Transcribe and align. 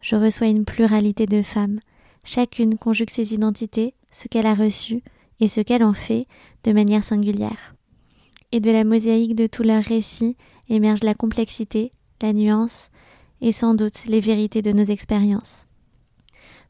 je 0.00 0.16
reçois 0.16 0.48
une 0.48 0.64
pluralité 0.64 1.26
de 1.26 1.42
femmes. 1.42 1.80
Chacune 2.24 2.76
conjugue 2.76 3.10
ses 3.10 3.34
identités, 3.34 3.94
ce 4.10 4.28
qu'elle 4.28 4.46
a 4.46 4.54
reçu 4.54 5.02
et 5.40 5.46
ce 5.46 5.60
qu'elle 5.60 5.84
en 5.84 5.92
fait 5.92 6.26
de 6.64 6.72
manière 6.72 7.04
singulière. 7.04 7.74
Et 8.52 8.60
de 8.60 8.70
la 8.70 8.84
mosaïque 8.84 9.34
de 9.34 9.46
tous 9.46 9.62
leurs 9.62 9.84
récits 9.84 10.36
émerge 10.68 11.02
la 11.02 11.14
complexité, 11.14 11.92
la 12.22 12.32
nuance 12.32 12.90
et 13.40 13.52
sans 13.52 13.74
doute 13.74 14.04
les 14.06 14.20
vérités 14.20 14.62
de 14.62 14.72
nos 14.72 14.84
expériences. 14.84 15.66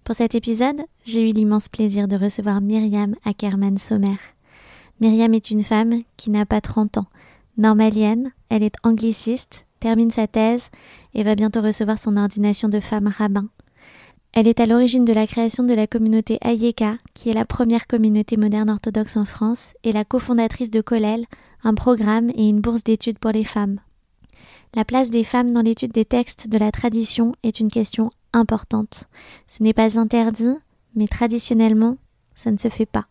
Pour 0.04 0.14
cet 0.14 0.34
épisode, 0.34 0.80
j'ai 1.04 1.28
eu 1.28 1.32
l'immense 1.32 1.68
plaisir 1.68 2.08
de 2.08 2.16
recevoir 2.16 2.60
Myriam 2.60 3.14
Ackerman 3.24 3.78
Sommer. 3.78 4.16
Myriam 5.00 5.34
est 5.34 5.50
une 5.50 5.64
femme 5.64 5.98
qui 6.16 6.30
n'a 6.30 6.46
pas 6.46 6.60
30 6.60 6.98
ans. 6.98 7.06
Normalienne, 7.56 8.32
elle 8.48 8.62
est 8.62 8.76
angliciste, 8.82 9.66
termine 9.80 10.10
sa 10.10 10.26
thèse 10.26 10.70
et 11.14 11.22
va 11.22 11.34
bientôt 11.34 11.62
recevoir 11.62 11.98
son 11.98 12.16
ordination 12.16 12.68
de 12.68 12.80
femme 12.80 13.08
rabbin. 13.08 13.48
Elle 14.32 14.46
est 14.46 14.60
à 14.60 14.66
l'origine 14.66 15.04
de 15.04 15.12
la 15.12 15.26
création 15.26 15.64
de 15.64 15.74
la 15.74 15.88
communauté 15.88 16.38
Ayeka, 16.42 16.96
qui 17.14 17.30
est 17.30 17.34
la 17.34 17.44
première 17.44 17.88
communauté 17.88 18.36
moderne 18.36 18.70
orthodoxe 18.70 19.16
en 19.16 19.24
France, 19.24 19.74
et 19.82 19.90
la 19.90 20.04
cofondatrice 20.04 20.70
de 20.70 20.80
Kollel, 20.80 21.26
un 21.64 21.74
programme 21.74 22.30
et 22.36 22.48
une 22.48 22.60
bourse 22.60 22.84
d'études 22.84 23.18
pour 23.18 23.32
les 23.32 23.44
femmes. 23.44 23.80
La 24.76 24.84
place 24.84 25.10
des 25.10 25.24
femmes 25.24 25.50
dans 25.50 25.62
l'étude 25.62 25.90
des 25.90 26.04
textes 26.04 26.48
de 26.48 26.58
la 26.58 26.70
tradition 26.70 27.32
est 27.42 27.58
une 27.58 27.72
question 27.72 28.10
importante. 28.32 29.08
Ce 29.48 29.64
n'est 29.64 29.72
pas 29.72 29.98
interdit, 29.98 30.54
mais 30.94 31.08
traditionnellement, 31.08 31.96
ça 32.36 32.52
ne 32.52 32.56
se 32.56 32.68
fait 32.68 32.86
pas. 32.86 33.06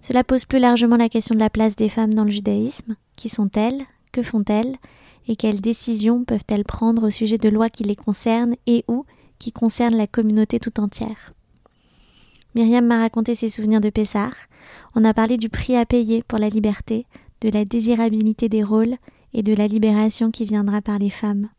Cela 0.00 0.22
pose 0.22 0.44
plus 0.44 0.60
largement 0.60 0.96
la 0.96 1.08
question 1.08 1.34
de 1.34 1.40
la 1.40 1.50
place 1.50 1.74
des 1.74 1.88
femmes 1.88 2.14
dans 2.14 2.22
le 2.22 2.30
judaïsme. 2.30 2.94
Qui 3.16 3.28
sont-elles? 3.28 3.82
Que 4.12 4.22
font-elles? 4.22 4.76
Et 5.26 5.36
quelles 5.36 5.60
décisions 5.60 6.24
peuvent-elles 6.24 6.64
prendre 6.64 7.06
au 7.06 7.10
sujet 7.10 7.38
de 7.38 7.48
lois 7.48 7.70
qui 7.70 7.84
les 7.84 7.96
concernent 7.96 8.56
et 8.66 8.84
ou 8.88 9.04
qui 9.38 9.52
concernent 9.52 9.96
la 9.96 10.06
communauté 10.06 10.58
tout 10.58 10.80
entière? 10.80 11.32
Myriam 12.54 12.86
m'a 12.86 13.00
raconté 13.00 13.34
ses 13.34 13.50
souvenirs 13.50 13.82
de 13.82 13.90
Pessar. 13.90 14.32
On 14.94 15.04
a 15.04 15.12
parlé 15.12 15.36
du 15.36 15.50
prix 15.50 15.76
à 15.76 15.84
payer 15.84 16.22
pour 16.22 16.38
la 16.38 16.48
liberté, 16.48 17.06
de 17.42 17.50
la 17.50 17.64
désirabilité 17.64 18.48
des 18.48 18.62
rôles 18.62 18.96
et 19.34 19.42
de 19.42 19.54
la 19.54 19.66
libération 19.66 20.30
qui 20.30 20.46
viendra 20.46 20.80
par 20.80 20.98
les 20.98 21.10
femmes. 21.10 21.50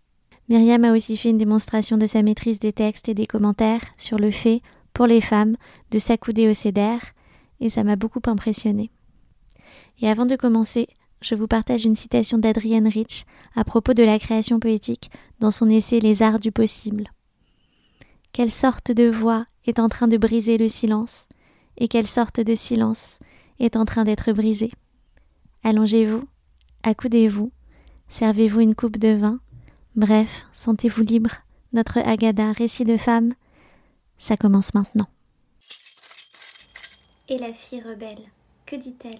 Myriam 0.50 0.86
a 0.86 0.94
aussi 0.94 1.18
fait 1.18 1.30
une 1.30 1.38
démonstration 1.38 1.98
de 1.98 2.06
sa 2.06 2.24
maîtrise 2.24 2.60
des 2.60 2.74
textes 2.74 3.10
et 3.10 3.14
des 3.14 3.28
commentaires 3.28 3.84
sur 3.98 4.18
le 4.18 4.32
fait, 4.32 4.62
pour 4.94 5.06
les 5.06 5.22
femmes, 5.22 5.54
de 5.92 6.00
s'accouder 6.00 6.50
au 6.50 6.54
cédère, 6.54 7.02
et 7.60 7.70
ça 7.70 7.84
m'a 7.84 7.96
beaucoup 7.96 8.22
impressionné. 8.26 8.90
Et 10.02 10.10
avant 10.10 10.26
de 10.26 10.36
commencer, 10.36 10.88
je 11.22 11.36
vous 11.36 11.48
partage 11.48 11.86
une 11.86 11.96
citation 11.96 12.38
d'Adrienne 12.38 12.88
Rich 12.88 13.26
à 13.56 13.64
propos 13.64 13.94
de 13.94 14.04
la 14.04 14.20
création 14.20 14.60
poétique 14.60 15.12
dans 15.40 15.52
son 15.52 15.70
essai 15.70 16.00
Les 16.00 16.22
arts 16.22 16.40
du 16.40 16.52
possible. 16.52 17.12
Quelle 18.34 18.52
sorte 18.52 18.92
de 18.92 19.10
voix 19.10 19.46
est 19.66 19.80
en 19.80 19.90
train 19.90 20.08
de 20.08 20.18
briser 20.18 20.58
le 20.58 20.68
silence 20.68 21.28
et 21.78 21.88
quelle 21.88 22.08
sorte 22.08 22.40
de 22.40 22.56
silence 22.56 23.20
est 23.60 23.76
en 23.76 23.86
train 23.86 24.04
d'être 24.04 24.32
brisé? 24.32 24.70
Allongez-vous, 25.64 26.24
accoudez-vous, 26.84 27.52
servez-vous 28.10 28.62
une 28.62 28.76
coupe 28.76 28.98
de 28.98 29.14
vin, 29.14 29.40
bref, 29.96 30.46
sentez-vous 30.54 31.04
libre. 31.04 31.32
Notre 31.74 31.98
Agada, 32.00 32.54
récit 32.54 32.86
de 32.86 32.96
femme, 32.96 33.34
ça 34.18 34.38
commence 34.38 34.74
maintenant. 34.74 35.08
Et 37.28 37.38
la 37.38 37.52
fille 37.52 37.82
rebelle, 37.82 38.22
que 38.66 38.78
dit-elle? 38.78 39.20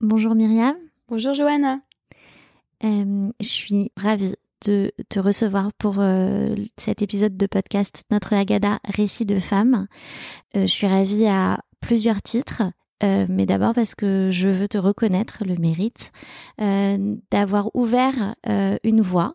Bonjour 0.00 0.36
Myriam. 0.36 0.76
Bonjour 1.08 1.34
Johanna. 1.34 1.80
Euh, 2.84 3.32
je 3.40 3.46
suis 3.48 3.90
ravie 3.96 4.32
de 4.64 4.92
te 5.08 5.18
recevoir 5.18 5.72
pour 5.72 5.96
euh, 5.98 6.54
cet 6.76 7.02
épisode 7.02 7.36
de 7.36 7.46
podcast 7.46 8.04
Notre 8.12 8.32
Agada, 8.32 8.78
récit 8.84 9.26
de 9.26 9.40
femmes. 9.40 9.88
Euh, 10.54 10.62
je 10.62 10.66
suis 10.66 10.86
ravie 10.86 11.26
à 11.26 11.58
plusieurs 11.80 12.22
titres. 12.22 12.62
mais 13.02 13.44
d'abord 13.44 13.74
parce 13.74 13.96
que 13.96 14.28
je 14.30 14.48
veux 14.48 14.68
te 14.68 14.78
reconnaître 14.78 15.44
le 15.44 15.56
mérite 15.56 16.12
d'avoir 17.30 17.70
ouvert 17.74 18.34
une 18.82 19.00
voie 19.00 19.34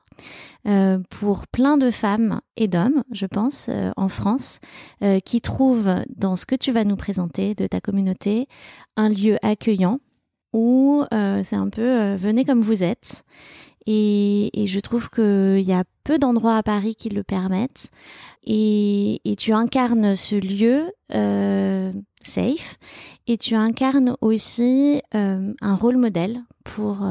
pour 1.10 1.48
plein 1.48 1.78
de 1.78 1.90
femmes 1.90 2.42
et 2.58 2.68
d'hommes, 2.68 3.04
je 3.12 3.26
pense, 3.26 3.70
en 3.96 4.10
France, 4.10 4.60
qui 5.24 5.40
trouvent 5.40 6.04
dans 6.14 6.36
ce 6.36 6.46
que 6.46 6.56
tu 6.56 6.74
vas 6.74 6.84
nous 6.84 6.98
présenter 6.98 7.56
de 7.56 7.66
ta 7.66 7.80
communauté 7.80 8.50
un 8.98 9.08
lieu 9.08 9.38
accueillant, 9.42 10.02
où 10.54 11.04
euh, 11.14 11.42
c'est 11.44 11.56
un 11.56 11.70
peu 11.70 11.82
euh, 11.82 12.16
venez 12.16 12.46
comme 12.46 12.62
vous 12.62 12.84
êtes. 12.84 13.24
Et, 13.86 14.50
je 14.66 14.80
trouve 14.80 15.10
qu'il 15.10 15.60
y 15.60 15.74
a 15.74 15.84
peu 16.06 16.18
d'endroits 16.18 16.56
à 16.56 16.64
Paris 16.64 16.96
qui 16.96 17.10
le 17.10 17.24
permettent. 17.24 17.90
Et, 18.46 19.20
tu 19.38 19.52
incarnes 19.52 20.16
ce 20.16 20.36
lieu 20.36 20.94
euh, 21.14 21.92
safe. 22.24 22.78
Et 23.28 23.38
tu 23.38 23.56
incarnes 23.56 24.16
aussi 24.22 25.02
un 25.12 25.76
rôle 25.76 25.98
modèle 25.98 26.44
pour 26.64 27.06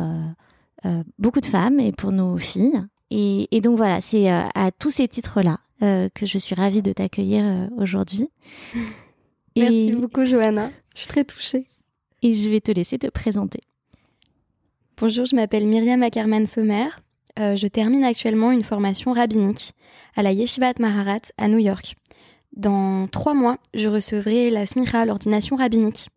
beaucoup 1.19 1.43
de 1.43 1.47
femmes 1.47 1.79
et 1.79 1.93
pour 1.93 2.11
nos 2.11 2.39
filles. 2.39 2.83
Et, 3.11 3.61
donc 3.61 3.77
voilà, 3.77 4.01
c'est 4.01 4.31
à 4.31 4.71
tous 4.71 4.91
ces 4.91 5.09
titres-là 5.09 5.59
que 5.81 6.25
je 6.25 6.39
suis 6.39 6.55
ravie 6.55 6.81
de 6.81 6.95
t'accueillir 6.95 7.69
aujourd'hui. 7.77 8.31
Merci 9.57 9.93
beaucoup, 9.93 10.25
Johanna. 10.25 10.71
Je 10.95 11.01
suis 11.01 11.09
très 11.09 11.25
touchée 11.25 11.67
et 12.23 12.35
je 12.35 12.49
vais 12.49 12.61
te 12.61 12.73
laisser 12.73 12.99
te 12.99 13.09
présenter. 13.09 13.61
Bonjour, 14.97 15.27
je 15.27 15.35
m'appelle 15.35 15.67
Myriam 15.67 16.03
Ackerman 16.03 16.47
Sommer. 16.47 16.87
Euh, 17.39 17.57
je 17.57 17.67
termine 17.67 18.05
actuellement 18.05 18.53
une 18.53 18.63
formation 18.63 19.13
rabbinique 19.13 19.73
à 20.17 20.23
la 20.23 20.33
Yeshivat 20.33 20.75
Maharat 20.79 21.33
à 21.39 21.49
New 21.49 21.59
York. 21.59 21.97
Dans 22.55 23.09
trois 23.09 23.35
mois, 23.35 23.57
je 23.75 23.89
recevrai 23.89 24.51
la 24.51 24.67
smicha, 24.67 25.05
l'ordination 25.05 25.57
rabbinique. 25.57 26.11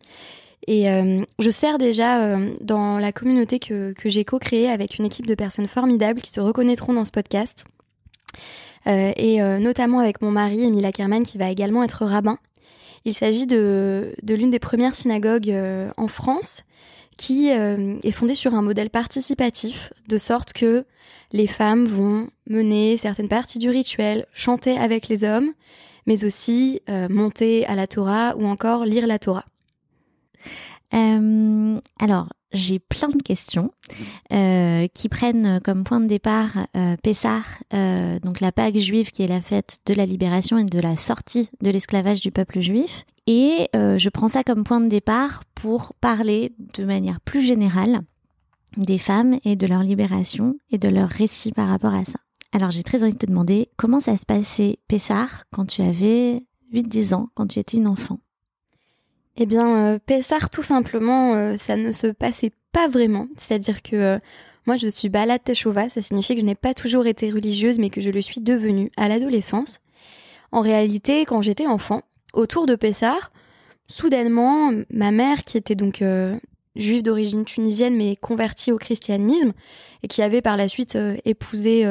Et 0.68 0.90
euh, 0.90 1.24
je 1.40 1.50
sers 1.50 1.78
déjà 1.78 2.22
euh, 2.22 2.54
dans 2.62 2.98
la 3.00 3.12
communauté 3.12 3.60
que, 3.60 3.94
que 3.94 4.10
j'ai 4.10 4.26
co-créée 4.26 4.70
avec 4.70 5.00
une 5.00 5.06
équipe 5.06 5.28
de 5.28 5.36
personnes 5.36 5.68
formidables 5.68 6.22
qui 6.22 6.32
se 6.32 6.42
reconnaîtront 6.42 6.94
dans 6.94 7.06
ce 7.06 7.12
podcast. 7.12 7.66
et 8.86 9.40
notamment 9.60 10.00
avec 10.00 10.22
mon 10.22 10.30
mari, 10.30 10.64
Emile 10.64 10.86
Ackerman, 10.86 11.24
qui 11.24 11.40
va 11.40 11.50
également 11.50 11.84
être 11.84 12.06
rabbin 12.06 12.38
il 13.06 13.14
s'agit 13.14 13.46
de, 13.46 14.14
l'une 14.28 14.50
des 14.50 14.60
premières 14.60 14.96
synagogues 14.96 15.52
euh, 15.52 15.92
en 15.98 16.08
France 16.08 16.64
qui 17.18 17.52
euh, 17.52 17.98
est 18.04 18.12
fondée 18.12 18.36
sur 18.36 18.54
un 18.56 18.62
modèle 18.62 18.90
participatif, 18.90 19.94
de 20.10 20.18
sorte 20.18 20.52
que 20.52 20.84
les 21.32 21.48
femmes 21.48 21.86
vont 21.86 22.28
mener 22.50 22.98
certaines 22.98 23.30
parties 23.30 23.60
du 23.60 23.70
rituel, 23.70 24.26
chanter 24.34 24.78
avec 24.78 25.08
les 25.08 25.24
hommes, 25.24 25.52
mais 26.08 26.24
aussi 26.24 26.82
monter 27.10 27.66
à 27.66 27.74
la 27.74 27.88
Torah 27.88 28.36
ou 28.38 28.46
encore 28.46 28.86
lire 28.86 29.08
la 29.08 29.18
Torah. 29.18 29.46
alors, 30.92 32.30
j'ai 32.56 32.80
plein 32.80 33.10
de 33.10 33.22
questions 33.22 33.72
euh, 34.34 34.88
qui 34.94 35.10
prennent 35.10 35.60
comme 35.64 35.84
point 35.84 36.00
de 36.00 36.08
départ 36.08 36.58
euh, 36.76 36.96
euh, 37.74 38.20
donc 38.20 38.40
la 38.40 38.52
Pâque 38.52 38.78
juive 38.78 39.12
qui 39.12 39.24
est 39.24 39.28
la 39.28 39.42
fête 39.42 39.80
de 39.86 39.94
la 39.94 40.06
libération 40.06 40.58
et 40.58 40.64
de 40.64 40.80
la 40.80 40.96
sortie 40.96 41.50
de 41.62 41.70
l'esclavage 41.70 42.22
du 42.22 42.32
peuple 42.32 42.62
juif. 42.62 43.06
Et 43.28 43.70
euh, 43.76 43.98
je 43.98 44.10
prends 44.10 44.28
ça 44.28 44.44
comme 44.44 44.64
point 44.64 44.82
de 44.82 44.88
départ 44.88 45.44
pour 45.56 45.94
parler 45.96 46.54
de 46.76 46.86
manière 46.86 47.20
plus 47.22 47.42
générale 47.42 48.02
des 48.78 48.98
femmes 48.98 49.40
et 49.46 49.56
de 49.56 49.68
leur 49.68 49.84
libération 49.84 50.56
et 50.72 50.78
de 50.78 50.90
leur 50.90 51.10
récit 51.10 51.52
par 51.52 51.68
rapport 51.68 51.94
à 51.94 52.06
ça. 52.06 52.20
Alors 52.52 52.72
j'ai 52.72 52.84
très 52.84 53.04
envie 53.04 53.14
de 53.14 53.18
te 53.18 53.26
demander 53.26 53.70
comment 53.78 54.00
ça 54.00 54.18
se 54.18 54.26
passait 54.26 54.80
Pessah 54.88 55.28
quand 55.52 55.66
tu 55.66 55.82
avais 55.82 56.46
8-10 56.74 57.14
ans, 57.14 57.30
quand 57.36 57.48
tu 57.48 57.60
étais 57.60 57.78
une 57.78 57.88
enfant? 57.88 58.20
Eh 59.38 59.46
bien, 59.46 59.78
euh, 59.96 60.00
Pessar, 60.06 60.50
tout 60.50 60.64
simplement, 60.64 61.34
euh, 61.34 61.58
ça 61.58 61.76
ne 61.76 61.92
se 61.92 62.08
passait 62.08 62.52
pas 62.72 62.88
vraiment. 62.88 63.28
C'est-à-dire 63.36 63.82
que 63.82 63.96
euh, 63.96 64.18
moi, 64.66 64.78
je 64.78 64.88
suis 64.88 65.10
balade 65.10 65.44
Teshova, 65.44 65.90
ça 65.90 66.02
signifie 66.02 66.36
que 66.36 66.42
je 66.42 66.46
n'ai 66.46 66.56
pas 66.56 66.74
toujours 66.74 67.06
été 67.06 67.30
religieuse, 67.32 67.78
mais 67.78 67.90
que 67.90 68.00
je 68.00 68.10
le 68.10 68.22
suis 68.22 68.40
devenue 68.40 68.92
à 68.96 69.10
l'adolescence. 69.10 69.80
En 70.54 70.62
réalité, 70.62 71.26
quand 71.26 71.42
j'étais 71.42 71.68
enfant, 71.68 72.02
autour 72.34 72.66
de 72.66 72.76
Pessar, 72.76 73.32
soudainement, 73.88 74.72
ma 74.90 75.12
mère, 75.12 75.44
qui 75.44 75.58
était 75.58 75.76
donc 75.76 76.02
juive 76.76 77.04
d'origine 77.04 77.44
tunisienne, 77.46 77.96
mais 77.96 78.16
convertie 78.16 78.72
au 78.72 78.78
christianisme, 78.78 79.52
et 80.02 80.08
qui 80.08 80.22
avait 80.22 80.42
par 80.42 80.56
la 80.56 80.68
suite 80.68 80.98
épousé 81.26 81.86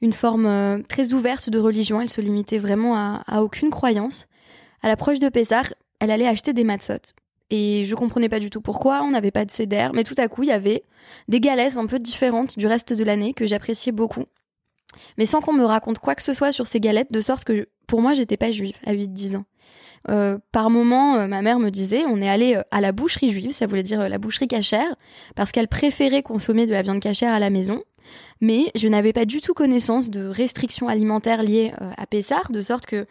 une 0.00 0.12
forme 0.12 0.82
très 0.88 1.12
ouverte 1.12 1.50
de 1.50 1.58
religion, 1.58 2.00
elle 2.00 2.08
se 2.08 2.20
limitait 2.20 2.58
vraiment 2.58 2.96
à, 2.96 3.22
à 3.26 3.42
aucune 3.42 3.70
croyance. 3.70 4.26
À 4.82 4.88
l'approche 4.88 5.18
de 5.18 5.28
Pessar, 5.28 5.64
elle 6.00 6.10
allait 6.10 6.26
acheter 6.26 6.52
des 6.52 6.64
matzot. 6.64 7.12
Et 7.50 7.84
je 7.84 7.94
comprenais 7.94 8.28
pas 8.28 8.40
du 8.40 8.50
tout 8.50 8.60
pourquoi, 8.60 9.02
on 9.02 9.10
n'avait 9.10 9.30
pas 9.30 9.44
de 9.44 9.50
céder, 9.50 9.88
mais 9.94 10.02
tout 10.02 10.16
à 10.18 10.28
coup, 10.28 10.42
il 10.42 10.48
y 10.48 10.52
avait 10.52 10.82
des 11.28 11.40
galettes 11.40 11.76
un 11.76 11.86
peu 11.86 11.98
différentes 11.98 12.58
du 12.58 12.66
reste 12.66 12.92
de 12.92 13.04
l'année 13.04 13.34
que 13.34 13.46
j'appréciais 13.46 13.92
beaucoup. 13.92 14.24
Mais 15.18 15.26
sans 15.26 15.40
qu'on 15.40 15.52
me 15.52 15.64
raconte 15.64 15.98
quoi 15.98 16.14
que 16.14 16.22
ce 16.22 16.32
soit 16.32 16.52
sur 16.52 16.66
ces 16.66 16.80
galettes, 16.80 17.12
de 17.12 17.20
sorte 17.20 17.44
que 17.44 17.68
pour 17.86 18.02
moi, 18.02 18.14
j'étais 18.14 18.36
pas 18.36 18.50
juive 18.50 18.76
à 18.84 18.94
8-10 18.94 19.36
ans. 19.36 19.44
Euh, 20.08 20.38
par 20.52 20.70
moment, 20.70 21.16
euh, 21.16 21.26
ma 21.26 21.42
mère 21.42 21.58
me 21.58 21.70
disait, 21.70 22.04
on 22.06 22.20
est 22.20 22.28
allé 22.28 22.54
euh, 22.54 22.62
à 22.70 22.80
la 22.80 22.92
boucherie 22.92 23.30
juive, 23.30 23.52
ça 23.52 23.66
voulait 23.66 23.82
dire 23.82 24.08
la 24.08 24.18
boucherie 24.18 24.46
cachère, 24.46 24.94
parce 25.34 25.52
qu'elle 25.52 25.68
préférait 25.68 26.22
consommer 26.22 26.66
de 26.66 26.72
la 26.72 26.82
viande 26.82 27.00
cachère 27.00 27.32
à 27.32 27.38
la 27.38 27.50
maison. 27.50 27.82
Mais 28.40 28.70
je 28.76 28.86
n'avais 28.86 29.12
pas 29.12 29.24
du 29.24 29.40
tout 29.40 29.52
connaissance 29.52 30.10
de 30.10 30.26
restrictions 30.26 30.86
alimentaires 30.86 31.42
liées 31.42 31.72
à 31.96 32.06
Pessar, 32.06 32.52
de 32.52 32.60
sorte 32.60 32.86
que 32.86 33.06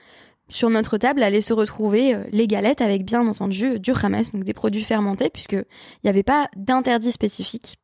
sur 0.49 0.69
notre 0.69 0.97
table 0.97 1.23
allaient 1.23 1.41
se 1.41 1.53
retrouver 1.53 2.13
euh, 2.13 2.23
les 2.31 2.47
galettes 2.47 2.81
avec 2.81 3.03
bien 3.03 3.25
entendu 3.27 3.79
du 3.79 3.91
hamas, 3.91 4.31
donc 4.31 4.43
des 4.43 4.53
produits 4.53 4.83
fermentés, 4.83 5.29
puisqu'il 5.29 5.65
n'y 6.03 6.09
avait 6.09 6.23
pas 6.23 6.49
d'interdit 6.55 7.11
spécifique. 7.11 7.77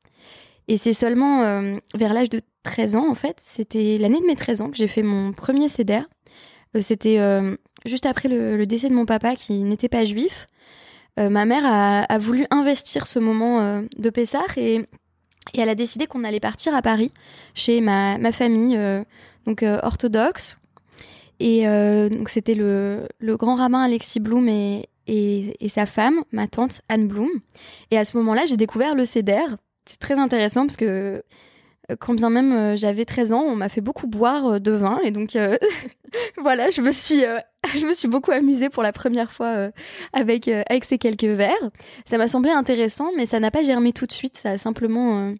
Et 0.67 0.77
c'est 0.77 0.93
seulement 0.93 1.41
euh, 1.41 1.77
vers 1.95 2.13
l'âge 2.13 2.29
de 2.29 2.39
13 2.63 2.95
ans, 2.95 3.09
en 3.09 3.15
fait, 3.15 3.37
c'était 3.39 3.97
l'année 3.99 4.19
de 4.19 4.25
mes 4.25 4.35
13 4.35 4.61
ans 4.61 4.69
que 4.69 4.77
j'ai 4.77 4.87
fait 4.87 5.01
mon 5.01 5.31
premier. 5.31 5.65
Euh, 5.65 6.81
c'était 6.81 7.19
juste 7.85 8.05
après 8.05 8.29
le, 8.29 8.65
décès 8.65 8.89
de 8.89 8.93
mon 8.93 9.05
papa 9.05 9.35
qui 9.35 9.63
n'était 9.63 9.89
pas 9.89 10.05
juif. 10.05 10.47
ma 11.17 11.45
mère 11.45 11.65
a, 11.65 12.17
voulu 12.19 12.45
investir 12.51 13.07
ce 13.07 13.19
moment 13.19 13.81
de 13.81 14.09
Pessah 14.09 14.45
et, 14.55 14.75
et, 15.53 15.59
elle 15.59 15.67
a 15.67 15.75
décidé 15.75 16.05
qu'on 16.05 16.23
allait 16.23 16.39
partir 16.39 16.73
à 16.73 16.81
Paris 16.81 17.11
chez 17.55 17.81
ma, 17.81 18.17
ma 18.19 18.31
famille 18.31 18.79
donc 19.45 19.65
orthodoxe 19.83 20.55
et 21.41 21.67
euh, 21.67 22.07
donc 22.07 22.29
c'était 22.29 22.53
le, 22.53 23.07
grand 23.19 23.55
rabbin 23.55 23.81
Alexis 23.81 24.19
Bloom 24.19 24.47
et, 24.47 24.87
sa 25.69 25.87
femme, 25.87 26.21
ma 26.31 26.47
tante 26.47 26.81
Anne 26.87 27.07
Bloom. 27.07 27.31
Et 27.89 27.97
à 27.97 28.05
ce 28.05 28.15
moment-là, 28.17 28.45
j'ai 28.45 28.57
découvert 28.57 28.93
le 28.93 29.05
CEDER. 29.05 29.47
C'est 29.85 29.99
très 29.99 30.19
intéressant 30.19 30.67
parce 30.67 30.77
que 30.77 31.23
euh, 31.89 31.95
quand 31.99 32.13
bien 32.13 32.29
même 32.29 32.53
euh, 32.53 32.75
j'avais 32.75 33.05
13 33.05 33.33
ans, 33.33 33.41
on 33.41 33.55
m'a 33.55 33.69
fait 33.69 33.81
beaucoup 33.81 34.05
boire 34.05 34.61
de 34.61 34.71
vin 34.71 34.99
et 35.03 35.09
donc 35.09 35.35
voilà, 36.37 36.69
je 36.69 36.81
me 36.81 36.91
suis 36.91 37.23
je 37.75 37.87
me 37.87 37.93
suis 37.93 38.07
beaucoup 38.07 38.31
amusée 38.31 38.69
pour 38.69 38.83
la 38.83 38.91
première 38.91 39.31
fois 39.31 39.71
avec 40.13 40.47
avec 40.47 40.85
ces 40.85 40.99
quelques 40.99 41.23
verres. 41.23 41.71
Ça 42.05 42.19
m'a 42.19 42.27
semblé 42.27 42.51
intéressant, 42.51 43.09
mais 43.17 43.25
ça 43.25 43.39
n'a 43.39 43.49
pas 43.49 43.63
germé 43.63 43.93
tout 43.93 44.05
de 44.05 44.11
suite. 44.11 44.37
Ça 44.37 44.51
a 44.51 44.57
simplement 44.59 45.33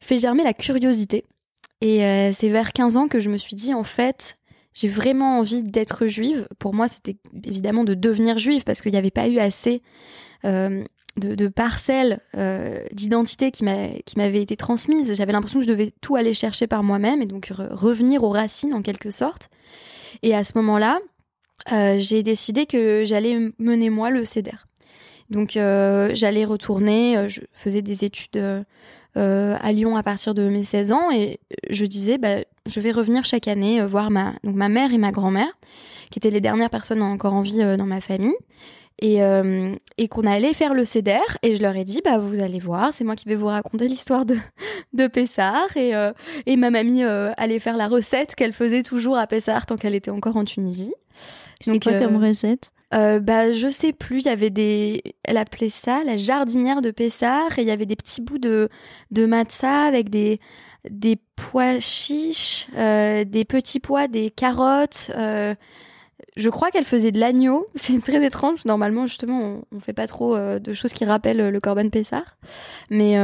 fait 0.00 0.18
germer 0.18 0.42
la 0.42 0.54
curiosité. 0.54 1.24
Et 1.80 2.00
c'est 2.32 2.48
vers 2.48 2.72
15 2.72 2.96
ans 2.96 3.06
que 3.06 3.20
je 3.20 3.30
me 3.30 3.36
suis 3.36 3.54
dit 3.54 3.74
en 3.74 3.84
fait, 3.84 4.36
j'ai 4.74 4.88
vraiment 4.88 5.38
envie 5.38 5.62
d'être 5.62 6.06
juive. 6.08 6.48
Pour 6.58 6.74
moi, 6.74 6.88
c'était 6.88 7.16
évidemment 7.44 7.84
de 7.84 7.94
devenir 7.94 8.38
juive 8.38 8.64
parce 8.64 8.82
qu'il 8.82 8.92
n'y 8.92 8.98
avait 8.98 9.12
pas 9.12 9.28
eu 9.28 9.38
assez 9.38 9.82
euh, 10.44 10.84
de, 11.16 11.46
parcelles 11.46 12.18
euh, 12.36 12.84
d'identité 12.90 13.52
qui 13.52 13.64
m'avaient 13.64 14.42
été 14.42 14.56
transmises. 14.56 15.14
J'avais 15.14 15.30
l'impression 15.32 15.60
que 15.60 15.64
je 15.64 15.70
devais 15.70 15.92
tout 16.00 16.16
aller 16.16 16.34
chercher 16.34 16.66
par 16.66 16.82
moi-même 16.82 17.22
et 17.22 17.26
donc 17.26 17.52
revenir 17.70 18.24
aux 18.24 18.30
racines 18.30 18.74
en 18.74 18.82
quelque 18.82 19.12
sorte. 19.12 19.48
Et 20.24 20.34
à 20.34 20.42
ce 20.42 20.52
moment-là, 20.56 20.98
euh, 21.70 21.98
j'ai 22.00 22.24
décidé 22.24 22.66
que 22.66 23.04
j'allais 23.04 23.52
mener 23.60 23.90
moi 23.90 24.10
le 24.10 24.24
CEDER. 24.24 24.66
Donc 25.30 25.52
j'allais 25.52 26.44
retourner, 26.44 27.28
je 27.28 27.40
faisais 27.52 27.80
des 27.80 28.04
études 28.04 28.64
à 29.14 29.72
Lyon 29.72 29.96
à 29.96 30.02
partir 30.02 30.34
de 30.34 30.48
mes 30.48 30.64
16 30.64 30.92
ans 30.92 31.10
et 31.12 31.38
je 31.70 31.86
disais 31.86 32.18
bah, 32.18 32.40
je 32.66 32.80
vais 32.80 32.92
revenir 32.92 33.24
chaque 33.24 33.48
année 33.48 33.80
euh, 33.80 33.86
voir 33.86 34.10
ma 34.10 34.34
donc 34.42 34.54
ma 34.54 34.68
mère 34.68 34.92
et 34.92 34.98
ma 34.98 35.12
grand-mère 35.12 35.52
qui 36.10 36.18
étaient 36.18 36.30
les 36.30 36.40
dernières 36.40 36.70
personnes 36.70 37.02
encore 37.02 37.34
en 37.34 37.42
vie 37.42 37.62
euh, 37.62 37.76
dans 37.76 37.86
ma 37.86 38.00
famille 38.00 38.36
et, 39.02 39.18
et 39.98 40.08
qu'on 40.08 40.22
allait 40.22 40.52
faire 40.52 40.72
le 40.72 40.84
CEDER 40.84 41.18
et 41.42 41.56
je 41.56 41.62
leur 41.62 41.74
ai 41.74 41.82
dit 41.82 42.00
bah 42.04 42.18
vous 42.18 42.38
allez 42.38 42.60
voir 42.60 42.92
c'est 42.94 43.02
moi 43.02 43.16
qui 43.16 43.28
vais 43.28 43.34
vous 43.34 43.48
raconter 43.48 43.88
l'histoire 43.88 44.24
de 44.24 44.36
de 44.92 45.08
Pessar 45.08 45.76
et 45.76 45.92
et 46.46 46.56
ma 46.56 46.70
mamie 46.70 47.02
allait 47.02 47.58
faire 47.58 47.76
la 47.76 47.88
recette 47.88 48.36
qu'elle 48.36 48.52
faisait 48.52 48.84
toujours 48.84 49.18
à 49.18 49.26
Pessar 49.26 49.66
tant 49.66 49.76
qu'elle 49.76 49.96
était 49.96 50.12
encore 50.12 50.36
en 50.36 50.44
Tunisie. 50.44 50.94
C'est 51.60 51.82
quoi 51.82 51.98
comme 51.98 52.22
recette? 52.22 52.70
euh, 52.94 53.18
bah, 53.18 53.52
je 53.52 53.68
sais 53.68 53.92
plus, 53.92 54.20
il 54.20 54.26
y 54.26 54.28
avait 54.28 54.50
des. 54.50 55.02
Elle 55.24 55.36
appelait 55.36 55.68
ça 55.70 56.04
la 56.04 56.16
jardinière 56.16 56.80
de 56.80 56.90
Pessar 56.90 57.58
et 57.58 57.62
il 57.62 57.66
y 57.66 57.70
avait 57.70 57.86
des 57.86 57.96
petits 57.96 58.20
bouts 58.20 58.38
de, 58.38 58.68
de 59.10 59.26
matzah 59.26 59.82
avec 59.82 60.10
des, 60.10 60.38
des 60.88 61.18
pois 61.36 61.78
chiches, 61.78 62.68
euh, 62.76 63.24
des 63.24 63.44
petits 63.44 63.80
pois, 63.80 64.08
des 64.08 64.30
carottes. 64.30 65.10
Euh, 65.16 65.54
je 66.36 66.48
crois 66.50 66.70
qu'elle 66.70 66.84
faisait 66.84 67.12
de 67.12 67.20
l'agneau. 67.20 67.66
C'est 67.74 68.02
très 68.02 68.24
étrange. 68.24 68.64
Normalement, 68.64 69.06
justement, 69.06 69.40
on, 69.40 69.62
on 69.76 69.80
fait 69.80 69.92
pas 69.92 70.06
trop 70.06 70.36
euh, 70.36 70.58
de 70.58 70.72
choses 70.72 70.92
qui 70.92 71.04
rappellent 71.04 71.48
le 71.48 71.60
Corban 71.60 71.88
Pessar. 71.88 72.36
Mais 72.90 73.18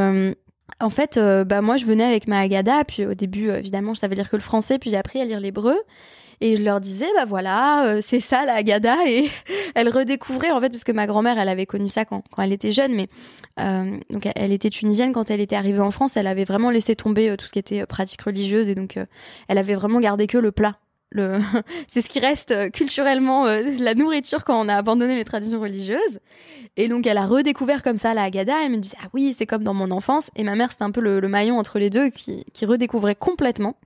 en 0.78 0.90
fait, 0.90 1.18
bah 1.18 1.60
moi, 1.60 1.76
je 1.76 1.84
venais 1.84 2.04
avec 2.04 2.28
ma 2.28 2.40
Agada. 2.40 2.84
Puis 2.84 3.04
au 3.04 3.14
début, 3.14 3.50
évidemment, 3.50 3.94
je 3.94 4.00
savais 4.00 4.14
lire 4.14 4.30
que 4.30 4.36
le 4.36 4.42
français. 4.42 4.78
Puis 4.78 4.90
j'ai 4.90 4.96
appris 4.96 5.20
à 5.20 5.24
lire 5.24 5.40
l'hébreu. 5.40 5.76
Et 6.42 6.56
je 6.56 6.62
leur 6.62 6.80
disais, 6.80 7.06
bah 7.14 7.26
voilà, 7.26 7.84
euh, 7.86 8.00
c'est 8.02 8.20
ça 8.20 8.46
la 8.46 8.54
Agada. 8.54 8.96
Et 9.06 9.28
elle 9.74 9.88
redécouvrait, 9.90 10.50
en 10.50 10.60
fait, 10.60 10.70
parce 10.70 10.84
que 10.84 10.92
ma 10.92 11.06
grand-mère, 11.06 11.38
elle 11.38 11.48
avait 11.48 11.66
connu 11.66 11.88
ça 11.88 12.04
quand, 12.04 12.22
quand 12.30 12.42
elle 12.42 12.52
était 12.52 12.72
jeune, 12.72 12.94
mais 12.94 13.08
euh, 13.60 13.98
donc 14.10 14.26
elle 14.34 14.52
était 14.52 14.70
tunisienne. 14.70 15.12
Quand 15.12 15.30
elle 15.30 15.40
était 15.40 15.56
arrivée 15.56 15.80
en 15.80 15.90
France, 15.90 16.16
elle 16.16 16.26
avait 16.26 16.44
vraiment 16.44 16.70
laissé 16.70 16.94
tomber 16.94 17.28
euh, 17.28 17.36
tout 17.36 17.46
ce 17.46 17.52
qui 17.52 17.58
était 17.58 17.84
pratique 17.84 18.22
religieuse. 18.22 18.68
Et 18.68 18.74
donc, 18.74 18.98
elle 19.48 19.58
avait 19.58 19.74
vraiment 19.74 20.00
gardé 20.00 20.26
que 20.26 20.38
le 20.38 20.50
plat 20.52 20.76
le... 21.10 21.38
c'est 21.88 22.02
ce 22.02 22.08
qui 22.08 22.20
reste 22.20 22.50
euh, 22.52 22.70
culturellement 22.70 23.46
euh, 23.46 23.62
la 23.78 23.94
nourriture 23.94 24.44
quand 24.44 24.60
on 24.60 24.68
a 24.68 24.74
abandonné 24.74 25.16
les 25.16 25.24
traditions 25.24 25.60
religieuses. 25.60 26.20
Et 26.76 26.88
donc 26.88 27.06
elle 27.06 27.18
a 27.18 27.26
redécouvert 27.26 27.82
comme 27.82 27.98
ça 27.98 28.14
la 28.14 28.22
Haggadah. 28.22 28.64
Elle 28.64 28.72
me 28.72 28.76
disait 28.78 28.96
ah 29.02 29.08
oui 29.12 29.34
c'est 29.36 29.46
comme 29.46 29.64
dans 29.64 29.74
mon 29.74 29.90
enfance. 29.90 30.30
Et 30.36 30.44
ma 30.44 30.54
mère 30.54 30.70
c'était 30.70 30.84
un 30.84 30.90
peu 30.90 31.00
le, 31.00 31.20
maillon 31.28 31.58
entre 31.58 31.78
les 31.78 31.90
deux 31.90 32.10
qui, 32.10 32.44
qui 32.52 32.64
redécouvrait 32.64 33.16
complètement. 33.16 33.76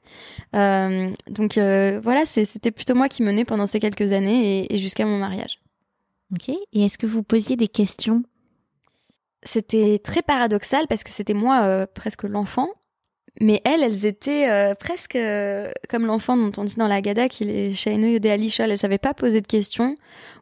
Euh, 0.54 1.10
donc 1.28 1.58
euh, 1.58 2.00
voilà 2.02 2.24
c'était 2.26 2.70
plutôt 2.70 2.94
moi 2.94 3.08
qui 3.08 3.22
menais 3.22 3.44
pendant 3.44 3.66
ces 3.66 3.80
quelques 3.80 4.12
années 4.12 4.60
et, 4.60 4.74
et 4.74 4.78
jusqu'à 4.78 5.06
mon 5.06 5.18
mariage. 5.18 5.60
Ok. 6.32 6.48
Et 6.48 6.84
est-ce 6.84 6.98
que 6.98 7.06
vous 7.06 7.22
posiez 7.22 7.56
des 7.56 7.68
questions? 7.68 8.22
C'était 9.42 9.98
très 10.02 10.22
paradoxal 10.22 10.86
parce 10.88 11.04
que 11.04 11.10
c'était 11.10 11.34
moi 11.34 11.86
presque 11.86 12.22
l'enfant 12.22 12.68
mais 13.40 13.60
elles, 13.64 13.82
elles 13.82 14.06
étaient 14.06 14.48
euh, 14.48 14.74
presque 14.74 15.16
euh, 15.16 15.70
comme 15.88 16.06
l'enfant 16.06 16.36
dont 16.36 16.52
on 16.56 16.64
dit 16.64 16.76
dans 16.76 16.86
la 16.86 17.00
Gada 17.00 17.28
qu'il 17.28 17.50
est 17.50 17.72
Shainu 17.72 18.20
de 18.20 18.28
Alisha. 18.28 18.64
Elles 18.64 18.78
savaient 18.78 18.98
pas 18.98 19.12
poser 19.12 19.40
de 19.40 19.46
questions, 19.46 19.96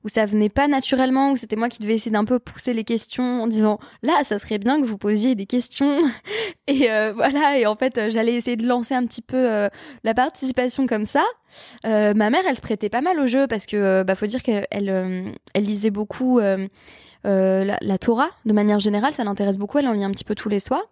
ou 0.05 0.09
ça 0.09 0.27
venait 0.27 0.51
pas 0.51 0.69
naturellement, 0.69 1.31
ou 1.31 1.37
c'était 1.37 1.57
moi 1.57 1.71
qui 1.71 1.79
devais 1.79 1.95
essayer 1.95 2.11
d'un 2.11 2.27
peu 2.27 2.39
pousser 2.39 2.75
les 2.75 2.85
questions 2.85 3.43
en 3.43 3.47
disant 3.47 3.79
là, 4.03 4.13
ça 4.25 4.39
serait 4.39 4.59
bien 4.59 4.79
que 4.79 4.85
vous 4.85 4.99
posiez 4.99 5.35
des 5.35 5.47
questions. 5.47 6.03
et 6.67 6.91
euh, 6.91 7.15
voilà, 7.15 7.59
et 7.59 7.65
en 7.65 7.77
fait, 7.77 8.11
j'allais 8.11 8.35
essayer 8.35 8.57
de 8.57 8.67
lancer 8.67 8.95
un 8.95 9.07
petit 9.07 9.23
peu 9.23 9.69
la 10.05 10.15
participation 10.15 10.87
comme 10.87 11.07
ça. 11.07 11.25
ma 11.85 12.13
mère, 12.15 12.43
elle 12.47 12.57
se 12.57 12.63
prêtait 12.63 12.91
pas 12.91 13.01
mal 13.01 13.19
au 13.19 13.27
jeu 13.27 13.47
parce 13.47 13.65
que 13.65 14.03
bah 14.03 14.15
faut 14.15 14.27
dire 14.27 14.43
qu'elle 14.43 14.67
elle 14.71 15.65
lisait 15.65 15.91
beaucoup 15.91 16.41
la, 16.41 17.79
la 17.81 17.99
Torah 17.99 18.31
de 18.45 18.53
manière 18.53 18.81
générale, 18.81 19.15
ça 19.15 19.25
l'intéresse 19.25 19.57
beaucoup. 19.57 19.79
Elle 19.79 19.89
en 19.89 19.93
lit 19.93 20.05
un 20.05 20.11
petit 20.11 20.25
peu 20.25 20.35
tous 20.35 20.51
les 20.51 20.61
soirs. 20.61 20.85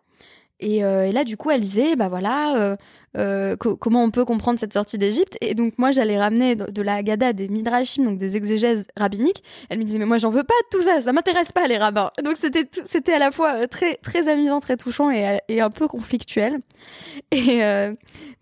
Et, 0.61 0.81
là, 0.81 1.25
du 1.25 1.37
coup, 1.37 1.51
elle 1.51 1.61
disait, 1.61 1.97
bah 1.97 2.09
voilà, 2.09 2.77
comment 3.15 4.05
on 4.05 4.11
peut 4.11 4.25
comprendre 4.25 4.59
cette 4.59 4.73
sortie 4.73 4.99
d'Égypte? 4.99 5.37
Et 5.41 5.55
donc, 5.55 5.75
moi, 5.79 5.93
j'allais 5.93 6.19
ramener 6.19 6.57
de, 6.57 6.83
la 6.83 6.95
Haggadah 6.97 7.33
des 7.33 7.49
midrashim, 7.49 8.05
donc 8.05 8.19
des 8.19 8.37
exégèses 8.37 8.85
rabbiniques. 8.97 9.43
Elle 9.69 9.79
me 9.79 9.85
disait, 9.85 9.99
mais 9.99 10.07
moi, 10.07 10.19
j'en 10.19 10.31
veux 10.31 10.45
pas 10.45 10.55
de 10.71 10.77
tout 10.77 10.83
ça, 10.83 11.01
ça 11.01 11.13
m'intéresse 11.13 11.53
pas, 11.53 11.67
les 11.67 11.79
rabbins. 11.79 12.11
Donc, 12.25 12.37
c'était 12.37 13.13
à 13.13 13.19
la 13.19 13.31
fois 13.31 13.67
très, 13.69 13.97
très 13.97 14.29
amusant, 14.29 14.61
très 14.61 14.77
touchant 14.77 15.11
et, 15.11 15.61
un 15.61 15.71
peu 15.71 15.89
conflictuel. 15.89 16.61
Et 17.33 17.61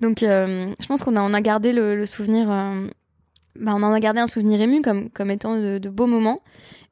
donc, 0.01 0.19
je 0.21 0.87
pense 0.87 1.03
qu'on 1.03 1.17
a, 1.17 1.21
on 1.21 1.35
a 1.35 1.41
gardé 1.41 1.73
le, 1.73 1.97
le 1.97 2.07
souvenir 2.07 2.51
bah, 3.59 3.73
on 3.75 3.83
en 3.83 3.93
a 3.93 4.01
gardé 4.01 4.21
un 4.21 4.27
souvenir 4.27 4.61
ému 4.61 4.83
comme, 4.83 5.11
comme 5.11 5.31
étant 5.31 5.57
de, 5.57 5.89
beaux 5.89 6.07
moments. 6.07 6.41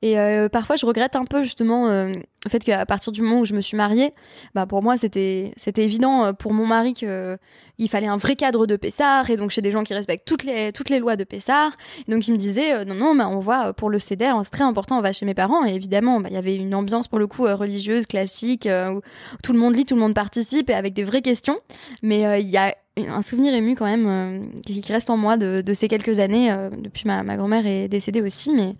Et 0.02 0.18
euh, 0.18 0.48
parfois, 0.48 0.76
je 0.76 0.84
regrette 0.84 1.16
un 1.16 1.24
peu 1.24 1.42
justement 1.42 1.88
euh, 1.88 2.08
le 2.44 2.50
fait 2.50 2.62
qu'à 2.62 2.84
partir 2.84 3.12
du 3.12 3.22
moment 3.22 3.40
où 3.40 3.44
je 3.44 3.54
me 3.54 3.60
suis 3.60 3.76
mariée, 3.76 4.12
bah, 4.54 4.66
pour 4.66 4.82
moi, 4.82 4.96
c'était 4.96 5.52
c'était 5.56 5.84
évident 5.84 6.26
euh, 6.26 6.32
pour 6.32 6.52
mon 6.52 6.66
mari 6.66 6.94
que 6.94 7.38
il 7.78 7.88
fallait 7.88 8.06
un 8.06 8.16
vrai 8.16 8.36
cadre 8.36 8.66
de 8.66 8.76
Pessard 8.76 9.30
et 9.30 9.36
donc 9.36 9.50
chez 9.50 9.60
des 9.60 9.70
gens 9.70 9.84
qui 9.84 9.94
respectent 9.94 10.26
toutes 10.26 10.44
les 10.44 10.72
toutes 10.72 10.88
les 10.88 10.98
lois 10.98 11.16
de 11.16 11.24
Pessard. 11.24 11.72
donc 12.08 12.26
il 12.26 12.32
me 12.32 12.38
disait 12.38 12.84
non 12.84 12.94
non, 12.94 13.14
bah, 13.14 13.28
on 13.28 13.40
voit 13.40 13.72
pour 13.72 13.90
le 13.90 13.98
CEDER, 13.98 14.32
c'est 14.44 14.50
très 14.50 14.64
important, 14.64 14.98
on 14.98 15.02
va 15.02 15.12
chez 15.12 15.26
mes 15.26 15.34
parents. 15.34 15.64
Et 15.66 15.74
évidemment, 15.74 16.20
bah, 16.20 16.28
il 16.30 16.34
y 16.34 16.38
avait 16.38 16.56
une 16.56 16.74
ambiance 16.74 17.08
pour 17.08 17.18
le 17.18 17.26
coup 17.26 17.44
religieuse 17.44 18.06
classique 18.06 18.68
où 18.70 19.00
tout 19.42 19.52
le 19.52 19.58
monde 19.58 19.76
lit, 19.76 19.84
tout 19.84 19.94
le 19.94 20.00
monde 20.00 20.14
participe 20.14 20.70
et 20.70 20.74
avec 20.74 20.94
des 20.94 21.04
vraies 21.04 21.22
questions. 21.22 21.58
Mais 22.02 22.40
il 22.40 22.48
y 22.48 22.58
a 22.58 22.74
un 22.96 23.22
souvenir 23.22 23.54
ému 23.54 23.74
quand 23.74 23.84
même 23.84 24.06
euh, 24.06 24.60
qui 24.64 24.80
reste 24.90 25.10
en 25.10 25.16
moi 25.16 25.36
de, 25.36 25.72
ces 25.74 25.88
quelques 25.88 26.18
années. 26.18 26.50
Euh, 26.50 26.70
depuis 26.70 27.04
ma, 27.06 27.36
grand-mère 27.36 27.66
est 27.66 27.88
décédée 27.88 28.22
aussi, 28.22 28.52
mais 28.52 28.74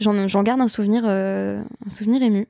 j'en 0.00 0.42
garde 0.42 0.60
un 0.60 0.68
souvenir, 0.68 1.04
euh, 1.06 1.62
un 1.86 1.90
souvenir 1.90 2.22
ému. 2.22 2.46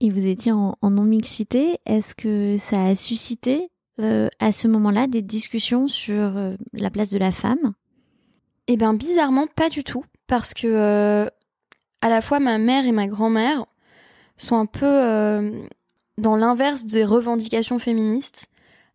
Et 0.00 0.10
vous 0.10 0.26
étiez 0.26 0.52
en, 0.52 0.76
non-mixité. 0.82 1.78
Est-ce 1.86 2.14
que 2.14 2.56
ça 2.56 2.86
a 2.86 2.94
suscité 2.94 3.68
à 4.38 4.50
ce 4.50 4.66
moment-là 4.66 5.06
des 5.06 5.20
discussions 5.20 5.86
sur 5.86 6.32
la 6.72 6.90
place 6.90 7.10
de 7.10 7.18
la 7.18 7.30
femme? 7.30 7.74
Eh 8.66 8.78
bien, 8.78 8.94
bizarrement, 8.94 9.46
pas 9.46 9.68
du 9.68 9.84
tout. 9.84 10.04
Parce 10.26 10.54
que 10.54 11.28
à 12.02 12.08
la 12.08 12.22
fois 12.22 12.40
ma 12.40 12.56
mère 12.56 12.86
et 12.86 12.92
ma 12.92 13.08
grand-mère 13.08 13.66
sont 14.38 14.56
un 14.56 14.64
peu 14.64 15.60
dans 16.16 16.36
l'inverse 16.36 16.86
des 16.86 17.04
revendications 17.04 17.78
féministes. 17.78 18.49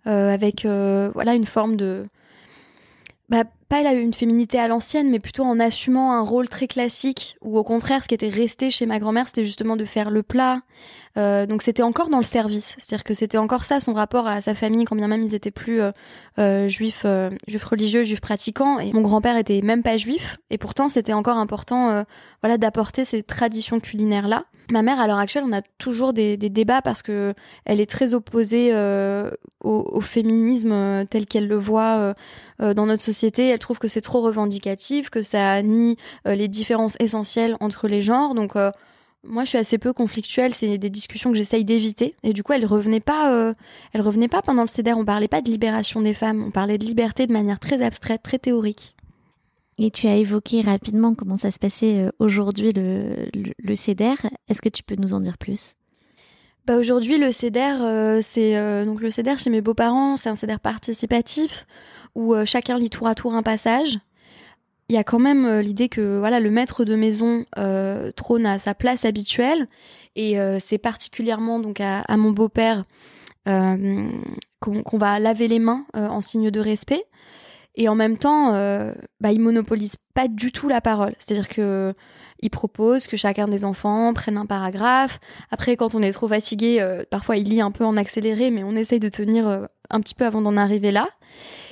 Euh, 0.07 0.31
avec 0.31 0.65
euh, 0.65 1.09
voilà 1.15 1.33
une 1.33 1.45
forme 1.45 1.77
de 1.77 2.05
bah, 3.29 3.43
pas 3.69 3.81
une 3.93 4.13
féminité 4.13 4.59
à 4.59 4.67
l'ancienne, 4.67 5.09
mais 5.09 5.19
plutôt 5.19 5.43
en 5.43 5.59
assumant 5.59 6.11
un 6.11 6.21
rôle 6.21 6.47
très 6.47 6.67
classique, 6.67 7.37
ou 7.41 7.57
au 7.57 7.63
contraire, 7.63 8.03
ce 8.03 8.07
qui 8.07 8.13
était 8.13 8.29
resté 8.29 8.69
chez 8.69 8.85
ma 8.85 8.99
grand-mère, 8.99 9.25
c'était 9.27 9.43
justement 9.43 9.75
de 9.75 9.85
faire 9.85 10.11
le 10.11 10.21
plat. 10.21 10.61
Euh, 11.17 11.45
donc 11.45 11.61
c'était 11.61 11.83
encore 11.83 12.09
dans 12.09 12.17
le 12.17 12.23
service, 12.23 12.75
c'est-à-dire 12.77 13.03
que 13.03 13.13
c'était 13.13 13.37
encore 13.37 13.63
ça 13.63 13.79
son 13.79 13.93
rapport 13.93 14.27
à 14.27 14.41
sa 14.41 14.53
famille, 14.53 14.85
quand 14.85 14.95
bien 14.95 15.07
même 15.07 15.23
ils 15.23 15.35
étaient 15.35 15.51
plus 15.51 15.81
juifs, 16.67 17.05
juifs 17.47 17.63
religieux, 17.63 18.03
juifs 18.03 18.21
pratiquants. 18.21 18.79
Et 18.79 18.91
mon 18.93 19.01
grand-père 19.01 19.37
était 19.37 19.61
même 19.61 19.83
pas 19.83 19.97
juif, 19.97 20.37
et 20.49 20.57
pourtant 20.57 20.89
c'était 20.89 21.13
encore 21.13 21.37
important, 21.37 22.03
voilà, 22.41 22.57
d'apporter 22.57 23.05
ces 23.05 23.23
traditions 23.23 23.79
culinaires 23.79 24.27
là. 24.27 24.45
Ma 24.71 24.81
mère, 24.81 24.99
à 24.99 25.05
l'heure 25.05 25.19
actuelle, 25.19 25.43
on 25.45 25.53
a 25.53 25.61
toujours 25.77 26.11
des, 26.13 26.37
débats 26.37 26.81
parce 26.81 27.03
que 27.03 27.33
elle 27.65 27.79
est 27.79 27.89
très 27.89 28.13
opposée 28.13 28.69
euh, 28.73 29.29
au, 29.63 30.01
féminisme 30.01 30.71
euh, 30.71 31.03
tel 31.07 31.25
qu'elle 31.25 31.47
le 31.47 31.57
voit 31.57 32.15
euh, 32.61 32.73
dans 32.73 32.87
notre 32.87 33.03
société. 33.03 33.49
Elle 33.49 33.59
trouve 33.59 33.77
que 33.77 33.87
c'est 33.87 34.01
trop 34.01 34.21
revendicatif, 34.21 35.09
que 35.09 35.21
ça 35.21 35.61
nie 35.61 35.97
les 36.25 36.47
différences 36.47 36.95
essentielles 36.99 37.57
entre 37.59 37.87
les 37.87 38.01
genres. 38.01 38.33
Donc, 38.33 38.55
moi, 39.27 39.43
je 39.43 39.49
suis 39.49 39.57
assez 39.57 39.77
peu 39.77 39.93
conflictuelle. 39.93 40.53
C'est 40.53 40.77
des 40.77 40.89
discussions 40.89 41.31
que 41.31 41.37
j'essaye 41.37 41.65
d'éviter. 41.65 42.15
Et 42.23 42.33
du 42.33 42.43
coup, 42.43 42.53
elle 42.53 42.65
revenait 42.65 42.99
pas. 42.99 43.53
elle 43.93 44.01
revenait 44.01 44.27
pas 44.27 44.41
pendant 44.41 44.61
le 44.61 44.67
CEDER. 44.67 44.93
On 44.93 45.05
parlait 45.05 45.27
pas 45.27 45.41
de 45.41 45.49
libération 45.49 46.01
des 46.01 46.13
femmes. 46.13 46.43
On 46.43 46.51
parlait 46.51 46.77
de 46.77 46.85
liberté 46.85 47.27
de 47.27 47.33
manière 47.33 47.59
très 47.59 47.81
abstraite, 47.81 48.21
très 48.23 48.39
théorique. 48.39 48.95
Et 49.77 49.91
tu 49.91 50.07
as 50.07 50.15
évoqué 50.15 50.61
rapidement 50.61 51.15
comment 51.15 51.37
ça 51.37 51.51
se 51.51 51.59
passait 51.59 51.99
euh, 51.99 52.11
aujourd'hui 52.19 52.71
le, 52.71 53.29
le, 53.33 53.75
CEDER. 53.75 54.15
Est-ce 54.47 54.61
que 54.61 54.69
tu 54.69 54.83
peux 54.83 54.95
nous 54.95 55.13
en 55.13 55.19
dire 55.19 55.37
plus? 55.37 55.73
Bah 56.65 56.77
aujourd'hui 56.77 57.19
le 57.19 57.31
CEDER 57.31 57.75
euh, 57.81 58.19
c'est 58.23 58.57
euh, 58.57 58.85
donc 58.85 58.99
le 58.99 59.11
CEDER 59.11 59.37
chez 59.37 59.51
mes 59.51 59.61
beaux-parents, 59.61 60.17
c'est 60.17 60.29
un 60.29 60.35
CEDER 60.35 60.57
participatif 60.63 61.67
où 62.15 62.33
chacun 62.45 62.77
lit 62.77 62.89
tour 62.89 63.07
à 63.07 63.15
tour 63.15 63.33
un 63.33 63.43
passage. 63.43 63.99
Il 64.87 64.95
y 64.95 64.97
a 64.97 65.03
quand 65.03 65.19
même 65.19 65.59
l'idée 65.59 65.89
que 65.89 66.19
voilà 66.19 66.39
le 66.39 66.51
maître 66.51 66.85
de 66.85 66.95
maison 66.95 67.43
trône 68.15 68.45
à 68.45 68.59
sa 68.59 68.75
place 68.75 69.03
habituelle 69.03 69.67
et 70.15 70.37
c'est 70.59 70.77
particulièrement 70.77 71.59
donc 71.59 71.81
à, 71.81 72.03
mon 72.17 72.29
beau-père 72.29 72.85
qu'on 73.45 74.97
va 74.97 75.19
laver 75.19 75.47
les 75.47 75.57
mains 75.57 75.85
en 75.95 76.21
signe 76.21 76.51
de 76.51 76.59
respect. 76.59 77.03
Et 77.77 77.89
en 77.89 77.95
même 77.95 78.17
temps, 78.17 78.53
euh, 78.53 78.93
bah, 79.19 79.31
il 79.31 79.39
monopolise 79.39 79.97
pas 80.13 80.27
du 80.27 80.51
tout 80.51 80.67
la 80.67 80.81
parole. 80.81 81.13
C'est-à-dire 81.19 81.49
que 81.49 81.93
il 82.41 82.49
propose 82.49 83.07
que 83.07 83.15
chacun 83.15 83.47
des 83.47 83.63
enfants 83.63 84.13
prenne 84.13 84.37
un 84.37 84.45
paragraphe. 84.45 85.19
Après, 85.51 85.77
quand 85.77 85.95
on 85.95 86.01
est 86.01 86.11
trop 86.11 86.27
fatigué, 86.27 86.77
euh, 86.79 87.03
parfois 87.09 87.37
il 87.37 87.49
lit 87.49 87.61
un 87.61 87.71
peu 87.71 87.85
en 87.85 87.95
accéléré, 87.97 88.51
mais 88.51 88.63
on 88.63 88.75
essaye 88.75 88.99
de 88.99 89.09
tenir 89.09 89.47
euh, 89.47 89.65
un 89.89 90.01
petit 90.01 90.15
peu 90.15 90.25
avant 90.25 90.41
d'en 90.41 90.57
arriver 90.57 90.91
là. 90.91 91.07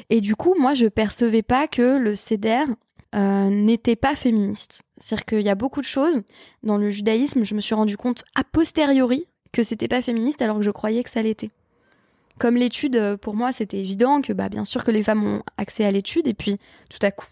Et 0.09 0.21
du 0.21 0.35
coup, 0.35 0.55
moi, 0.57 0.73
je 0.73 0.87
percevais 0.87 1.41
pas 1.41 1.67
que 1.67 1.97
le 1.97 2.15
CEDER 2.15 2.65
euh, 3.13 3.49
n'était 3.49 3.95
pas 3.95 4.15
féministe. 4.15 4.83
C'est-à-dire 4.97 5.25
qu'il 5.25 5.41
y 5.41 5.49
a 5.49 5.55
beaucoup 5.55 5.81
de 5.81 5.85
choses 5.85 6.21
dans 6.63 6.77
le 6.77 6.89
judaïsme, 6.89 7.43
je 7.43 7.55
me 7.55 7.61
suis 7.61 7.75
rendu 7.75 7.97
compte 7.97 8.23
a 8.35 8.43
posteriori 8.43 9.27
que 9.51 9.63
c'était 9.63 9.87
pas 9.87 10.01
féministe 10.01 10.41
alors 10.41 10.57
que 10.57 10.63
je 10.63 10.71
croyais 10.71 11.03
que 11.03 11.09
ça 11.09 11.21
l'était 11.21 11.51
comme 12.39 12.55
l'étude, 12.55 12.95
euh, 12.95 13.17
pour 13.17 13.35
moi, 13.35 13.51
c'était 13.51 13.77
évident 13.77 14.21
que, 14.21 14.33
bah, 14.33 14.49
bien 14.49 14.65
sûr 14.65 14.83
que 14.83 14.91
les 14.91 15.03
femmes 15.03 15.23
ont 15.23 15.43
accès 15.57 15.85
à 15.85 15.91
l'étude. 15.91 16.27
Et 16.27 16.33
puis, 16.33 16.57
tout 16.89 16.99
à 17.01 17.11
coup, 17.11 17.27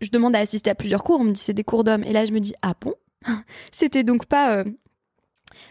je 0.00 0.10
demande 0.10 0.36
à 0.36 0.38
assister 0.38 0.70
à 0.70 0.74
plusieurs 0.74 1.02
cours. 1.02 1.20
On 1.20 1.24
me 1.24 1.32
dit 1.32 1.40
c'est 1.40 1.54
des 1.54 1.64
cours 1.64 1.84
d'hommes. 1.84 2.04
Et 2.04 2.12
là, 2.12 2.24
je 2.24 2.32
me 2.32 2.40
dis 2.40 2.54
ah 2.62 2.74
bon? 2.80 2.94
C'était 3.72 4.04
donc 4.04 4.26
pas. 4.26 4.56
Euh, 4.56 4.64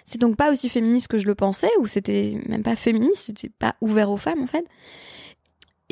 c'est 0.05 0.19
donc 0.19 0.37
pas 0.37 0.51
aussi 0.51 0.69
féministe 0.69 1.07
que 1.07 1.17
je 1.17 1.25
le 1.25 1.35
pensais, 1.35 1.69
ou 1.79 1.87
c'était 1.87 2.39
même 2.47 2.63
pas 2.63 2.77
féministe, 2.77 3.23
c'était 3.23 3.49
pas 3.49 3.75
ouvert 3.81 4.11
aux 4.11 4.17
femmes 4.17 4.41
en 4.41 4.47
fait. 4.47 4.65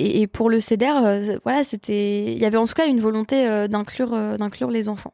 Et, 0.03 0.27
pour 0.27 0.49
le 0.49 0.59
CEDER, 0.59 0.93
euh, 1.03 1.39
voilà, 1.43 1.63
c'était, 1.63 2.33
il 2.33 2.37
y 2.37 2.45
avait 2.45 2.57
en 2.57 2.65
tout 2.65 2.73
cas 2.73 2.87
une 2.87 2.99
volonté 2.99 3.67
d'inclure, 3.67 4.37
d'inclure 4.37 4.71
les 4.71 4.89
enfants. 4.89 5.13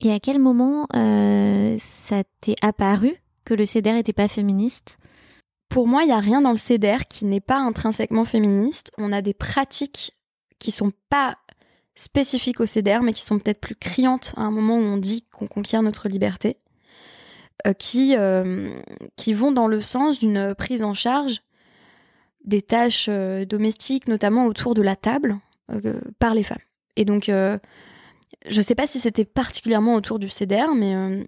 Et 0.00 0.12
à 0.12 0.20
quel 0.20 0.38
moment 0.38 0.86
ça 0.90 2.22
t'est 2.40 2.56
apparu 2.62 3.14
que 3.44 3.54
le 3.54 3.66
CEDER 3.66 3.92
n'était 3.92 4.12
pas 4.12 4.28
féministe? 4.28 4.98
Pour 5.68 5.86
moi, 5.86 6.02
il 6.02 6.06
n'y 6.06 6.12
a 6.12 6.20
rien 6.20 6.40
dans 6.40 6.50
le 6.50 6.56
CEDER 6.56 6.98
qui 7.08 7.24
n'est 7.24 7.40
pas 7.40 7.58
intrinsèquement 7.58 8.24
féministe. 8.24 8.90
On 8.96 9.12
a 9.12 9.22
des 9.22 9.34
pratiques 9.34 10.12
qui 10.58 10.70
sont 10.70 10.92
pas 11.10 11.36
spécifiques 11.94 12.60
au 12.60 12.66
CEDER, 12.66 13.00
mais 13.02 13.12
qui 13.12 13.22
sont 13.22 13.38
peut-être 13.38 13.60
plus 13.60 13.74
criantes 13.74 14.32
à 14.36 14.42
un 14.42 14.50
moment 14.50 14.76
où 14.76 14.82
on 14.82 14.96
dit 14.96 15.24
qu'on 15.32 15.46
conquiert 15.46 15.82
notre 15.82 16.08
liberté, 16.08 16.56
euh, 17.66 17.72
qui, 17.72 18.16
euh, 18.16 18.72
qui 19.16 19.34
vont 19.34 19.52
dans 19.52 19.66
le 19.66 19.82
sens 19.82 20.20
d'une 20.20 20.54
prise 20.54 20.82
en 20.82 20.94
charge 20.94 21.42
des 22.48 22.62
tâches 22.62 23.06
euh, 23.08 23.44
domestiques, 23.44 24.08
notamment 24.08 24.46
autour 24.46 24.74
de 24.74 24.82
la 24.82 24.96
table, 24.96 25.38
par 26.18 26.34
les 26.34 26.42
femmes. 26.42 26.56
Et 26.96 27.04
donc, 27.04 27.24
je 27.26 27.58
ne 28.46 28.62
sais 28.62 28.74
pas 28.74 28.86
si 28.86 28.98
c'était 28.98 29.26
particulièrement 29.26 29.94
autour 29.94 30.18
du 30.18 30.30
CEDER, 30.30 30.64
mais 30.74 31.26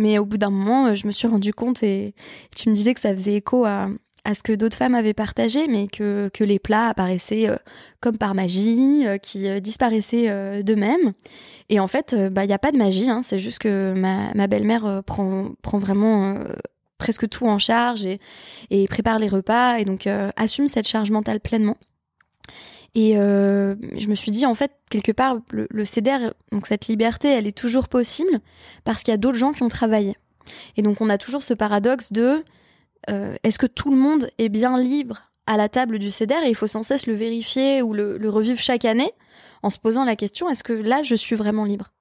mais 0.00 0.18
au 0.18 0.24
bout 0.24 0.38
d'un 0.38 0.50
moment, 0.50 0.86
euh, 0.86 0.94
je 0.94 1.06
me 1.06 1.12
suis 1.12 1.28
rendu 1.28 1.52
compte 1.52 1.82
et 1.82 2.14
tu 2.56 2.68
me 2.68 2.74
disais 2.74 2.94
que 2.94 3.00
ça 3.00 3.12
faisait 3.12 3.34
écho 3.34 3.64
à, 3.64 3.88
ce 4.32 4.42
que 4.42 4.52
d'autres 4.52 4.76
femmes 4.76 4.94
avaient 4.94 5.14
partagé, 5.14 5.66
mais 5.66 5.88
que, 5.88 6.30
que 6.32 6.44
les 6.44 6.58
plats 6.58 6.86
apparaissaient 6.86 7.48
euh, 7.48 7.56
comme 8.00 8.16
par 8.16 8.34
magie, 8.34 9.06
euh, 9.06 9.18
qui 9.18 9.60
disparaissaient 9.60 10.62
d'eux-mêmes. 10.62 11.12
Et 11.68 11.80
en 11.80 11.88
fait, 11.88 12.14
bah, 12.32 12.44
il 12.44 12.48
n'y 12.48 12.54
a 12.54 12.58
pas 12.58 12.72
de 12.72 12.78
magie, 12.78 13.10
hein, 13.10 13.22
c'est 13.22 13.38
juste 13.38 13.58
que 13.58 13.92
ma, 13.94 14.32
ma 14.34 14.46
belle-mère 14.46 15.02
prend, 15.04 15.50
prend 15.62 15.78
vraiment 15.78 16.36
presque 17.00 17.28
tout 17.28 17.46
en 17.46 17.58
charge 17.58 18.06
et, 18.06 18.86
prépare 18.88 19.18
les 19.18 19.28
repas 19.28 19.78
et 19.78 19.84
donc 19.84 20.08
assume 20.36 20.68
cette 20.68 20.86
charge 20.86 21.10
mentale 21.10 21.40
pleinement. 21.40 21.76
Et 22.94 23.16
euh, 23.16 23.76
je 23.98 24.08
me 24.08 24.14
suis 24.14 24.30
dit, 24.30 24.46
en 24.46 24.54
fait, 24.54 24.72
quelque 24.90 25.12
part, 25.12 25.38
le, 25.50 25.66
le 25.70 25.84
CEDER, 25.84 26.30
donc 26.50 26.66
cette 26.66 26.88
liberté, 26.88 27.28
elle 27.28 27.46
est 27.46 27.56
toujours 27.56 27.88
possible 27.88 28.40
parce 28.84 29.02
qu'il 29.02 29.12
y 29.12 29.14
a 29.14 29.18
d'autres 29.18 29.38
gens 29.38 29.52
qui 29.52 29.62
ont 29.62 29.68
travaillé. 29.68 30.16
Et 30.76 30.82
donc, 30.82 31.00
on 31.00 31.08
a 31.08 31.18
toujours 31.18 31.42
ce 31.42 31.54
paradoxe 31.54 32.12
de 32.12 32.42
euh, 33.08 33.36
est-ce 33.44 33.58
que 33.58 33.66
tout 33.66 33.90
le 33.90 33.96
monde 33.96 34.28
est 34.38 34.48
bien 34.48 34.78
libre 34.78 35.32
à 35.46 35.56
la 35.56 35.68
table 35.68 35.98
du 35.98 36.10
CEDER 36.10 36.44
et 36.44 36.50
il 36.50 36.54
faut 36.54 36.66
sans 36.66 36.82
cesse 36.82 37.06
le 37.06 37.14
vérifier 37.14 37.82
ou 37.82 37.92
le, 37.92 38.18
revivre 38.28 38.60
chaque 38.60 38.84
année 38.84 39.12
en 39.62 39.70
se 39.70 39.78
posant 39.78 40.04
la 40.04 40.16
question 40.16 40.48
est-ce 40.48 40.62
que 40.62 40.72
là, 40.72 41.02
je 41.02 41.14
suis 41.14 41.36
vraiment 41.36 41.64
libre? 41.64 41.92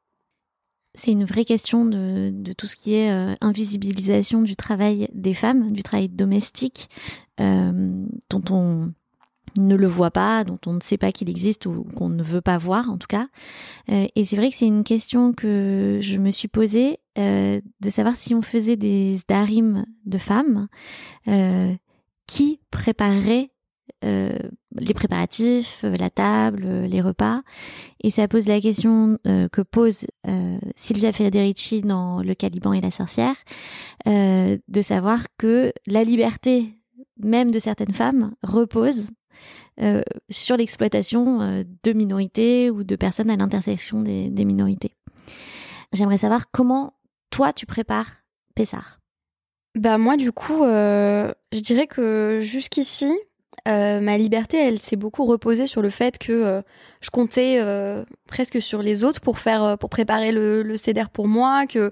C'est 0.96 1.12
une 1.12 1.26
vraie 1.26 1.46
question 1.46 1.86
de, 1.86 2.34
tout 2.58 2.68
ce 2.68 2.76
qui 2.76 2.96
est 2.96 3.12
euh, 3.12 3.36
invisibilisation 3.42 4.42
du 4.42 4.56
travail 4.56 5.08
des 5.14 5.34
femmes, 5.34 5.72
du 5.72 5.84
travail 5.84 6.10
domestique, 6.10 6.88
dont 7.38 8.44
on 8.50 8.92
ne 9.58 9.76
le 9.76 9.88
voit 9.88 10.12
pas, 10.12 10.44
dont 10.44 10.60
on 10.66 10.74
ne 10.74 10.82
sait 10.82 10.98
pas 10.98 11.12
qu'il 11.12 11.30
existe 11.30 11.66
ou 11.66 11.84
qu'on 11.96 12.10
ne 12.10 12.24
veut 12.24 12.42
pas 12.42 12.58
voir 12.58 12.90
en 12.90 12.98
tout 12.98 13.08
cas. 13.08 13.28
Euh, 13.90 14.08
et 14.16 14.24
c'est 14.24 14.36
vrai 14.36 14.50
que 14.50 14.56
c'est 14.56 14.68
une 14.68 14.84
question 14.84 15.34
que 15.34 16.00
je 16.02 16.18
me 16.18 16.32
suis 16.32 16.48
posée 16.48 17.00
euh, 17.18 17.62
de 17.80 17.90
savoir 17.90 18.16
si 18.16 18.36
on 18.36 18.42
faisait 18.42 18.78
des 18.78 19.20
darim 19.28 19.86
de 20.06 20.18
femmes, 20.18 20.68
euh, 21.28 21.74
qui 22.28 22.60
préparerait 22.72 23.52
les 24.02 24.94
préparatifs, 24.94 25.84
la 25.84 26.10
table, 26.10 26.86
les 26.86 27.02
repas. 27.02 27.42
Et 28.02 28.10
ça 28.10 28.28
pose 28.28 28.48
la 28.48 28.62
question 28.62 29.18
que 29.26 29.62
pose 29.62 30.08
Sylvia 30.76 31.12
Federici 31.12 31.82
dans 31.82 32.22
Le 32.22 32.34
Caliban 32.34 32.74
et 32.74 32.82
la 32.82 32.92
sorcière, 32.92 33.36
de 34.06 34.82
savoir 34.82 35.26
que 35.38 35.74
la 35.88 36.04
liberté 36.04 36.80
même 37.20 37.52
de 37.52 37.60
certaines 37.60 37.94
femmes 37.94 38.34
repose 38.44 39.10
euh, 39.82 40.02
sur 40.30 40.58
l'exploitation 40.58 41.42
euh, 41.42 41.64
de 41.84 41.94
minorités 41.94 42.70
ou 42.70 42.84
de 42.84 42.96
personnes 42.96 43.30
à 43.30 43.38
l'intersection 43.38 44.02
des, 44.02 44.46
minorités. 44.46 44.96
J'aimerais 45.94 46.18
savoir 46.18 46.52
comment 46.52 46.94
toi 47.30 47.54
tu 47.54 47.66
prépares 47.66 48.12
Pessar. 48.56 49.00
Bah 49.76 49.98
moi 49.98 50.18
du 50.18 50.32
coup, 50.34 50.66
euh, 50.66 51.32
je 51.54 51.62
dirais 51.62 51.88
que 51.88 52.40
jusqu'ici, 52.42 53.14
ma 53.70 54.18
liberté, 54.18 54.58
elle 54.58 54.82
s'est 54.82 54.96
beaucoup 54.96 55.26
reposée 55.26 55.68
sur 55.68 55.82
le 55.82 55.90
fait 55.90 56.18
que 56.18 56.62
je 57.02 57.10
comptais 57.10 57.64
presque 58.28 58.62
sur 58.62 58.82
les 58.82 59.04
autres 59.04 59.22
pour 59.22 59.40
faire, 59.40 59.78
pour 59.78 59.90
préparer 59.90 60.32
le, 60.32 60.64
le 60.64 60.78
CEDER 60.78 61.06
pour 61.12 61.28
moi, 61.28 61.66
que 61.68 61.92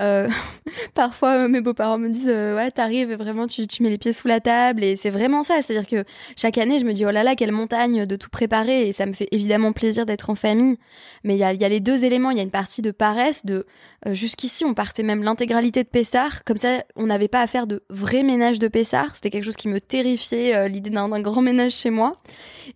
euh, 0.00 0.28
parfois, 0.94 1.44
euh, 1.44 1.48
mes 1.48 1.60
beaux-parents 1.60 1.98
me 1.98 2.08
disent 2.08 2.30
euh, 2.30 2.56
Ouais, 2.56 2.70
t'arrives 2.70 3.14
vraiment, 3.14 3.46
tu, 3.46 3.66
tu 3.66 3.82
mets 3.82 3.90
les 3.90 3.98
pieds 3.98 4.12
sous 4.12 4.28
la 4.28 4.40
table. 4.40 4.84
Et 4.84 4.96
c'est 4.96 5.10
vraiment 5.10 5.42
ça. 5.42 5.60
C'est-à-dire 5.62 5.88
que 5.88 6.08
chaque 6.36 6.58
année, 6.58 6.78
je 6.78 6.84
me 6.84 6.92
dis 6.92 7.04
Oh 7.04 7.10
là 7.10 7.22
là, 7.22 7.34
quelle 7.34 7.52
montagne 7.52 8.06
de 8.06 8.16
tout 8.16 8.30
préparer. 8.30 8.88
Et 8.88 8.92
ça 8.92 9.06
me 9.06 9.12
fait 9.12 9.28
évidemment 9.32 9.72
plaisir 9.72 10.06
d'être 10.06 10.30
en 10.30 10.34
famille. 10.34 10.76
Mais 11.24 11.34
il 11.34 11.38
y 11.38 11.44
a, 11.44 11.52
y 11.52 11.64
a, 11.64 11.68
les 11.68 11.80
deux 11.80 12.04
éléments. 12.04 12.30
Il 12.30 12.36
y 12.36 12.40
a 12.40 12.44
une 12.44 12.50
partie 12.50 12.82
de 12.82 12.90
paresse, 12.90 13.44
de 13.44 13.66
jusqu'ici, 14.06 14.64
on 14.64 14.74
partait 14.74 15.02
même 15.02 15.22
l'intégralité 15.22 15.82
de 15.82 15.88
Pessard. 15.88 16.44
Comme 16.44 16.56
ça, 16.56 16.84
on 16.96 17.06
n'avait 17.06 17.28
pas 17.28 17.40
à 17.40 17.46
faire 17.46 17.66
de 17.66 17.82
vrai 17.90 18.22
ménage 18.22 18.58
de 18.58 18.68
Pessard. 18.68 19.14
C'était 19.14 19.30
quelque 19.30 19.44
chose 19.44 19.56
qui 19.56 19.68
me 19.68 19.80
terrifiait, 19.80 20.68
l'idée 20.68 20.90
d'un 20.90 21.20
grand 21.20 21.42
ménage 21.42 21.72
chez 21.72 21.90
moi. 21.90 22.12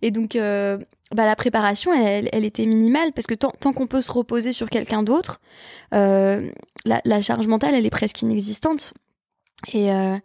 Et 0.01 0.11
donc, 0.11 0.37
bah, 1.13 1.25
la 1.25 1.35
préparation, 1.35 1.93
elle, 1.93 2.45
était 2.45 2.65
minimale 2.65 3.11
parce 3.13 3.27
que 3.27 3.33
tant, 3.33 3.51
qu'on 3.73 3.87
peut 3.87 4.01
se 4.01 4.11
reposer 4.11 4.51
sur 4.51 4.69
quelqu'un 4.69 5.03
d'autre, 5.03 5.39
euh, 5.93 6.49
la, 6.85 7.21
charge 7.21 7.47
mentale, 7.47 7.75
elle 7.75 7.85
est 7.85 7.91
presque 7.91 8.21
inexistante. 8.21 8.93
Et 9.73 9.91
euh, 9.91 10.15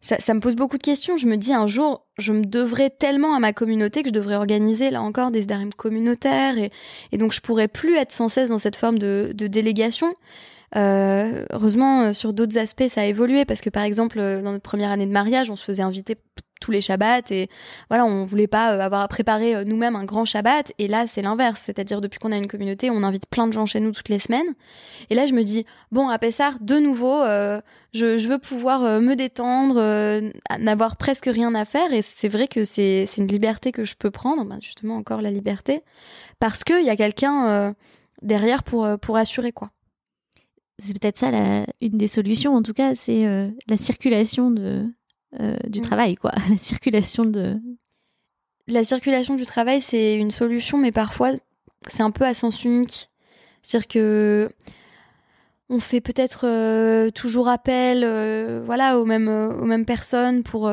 ça, 0.00 0.34
me 0.34 0.40
pose 0.40 0.56
beaucoup 0.56 0.78
de 0.78 0.82
questions. 0.82 1.16
Je 1.16 1.26
me 1.26 1.36
dis 1.36 1.52
un 1.52 1.66
jour, 1.66 2.06
je 2.18 2.32
me 2.32 2.44
devrais 2.44 2.90
tellement 2.90 3.34
à 3.34 3.40
ma 3.40 3.52
communauté 3.52 4.02
que 4.02 4.08
je 4.08 4.14
devrais 4.14 4.36
organiser 4.36 4.90
là 4.90 5.02
encore 5.02 5.30
des 5.30 5.40
SDRM 5.40 5.72
communautaires 5.72 6.56
et, 6.58 6.70
donc 7.18 7.32
je 7.32 7.40
pourrais 7.40 7.68
plus 7.68 7.96
être 7.96 8.12
sans 8.12 8.28
cesse 8.28 8.50
dans 8.50 8.58
cette 8.58 8.76
forme 8.76 8.98
de, 8.98 9.32
délégation. 9.32 10.12
Euh, 10.74 11.46
heureusement, 11.52 12.12
sur 12.12 12.32
d'autres 12.32 12.58
aspects, 12.58 12.88
ça 12.88 13.02
a 13.02 13.04
évolué 13.04 13.44
parce 13.44 13.60
que 13.60 13.70
par 13.70 13.84
exemple, 13.84 14.18
dans 14.18 14.52
notre 14.52 14.62
première 14.62 14.90
année 14.90 15.06
de 15.06 15.12
mariage, 15.12 15.50
on 15.50 15.56
se 15.56 15.64
faisait 15.64 15.82
inviter 15.82 16.16
tous 16.60 16.70
les 16.70 16.80
Shabbats 16.80 17.30
et 17.30 17.48
voilà, 17.88 18.04
on 18.04 18.24
voulait 18.24 18.46
pas 18.46 18.74
euh, 18.74 18.80
avoir 18.80 19.02
à 19.02 19.08
préparer 19.08 19.54
euh, 19.54 19.64
nous-mêmes 19.64 19.96
un 19.96 20.04
grand 20.04 20.24
Shabbat. 20.24 20.72
Et 20.78 20.88
là 20.88 21.06
c'est 21.06 21.22
l'inverse, 21.22 21.62
c'est-à-dire 21.62 22.00
depuis 22.00 22.18
qu'on 22.18 22.32
a 22.32 22.36
une 22.36 22.48
communauté, 22.48 22.90
on 22.90 23.02
invite 23.02 23.26
plein 23.28 23.46
de 23.46 23.52
gens 23.52 23.66
chez 23.66 23.80
nous 23.80 23.92
toutes 23.92 24.08
les 24.08 24.18
semaines. 24.18 24.54
Et 25.10 25.14
là 25.14 25.26
je 25.26 25.32
me 25.32 25.42
dis 25.42 25.66
bon 25.92 26.08
à 26.08 26.18
Pessar 26.18 26.58
de 26.60 26.76
nouveau 26.78 27.22
euh, 27.22 27.60
je, 27.92 28.28
veux 28.28 28.38
pouvoir 28.38 29.00
me 29.00 29.14
détendre, 29.14 29.80
n'avoir 30.58 30.96
presque 30.96 31.26
rien 31.26 31.54
à 31.54 31.64
faire. 31.64 31.94
Et 31.94 32.02
c'est 32.02 32.28
vrai 32.28 32.46
que 32.46 32.64
c'est 32.64 33.06
une 33.16 33.26
liberté 33.26 33.72
que 33.72 33.86
je 33.86 33.94
peux 33.94 34.10
prendre, 34.10 34.44
ben 34.44 34.58
justement 34.60 34.96
encore 34.96 35.22
la 35.22 35.30
liberté. 35.30 35.80
Parce 36.38 36.62
qu'il 36.62 36.84
y 36.84 36.90
a 36.90 36.96
quelqu'un 36.96 37.74
derrière 38.20 38.64
pour 38.64 38.86
pour 39.00 39.16
assurer 39.16 39.52
quoi. 39.52 39.70
C'est 40.78 40.92
peut-être 41.00 41.16
ça 41.16 41.30
une 41.80 41.96
des 41.96 42.06
solutions 42.06 42.54
en 42.54 42.62
tout 42.62 42.74
cas 42.74 42.94
c'est 42.94 43.20
la 43.66 43.76
circulation 43.78 44.50
de 44.50 44.86
euh, 45.40 45.56
du 45.66 45.80
mm. 45.80 45.82
travail, 45.82 46.16
quoi. 46.16 46.32
La 46.50 46.58
circulation 46.58 47.24
de. 47.24 47.56
La 48.68 48.84
circulation 48.84 49.36
du 49.36 49.46
travail, 49.46 49.80
c'est 49.80 50.14
une 50.14 50.30
solution, 50.30 50.78
mais 50.78 50.92
parfois, 50.92 51.32
c'est 51.86 52.02
un 52.02 52.10
peu 52.10 52.24
à 52.24 52.34
sens 52.34 52.64
unique. 52.64 53.10
C'est-à-dire 53.62 53.88
que 53.88 54.50
on 55.68 55.80
fait 55.80 56.00
peut-être 56.00 56.46
euh, 56.46 57.10
toujours 57.10 57.48
appel, 57.48 58.02
euh, 58.04 58.62
voilà, 58.64 58.98
aux 58.98 59.04
mêmes, 59.04 59.28
aux 59.28 59.64
mêmes 59.64 59.84
personnes 59.84 60.42
pour 60.42 60.70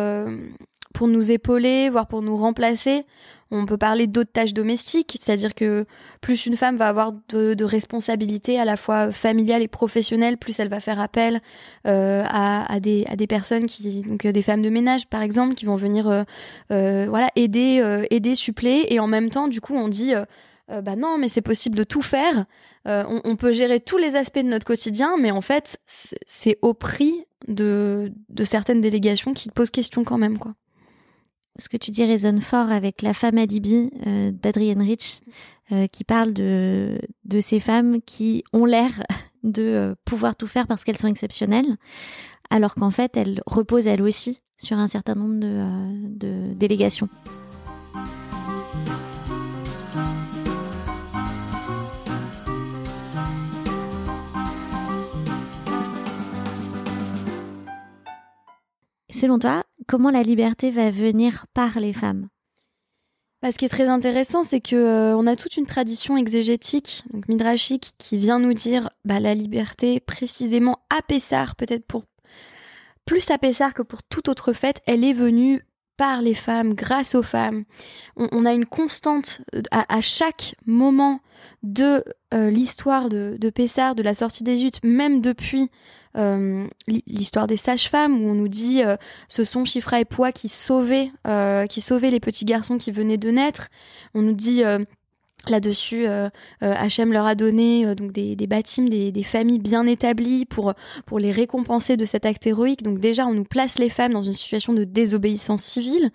pour 0.93 1.07
nous 1.07 1.31
épauler, 1.31 1.89
voire 1.89 2.07
pour 2.07 2.21
nous 2.21 2.35
remplacer. 2.35 3.05
On 3.51 3.65
peut 3.65 3.77
parler 3.77 4.07
d'autres 4.07 4.31
tâches 4.31 4.53
domestiques, 4.53 5.17
c'est-à-dire 5.19 5.53
que 5.53 5.85
plus 6.21 6.45
une 6.45 6.55
femme 6.55 6.75
va 6.75 6.87
avoir 6.87 7.13
de, 7.29 7.63
responsabilités 7.63 8.59
à 8.59 8.65
la 8.65 8.77
fois 8.77 9.11
familiales 9.11 9.61
et 9.61 9.67
professionnelles, 9.67 10.37
plus 10.37 10.59
elle 10.59 10.69
va 10.69 10.79
faire 10.79 10.99
appel 10.99 11.41
euh, 11.85 12.23
à, 12.27 12.79
des, 12.79 13.27
personnes 13.27 13.67
qui, 13.67 14.01
donc 14.01 14.25
euh, 14.25 14.31
des 14.31 14.41
femmes 14.41 14.61
de 14.61 14.69
ménage 14.69 15.07
par 15.07 15.21
exemple, 15.21 15.55
qui 15.55 15.65
vont 15.65 15.75
venir 15.75 16.25
euh, 16.71 17.25
aider, 17.35 18.03
aider, 18.09 18.35
suppléer, 18.35 18.93
et 18.93 18.99
en 18.99 19.07
même 19.07 19.29
temps, 19.29 19.47
du 19.47 19.61
coup, 19.61 19.75
on 19.75 19.87
dit 19.87 20.13
bah 20.69 20.95
non, 20.95 21.17
mais 21.19 21.29
c'est 21.29 21.41
possible 21.41 21.77
de 21.77 21.83
tout 21.83 22.01
faire. 22.01 22.45
On, 22.85 23.21
on, 23.23 23.35
peut 23.35 23.53
gérer 23.53 23.79
tous 23.79 23.97
les 23.97 24.15
aspects 24.15 24.39
de 24.39 24.47
notre 24.47 24.65
quotidien, 24.65 25.17
mais 25.19 25.29
en 25.29 25.41
fait, 25.41 25.77
c'est 25.85 26.57
au 26.61 26.73
prix 26.73 27.25
de, 27.47 28.11
de 28.29 28.43
certaines 28.43 28.81
délégations 28.81 29.33
qui 29.33 29.49
posent 29.49 29.69
question 29.69 30.03
quand 30.03 30.17
même, 30.17 30.39
quoi 30.39 30.55
ce 31.57 31.69
que 31.69 31.77
tu 31.77 31.91
dis 31.91 32.03
résonne 32.03 32.41
fort 32.41 32.71
avec 32.71 33.01
La 33.01 33.13
femme 33.13 33.37
alibi 33.37 33.89
euh, 34.07 34.31
d'Adrienne 34.31 34.81
Rich, 34.81 35.21
euh, 35.71 35.87
qui 35.87 36.03
parle 36.03 36.33
de, 36.33 36.99
ces 37.39 37.59
femmes 37.59 38.01
qui 38.01 38.43
ont 38.53 38.65
l'air 38.65 38.91
de 39.43 39.63
euh, 39.63 39.95
pouvoir 40.05 40.35
tout 40.35 40.47
faire 40.47 40.67
parce 40.67 40.83
qu'elles 40.83 40.97
sont 40.97 41.07
exceptionnelles, 41.07 41.77
alors 42.49 42.75
qu'en 42.75 42.91
fait, 42.91 43.17
elles 43.17 43.41
reposent 43.45 43.87
elles 43.87 44.01
aussi 44.01 44.39
sur 44.57 44.77
un 44.77 44.87
certain 44.87 45.15
nombre 45.15 45.39
de 45.39 46.53
délégations. 46.53 47.09
Selon 59.23 59.39
toi, 59.39 59.63
comment 59.87 60.09
la 60.09 60.21
liberté 60.21 60.69
va 60.69 60.91
venir 60.91 61.45
par 61.53 61.79
les 61.79 61.93
femmes? 61.93 62.27
Bah, 63.41 63.53
ce 63.53 63.57
qui 63.57 63.63
est 63.63 63.69
très 63.69 63.87
intéressant, 63.87 64.43
c'est 64.43 64.59
que 64.59 64.75
euh, 64.75 65.25
a 65.25 65.35
toute 65.37 65.55
une 65.55 65.65
tradition 65.65 66.17
exégétique, 66.17 67.05
donc 67.13 67.29
midrashique, 67.29 67.91
qui 67.97 68.17
vient 68.17 68.37
nous 68.37 68.53
dire 68.53 68.89
bah, 69.05 69.21
la 69.21 69.33
liberté, 69.33 70.01
précisément 70.01 70.79
à 70.89 71.01
Pessar, 71.01 71.55
peut-être 71.55 71.87
pour 71.87 72.03
plus 73.05 73.31
à 73.31 73.37
Pessar 73.37 73.73
que 73.73 73.81
pour 73.81 74.03
toute 74.03 74.27
autre 74.27 74.51
fête, 74.51 74.81
elle 74.87 75.05
est 75.05 75.13
venue 75.13 75.65
par 75.95 76.21
les 76.21 76.33
femmes, 76.33 76.73
grâce 76.73 77.15
aux 77.15 77.23
femmes. 77.23 77.63
On, 78.17 78.45
a 78.45 78.51
une 78.51 78.65
constante 78.65 79.39
euh, 79.55 79.61
à, 79.71 80.01
chaque 80.01 80.55
moment 80.65 81.21
de 81.61 82.03
euh, 82.33 82.49
l'histoire 82.49 83.07
de, 83.07 83.37
de 83.39 83.49
Pessar, 83.49 83.95
de 83.95 84.03
la 84.03 84.15
sortie 84.15 84.43
d'Égypte, 84.43 84.81
même 84.83 85.21
depuis 85.21 85.69
euh, 86.15 86.67
l'histoire 87.07 87.47
des 87.47 87.57
sages-femmes 87.57 88.23
où 88.23 88.29
on 88.29 88.35
nous 88.35 88.47
dit 88.47 88.83
euh, 88.83 88.97
ce 89.29 89.43
sont 89.43 89.65
Chifra 89.65 89.99
et 89.99 90.05
Poids 90.05 90.31
qui 90.31 90.47
sauvaient, 90.47 91.11
euh, 91.27 91.65
qui 91.65 91.81
sauvaient 91.81 92.11
les 92.11 92.19
petits 92.19 92.45
garçons 92.45 92.77
qui 92.77 92.91
venaient 92.91 93.17
de 93.17 93.31
naître. 93.31 93.69
On 94.13 94.21
nous 94.21 94.33
dit 94.33 94.63
Là-dessus, 95.49 96.07
euh, 96.07 96.29
Hachem 96.61 97.11
leur 97.11 97.25
a 97.25 97.35
donné 97.35 97.95
donc 97.95 98.13
des, 98.13 98.35
bâtiments, 98.47 98.87
des, 98.87 99.23
familles 99.23 99.59
bien 99.59 99.85
établies 99.85 100.45
pour, 100.45 100.73
les 101.17 101.31
récompenser 101.31 101.97
de 101.97 102.05
cet 102.05 102.25
acte 102.25 102.47
héroïque. 102.47 102.83
Donc 102.83 102.99
déjà, 102.99 103.25
on 103.25 103.33
nous 103.33 103.43
place 103.43 103.77
les 103.77 103.89
femmes 103.89 104.13
dans 104.13 104.21
une 104.21 104.33
situation 104.33 104.73
de 104.73 104.83
désobéissance 104.85 105.63
civile. 105.63 106.11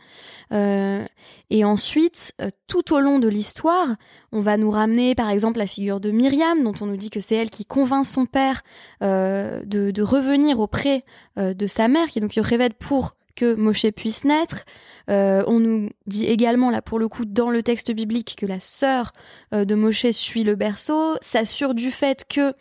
Euh, 0.52 1.04
et 1.50 1.64
ensuite, 1.64 2.34
euh, 2.42 2.50
tout 2.66 2.94
au 2.94 3.00
long 3.00 3.18
de 3.18 3.28
l'histoire, 3.28 3.88
on 4.32 4.40
va 4.40 4.56
nous 4.56 4.70
ramener 4.70 5.14
par 5.14 5.30
exemple 5.30 5.58
la 5.58 5.66
figure 5.66 6.00
de 6.00 6.10
Myriam, 6.10 6.62
dont 6.62 6.74
on 6.80 6.86
nous 6.86 6.96
dit 6.96 7.10
que 7.10 7.20
c'est 7.20 7.36
elle 7.36 7.50
qui 7.50 7.64
convainc 7.64 8.04
son 8.04 8.26
père 8.26 8.62
euh, 9.02 9.62
de, 9.64 10.02
revenir 10.02 10.60
auprès 10.60 11.04
euh, 11.38 11.54
de 11.54 11.66
sa 11.66 11.88
mère, 11.88 12.08
qui 12.08 12.18
est 12.18 12.22
donc 12.22 12.36
Yocheved 12.36 12.74
pour 12.74 13.14
que 13.34 13.54
Moshe 13.54 13.86
puisse 13.94 14.24
naître. 14.24 14.64
Euh, 15.08 15.42
on 15.46 15.60
nous 15.60 15.90
dit 16.06 16.26
également, 16.26 16.70
là 16.70 16.82
pour 16.82 16.98
le 16.98 17.08
coup, 17.08 17.24
dans 17.24 17.50
le 17.50 17.62
texte 17.62 17.92
biblique, 17.92 18.36
que 18.38 18.46
la 18.46 18.60
sœur 18.60 19.12
euh, 19.54 19.64
de 19.64 19.74
Moshe 19.74 20.10
suit 20.10 20.44
le 20.44 20.54
berceau, 20.54 21.16
s'assure 21.20 21.74
du 21.74 21.90
fait 21.90 22.24
que 22.28 22.52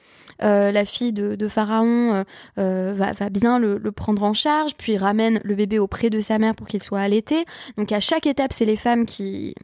euh, 0.43 0.71
la 0.71 0.85
fille 0.85 1.13
de, 1.13 1.47
Pharaon 1.47 2.23
va, 2.55 3.29
bien 3.29 3.59
le, 3.59 3.91
prendre 3.91 4.23
en 4.23 4.33
charge, 4.33 4.75
puis 4.77 4.97
ramène 4.97 5.39
le 5.43 5.55
bébé 5.55 5.79
auprès 5.79 6.09
de 6.09 6.19
sa 6.19 6.37
mère 6.37 6.55
pour 6.55 6.67
qu'il 6.67 6.83
soit 6.83 7.01
allaité. 7.01 7.45
Donc 7.77 7.91
à 7.91 7.99
chaque 7.99 8.27
étape, 8.27 8.53
c'est 8.53 8.65
les 8.65 8.75
femmes 8.75 9.05
qui 9.05 9.55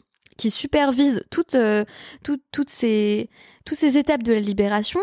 supervisent 0.50 1.24
toutes, 1.30 1.58
toutes 2.52 2.70
ces 2.70 3.30
étapes 3.98 4.24
de 4.24 4.34
la 4.34 4.40
libération 4.40 5.00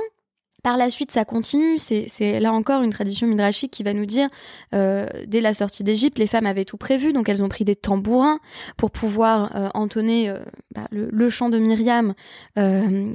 Par 0.62 0.76
la 0.76 0.90
suite, 0.90 1.10
ça 1.10 1.24
continue. 1.24 1.78
C'est 1.78 2.40
là 2.40 2.52
encore 2.52 2.82
une 2.82 2.90
tradition 2.90 3.26
midrashique 3.26 3.70
qui 3.70 3.82
va 3.82 3.92
nous 3.92 4.06
dire, 4.06 4.28
euh, 4.74 5.06
dès 5.26 5.40
la 5.40 5.54
sortie 5.54 5.84
d'Égypte, 5.84 6.18
les 6.18 6.26
femmes 6.26 6.46
avaient 6.46 6.64
tout 6.64 6.76
prévu, 6.76 7.12
donc 7.12 7.28
elles 7.28 7.42
ont 7.42 7.48
pris 7.48 7.64
des 7.64 7.76
tambourins 7.76 8.38
pour 8.76 8.90
pouvoir 8.90 9.56
euh, 9.56 9.68
entonner 9.74 10.28
euh, 10.28 10.38
bah, 10.74 10.86
le, 10.90 11.30
chant 11.30 11.48
de 11.48 11.58
Myriam 11.58 12.14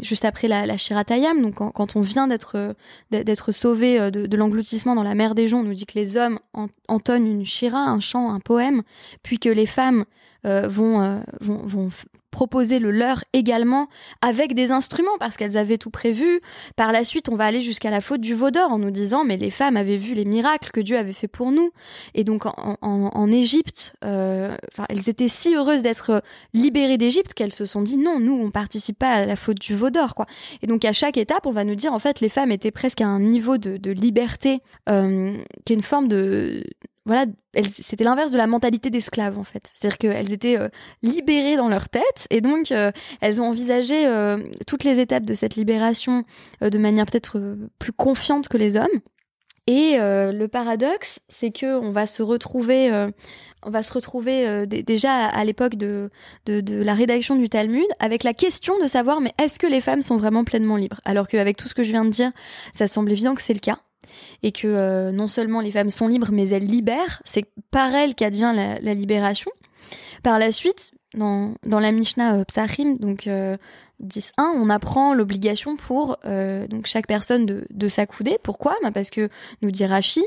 juste 0.02 0.26
après 0.26 0.48
la, 0.48 0.66
la 0.66 0.78
Shiratayam. 0.78 1.42
Donc 1.42 1.56
quand, 1.56 1.96
on 1.96 2.02
vient 2.02 2.28
d'être 2.28 2.76
d'être 3.12 3.52
sauvé 3.52 4.12
de, 4.12 4.38
l'engloutissement 4.38 4.96
dans 4.96 5.04
la 5.04 5.16
mer 5.16 5.36
des 5.36 5.48
joncs, 5.48 5.64
on 5.64 5.68
nous 5.68 5.74
dit 5.74 5.86
que 5.86 5.98
les 5.98 6.18
hommes 6.18 6.40
entonnent 6.88 7.28
une 7.28 7.46
shira, 7.46 7.80
un 7.80 8.00
chant, 8.00 8.34
un 8.34 8.40
poème, 8.40 8.82
puis 9.24 9.40
que 9.40 9.50
les 9.50 9.66
femmes 9.66 10.06
vont, 10.44 11.22
vont, 11.42 11.58
vont 11.64 11.90
proposer 12.36 12.80
le 12.80 12.92
leur 12.92 13.24
également 13.32 13.88
avec 14.22 14.56
des 14.56 14.74
instruments 14.74 15.18
parce 15.22 15.38
qu'elles 15.38 15.56
avaient 15.56 15.78
tout 15.78 15.90
prévu. 15.90 16.42
Par 16.76 16.92
la 16.92 17.06
suite, 17.06 17.30
on 17.30 17.38
va 17.38 17.46
aller 17.46 17.62
jusqu'à 17.62 17.90
la 17.90 18.02
faute 18.02 18.20
du 18.20 18.34
veau 18.34 18.52
d'or 18.52 18.74
en 18.74 18.78
nous 18.78 18.92
disant 18.92 19.24
mais 19.24 19.38
les 19.38 19.52
femmes 19.52 19.78
avaient 19.78 19.96
vu 19.96 20.14
les 20.16 20.26
miracles 20.26 20.72
que 20.72 20.82
Dieu 20.82 20.98
avait 20.98 21.14
fait 21.14 21.30
pour 21.30 21.54
nous. 21.54 21.72
Et 22.14 22.26
donc 22.26 22.44
en, 22.46 23.32
Égypte, 23.32 23.96
euh, 24.04 24.54
elles 24.90 25.08
étaient 25.08 25.30
si 25.30 25.56
heureuses 25.56 25.82
d'être 25.82 26.22
libérées 26.54 26.98
d'Égypte 26.98 27.34
qu'elles 27.34 27.54
se 27.54 27.64
sont 27.64 27.82
dit 27.82 27.98
non, 27.98 28.20
nous 28.20 28.34
on 28.34 28.52
participe 28.52 29.00
pas 29.00 29.12
à 29.12 29.26
la 29.26 29.38
faute 29.38 29.60
du 29.60 29.74
veau 29.74 29.90
d'or 29.90 30.14
quoi. 30.14 30.26
Et 30.62 30.68
donc 30.68 30.84
à 30.84 30.92
chaque 30.92 31.16
étape, 31.16 31.46
on 31.46 31.52
va 31.52 31.64
nous 31.64 31.76
dire 31.76 31.94
en 31.94 32.00
fait 32.00 32.20
les 32.20 32.30
femmes 32.30 32.52
étaient 32.52 32.72
presque 32.72 33.00
à 33.00 33.08
un 33.08 33.22
niveau 33.22 33.58
de, 33.58 33.92
liberté 33.92 34.60
euh, 34.90 35.38
qui 35.64 35.72
est 35.72 35.76
une 35.78 35.82
forme 35.82 36.10
de 36.10 36.66
voilà, 37.06 37.26
c'était 37.64 38.04
l'inverse 38.04 38.32
de 38.32 38.38
la 38.38 38.48
mentalité 38.48 38.90
d'esclave 38.90 39.38
en 39.38 39.44
fait. 39.44 39.70
C'est-à-dire 39.72 39.98
qu'elles 39.98 40.34
étaient 40.34 40.60
euh, 40.60 40.70
libérées 41.04 41.56
dans 41.56 41.70
leur 41.70 41.88
tête 41.88 42.28
et 42.32 42.42
donc 42.42 42.72
euh, 42.72 42.92
elles 43.22 43.40
ont 43.40 43.46
envisagé 43.46 44.08
euh, 44.08 44.38
toutes 44.66 44.84
les 44.84 45.00
étapes 45.00 45.24
de 45.24 45.36
cette 45.36 45.56
libération 45.56 46.24
de 46.62 46.78
manière 46.78 47.06
peut-être 47.06 47.58
plus 47.78 47.92
confiante 47.92 48.48
que 48.48 48.58
les 48.58 48.78
hommes. 48.78 48.88
Et 49.68 49.98
le 49.98 50.46
paradoxe, 50.46 51.20
c'est 51.28 51.50
que 51.50 51.76
on 51.78 51.90
va 51.90 52.06
se 52.06 52.22
retrouver, 52.22 52.92
on 53.64 53.70
va 53.72 53.82
se 53.82 53.92
retrouver 53.94 54.68
déjà 54.68 55.26
à, 55.26 55.44
l'époque 55.44 55.76
de, 55.76 56.12
de, 56.46 56.62
de, 56.62 56.76
la 56.84 56.94
rédaction 56.94 57.36
du 57.36 57.50
Talmud 57.50 57.88
avec 58.00 58.24
la 58.24 58.36
question 58.36 58.80
de 58.80 58.86
savoir 58.86 59.22
mais 59.22 59.32
est-ce 59.40 59.58
que 59.58 59.66
les 59.66 59.82
femmes 59.82 60.04
sont 60.04 60.18
vraiment 60.18 60.44
pleinement 60.44 60.78
libres? 60.78 61.02
Alors 61.04 61.28
qu'avec 61.28 61.58
tout 61.58 61.68
ce 61.68 61.74
que 61.74 61.82
je 61.82 61.90
viens 61.90 62.06
de 62.06 62.12
dire, 62.12 62.32
ça 62.74 62.86
semble 62.86 63.12
évident 63.12 63.34
que 63.34 63.42
c'est 63.42 63.56
le 63.56 63.60
cas 63.60 63.80
et 64.44 64.52
que 64.52 64.68
euh, 64.68 65.12
non 65.12 65.28
seulement 65.28 65.62
les 65.62 65.72
femmes 65.72 65.90
sont 65.90 66.08
libres, 66.08 66.30
mais 66.32 66.50
elles 66.50 66.66
libèrent. 66.66 67.22
C'est 67.26 67.46
par 67.72 67.94
elles 67.94 68.16
qu'advient 68.16 68.54
la, 68.56 68.94
libération. 68.94 69.52
Par 70.24 70.40
la 70.40 70.52
suite, 70.52 70.92
dans, 71.14 71.54
dans 71.66 71.80
la 71.80 71.92
Mishnah 71.92 72.38
euh, 72.38 72.44
Psachim, 72.46 72.98
donc 73.00 73.26
10.1, 73.26 73.28
euh, 73.30 73.58
on 74.38 74.70
apprend 74.70 75.14
l'obligation 75.14 75.76
pour 75.76 76.18
donc 76.24 76.86
chaque 76.86 77.08
personne 77.08 77.46
de, 77.46 77.66
de 77.70 77.88
s'accouder. 77.88 78.38
Pourquoi? 78.42 78.76
Bah 78.84 78.92
Parce 78.92 79.10
que, 79.10 79.30
nous 79.62 79.72
dit 79.72 79.86
Rashi, 79.86 80.26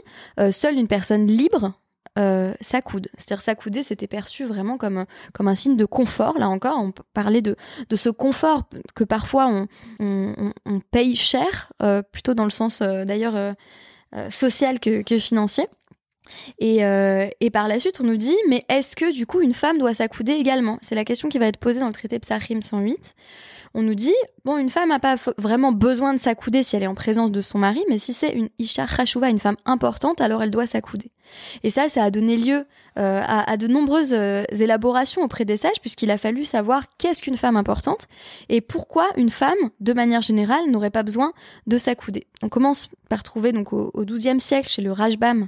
seule 0.50 0.76
une 0.76 0.88
personne 0.88 1.26
libre 1.26 1.72
euh, 2.18 2.52
s'accoude. 2.60 3.08
C'est-à-dire 3.16 3.42
s'accouder, 3.42 3.82
c'était 3.82 4.06
perçu 4.06 4.44
vraiment 4.44 4.76
comme, 4.76 5.04
comme 5.32 5.48
un 5.48 5.54
signe 5.54 5.76
de 5.76 5.84
confort. 5.84 6.38
Là 6.38 6.48
encore, 6.48 6.78
on 6.78 6.92
parlait 7.14 7.42
de, 7.42 7.56
de 7.88 7.96
ce 7.96 8.08
confort 8.08 8.68
que 8.94 9.04
parfois 9.04 9.46
on, 9.48 9.68
on, 10.00 10.80
paye 10.90 11.14
cher, 11.14 11.72
euh, 11.82 12.02
plutôt 12.02 12.34
dans 12.34 12.44
le 12.44 12.50
sens 12.50 12.80
euh, 12.80 13.04
d'ailleurs 13.04 13.36
euh, 13.36 13.52
social 14.30 14.80
que, 14.80 15.02
que 15.02 15.18
financier. 15.18 15.66
Et, 16.58 16.80
et, 17.40 17.50
par 17.50 17.68
la 17.68 17.80
suite, 17.80 18.00
on 18.02 18.04
nous 18.04 18.18
dit, 18.18 18.36
mais 18.50 18.62
est-ce 18.68 18.94
que 18.96 19.10
du 19.14 19.24
coup 19.24 19.40
une 19.40 19.54
femme 19.54 19.78
doit 19.78 19.94
s'accouder 19.94 20.32
également? 20.32 20.78
C'est 20.82 20.94
la 20.94 21.04
question 21.04 21.30
qui 21.30 21.38
va 21.38 21.46
être 21.46 21.56
posée 21.56 21.80
dans 21.80 21.86
le 21.86 21.92
traité 21.92 22.18
Psachim 22.18 22.60
108 22.60 23.14
on 23.74 23.82
nous 23.82 23.94
dit 23.94 24.14
bon, 24.44 24.56
une 24.56 24.70
femme 24.70 24.88
n'a 24.88 24.98
pas 24.98 25.16
vraiment 25.36 25.72
besoin 25.72 26.14
de 26.14 26.18
s'accouder 26.18 26.62
si 26.62 26.76
elle 26.76 26.82
est 26.82 26.88
en 26.88 26.94
présence 26.94 27.30
de 27.30 27.42
son 27.42 27.58
mari, 27.58 27.84
mais 27.88 27.98
si 27.98 28.12
c'est 28.12 28.30
une 28.30 28.48
isha 28.58 28.86
chachouva, 28.86 29.28
une 29.28 29.38
femme 29.38 29.56
importante, 29.64 30.20
alors 30.20 30.42
elle 30.42 30.50
doit 30.50 30.66
s'accouder. 30.66 31.10
Et 31.62 31.70
ça, 31.70 31.88
ça 31.88 32.04
a 32.04 32.10
donné 32.10 32.36
lieu 32.36 32.66
euh, 32.98 33.22
à, 33.24 33.56
de 33.56 33.68
nombreuses 33.68 34.12
euh, 34.12 34.42
élaborations 34.58 35.22
auprès 35.22 35.44
des 35.44 35.56
sages, 35.56 35.80
puisqu'il 35.80 36.10
a 36.10 36.18
fallu 36.18 36.44
savoir 36.44 36.82
qu'est-ce 36.98 37.22
qu'une 37.22 37.36
femme 37.36 37.56
importante 37.56 38.08
et 38.48 38.60
pourquoi 38.60 39.06
une 39.16 39.30
femme, 39.30 39.58
de 39.78 39.92
manière 39.92 40.20
générale, 40.20 40.68
n'aurait 40.68 40.90
pas 40.90 41.04
besoin 41.04 41.32
de 41.68 41.78
s'accouder. 41.78 42.26
On 42.42 42.48
commence 42.48 42.88
par 43.08 43.22
trouver 43.22 43.52
donc 43.52 43.72
au, 43.72 43.92
XIIe 44.04 44.40
siècle 44.40 44.68
chez 44.68 44.82
le 44.82 44.90
Rajbam, 44.90 45.46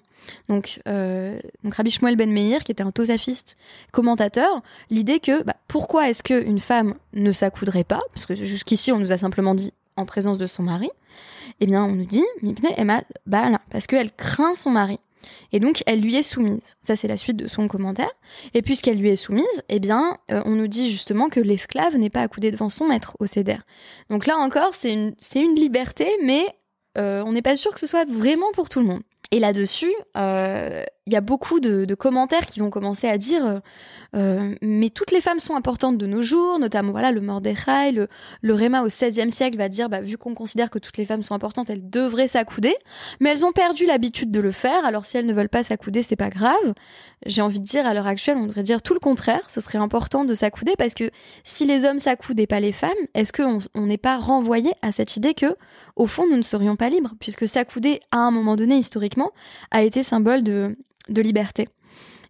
donc, 0.48 0.80
euh, 0.86 1.40
Rabbi 1.68 1.90
Shmuel 1.90 2.14
Ben 2.14 2.30
Meir, 2.30 2.62
qui 2.62 2.70
était 2.70 2.82
un 2.82 2.92
tosafiste 2.92 3.56
commentateur, 3.90 4.62
l'idée 4.90 5.18
que 5.18 5.42
bah, 5.42 5.56
pourquoi 5.66 6.08
est-ce 6.08 6.22
qu'une 6.22 6.60
femme 6.60 6.94
ne 7.14 7.32
s'accoudrait 7.32 7.84
pas, 7.84 8.02
parce 8.14 8.26
que 8.26 8.34
jusqu'ici 8.36 8.92
on 8.92 8.98
nous 8.98 9.12
a 9.12 9.18
simplement 9.18 9.56
dit 9.56 9.72
en 9.96 10.04
présence 10.06 10.38
de 10.38 10.46
son 10.46 10.62
mari, 10.62 10.90
eh 11.60 11.66
bien 11.66 11.84
on 11.84 11.92
nous 11.92 12.06
dit 12.06 12.24
Emma 12.76 13.02
parce 13.70 13.86
qu'elle 13.86 14.12
craint 14.12 14.54
son 14.54 14.70
mari. 14.70 15.00
Et 15.52 15.61
donc, 15.61 15.83
elle 15.87 16.00
lui 16.00 16.16
est 16.16 16.22
soumise. 16.22 16.76
Ça, 16.83 16.96
c'est 16.96 17.09
la 17.09 17.16
suite 17.16 17.37
de 17.37 17.48
son 17.48 17.68
commentaire. 17.68 18.11
Et 18.54 18.62
puisqu'elle 18.62 18.98
lui 18.98 19.11
est 19.11 19.16
soumise, 19.16 19.44
eh 19.68 19.80
bien, 19.80 20.18
euh, 20.30 20.42
on 20.44 20.50
nous 20.50 20.68
dit 20.68 20.90
justement 20.90 21.28
que 21.28 21.40
l'esclave 21.40 21.96
n'est 21.96 22.11
pas 22.11 22.22
accoudé 22.22 22.50
devant 22.50 22.70
son 22.70 22.87
maître 22.87 23.16
au 23.20 23.26
CEDER. 23.26 23.59
Donc 24.09 24.26
là 24.26 24.37
encore, 24.37 24.74
c'est 24.74 24.92
une, 24.92 25.14
c'est 25.18 25.40
une 25.40 25.54
liberté, 25.54 26.06
mais 26.22 26.44
euh, 26.98 27.22
on 27.24 27.33
n'est 27.33 27.42
pas 27.42 27.56
sûr 27.56 27.72
que 27.72 27.80
ce 27.80 27.87
soit 27.87 28.09
vraiment 28.09 28.50
pour 28.52 28.68
tout 28.68 28.80
le 28.80 28.87
monde. 28.87 29.02
Et 29.32 29.38
là-dessus, 29.38 29.92
euh, 30.16 30.82
il 31.06 31.12
y 31.12 31.16
a 31.16 31.20
beaucoup 31.20 31.60
de, 31.60 31.92
commentaires 31.94 32.46
qui 32.46 32.60
vont 32.60 32.70
commencer 32.70 33.08
à 33.08 33.16
dire 33.18 33.60
euh, 34.16 34.54
mais 34.60 34.90
toutes 34.90 35.12
les 35.12 35.20
femmes 35.20 35.38
sont 35.38 35.54
importantes 35.54 35.98
de 35.98 36.06
nos 36.06 36.22
jours, 36.22 36.58
notamment 36.58 36.90
voilà 36.90 37.12
le 37.12 37.20
Mordechai, 37.20 37.92
le, 37.92 38.08
le 38.42 38.54
Réma 38.54 38.82
au 38.82 38.86
XVIe 38.86 39.30
siècle 39.30 39.56
va 39.56 39.68
dire 39.68 39.88
bah, 39.88 40.00
vu 40.00 40.18
qu'on 40.18 40.34
considère 40.34 40.70
que 40.70 40.78
toutes 40.78 40.96
les 40.96 41.04
femmes 41.04 41.22
sont 41.22 41.34
importantes, 41.34 41.70
elles 41.70 41.88
devraient 41.88 42.28
s'accouder, 42.28 42.74
mais 43.20 43.30
elles 43.30 43.44
ont 43.44 43.52
perdu 43.52 43.86
l'habitude 43.86 44.30
de 44.30 44.40
le 44.40 44.50
faire. 44.50 44.84
Alors 44.84 45.06
si 45.06 45.16
elles 45.16 45.26
ne 45.26 45.32
veulent 45.32 45.48
pas 45.48 45.62
s'accouder, 45.62 46.02
c'est 46.02 46.16
pas 46.16 46.30
grave. 46.30 46.74
J'ai 47.26 47.42
envie 47.42 47.60
de 47.60 47.64
dire 47.64 47.86
à 47.86 47.94
l'heure 47.94 48.06
actuelle, 48.06 48.36
on 48.36 48.46
devrait 48.46 48.62
dire 48.62 48.82
tout 48.82 48.94
le 48.94 49.00
contraire. 49.00 49.48
Ce 49.48 49.60
serait 49.60 49.78
important 49.78 50.24
de 50.24 50.34
s'accouder 50.34 50.74
parce 50.78 50.94
que 50.94 51.10
si 51.44 51.66
les 51.66 51.84
hommes 51.84 51.98
s'accoudent 51.98 52.40
et 52.40 52.46
pas 52.46 52.60
les 52.60 52.72
femmes, 52.72 52.90
est-ce 53.14 53.32
qu'on 53.32 53.60
n'est 53.86 53.98
pas 53.98 54.16
renvoyé 54.16 54.72
à 54.82 54.92
cette 54.92 55.16
idée 55.16 55.34
que 55.34 55.54
au 55.96 56.06
fond 56.06 56.26
nous 56.28 56.36
ne 56.36 56.42
serions 56.42 56.76
pas 56.76 56.88
libres? 56.88 57.14
Puisque 57.20 57.46
s'accouder 57.46 58.00
à 58.10 58.18
un 58.18 58.30
moment 58.30 58.56
donné 58.56 58.76
historiquement 58.76 59.19
a 59.70 59.83
été 59.83 60.02
symbole 60.02 60.42
de 60.42 60.76
liberté. 61.09 61.66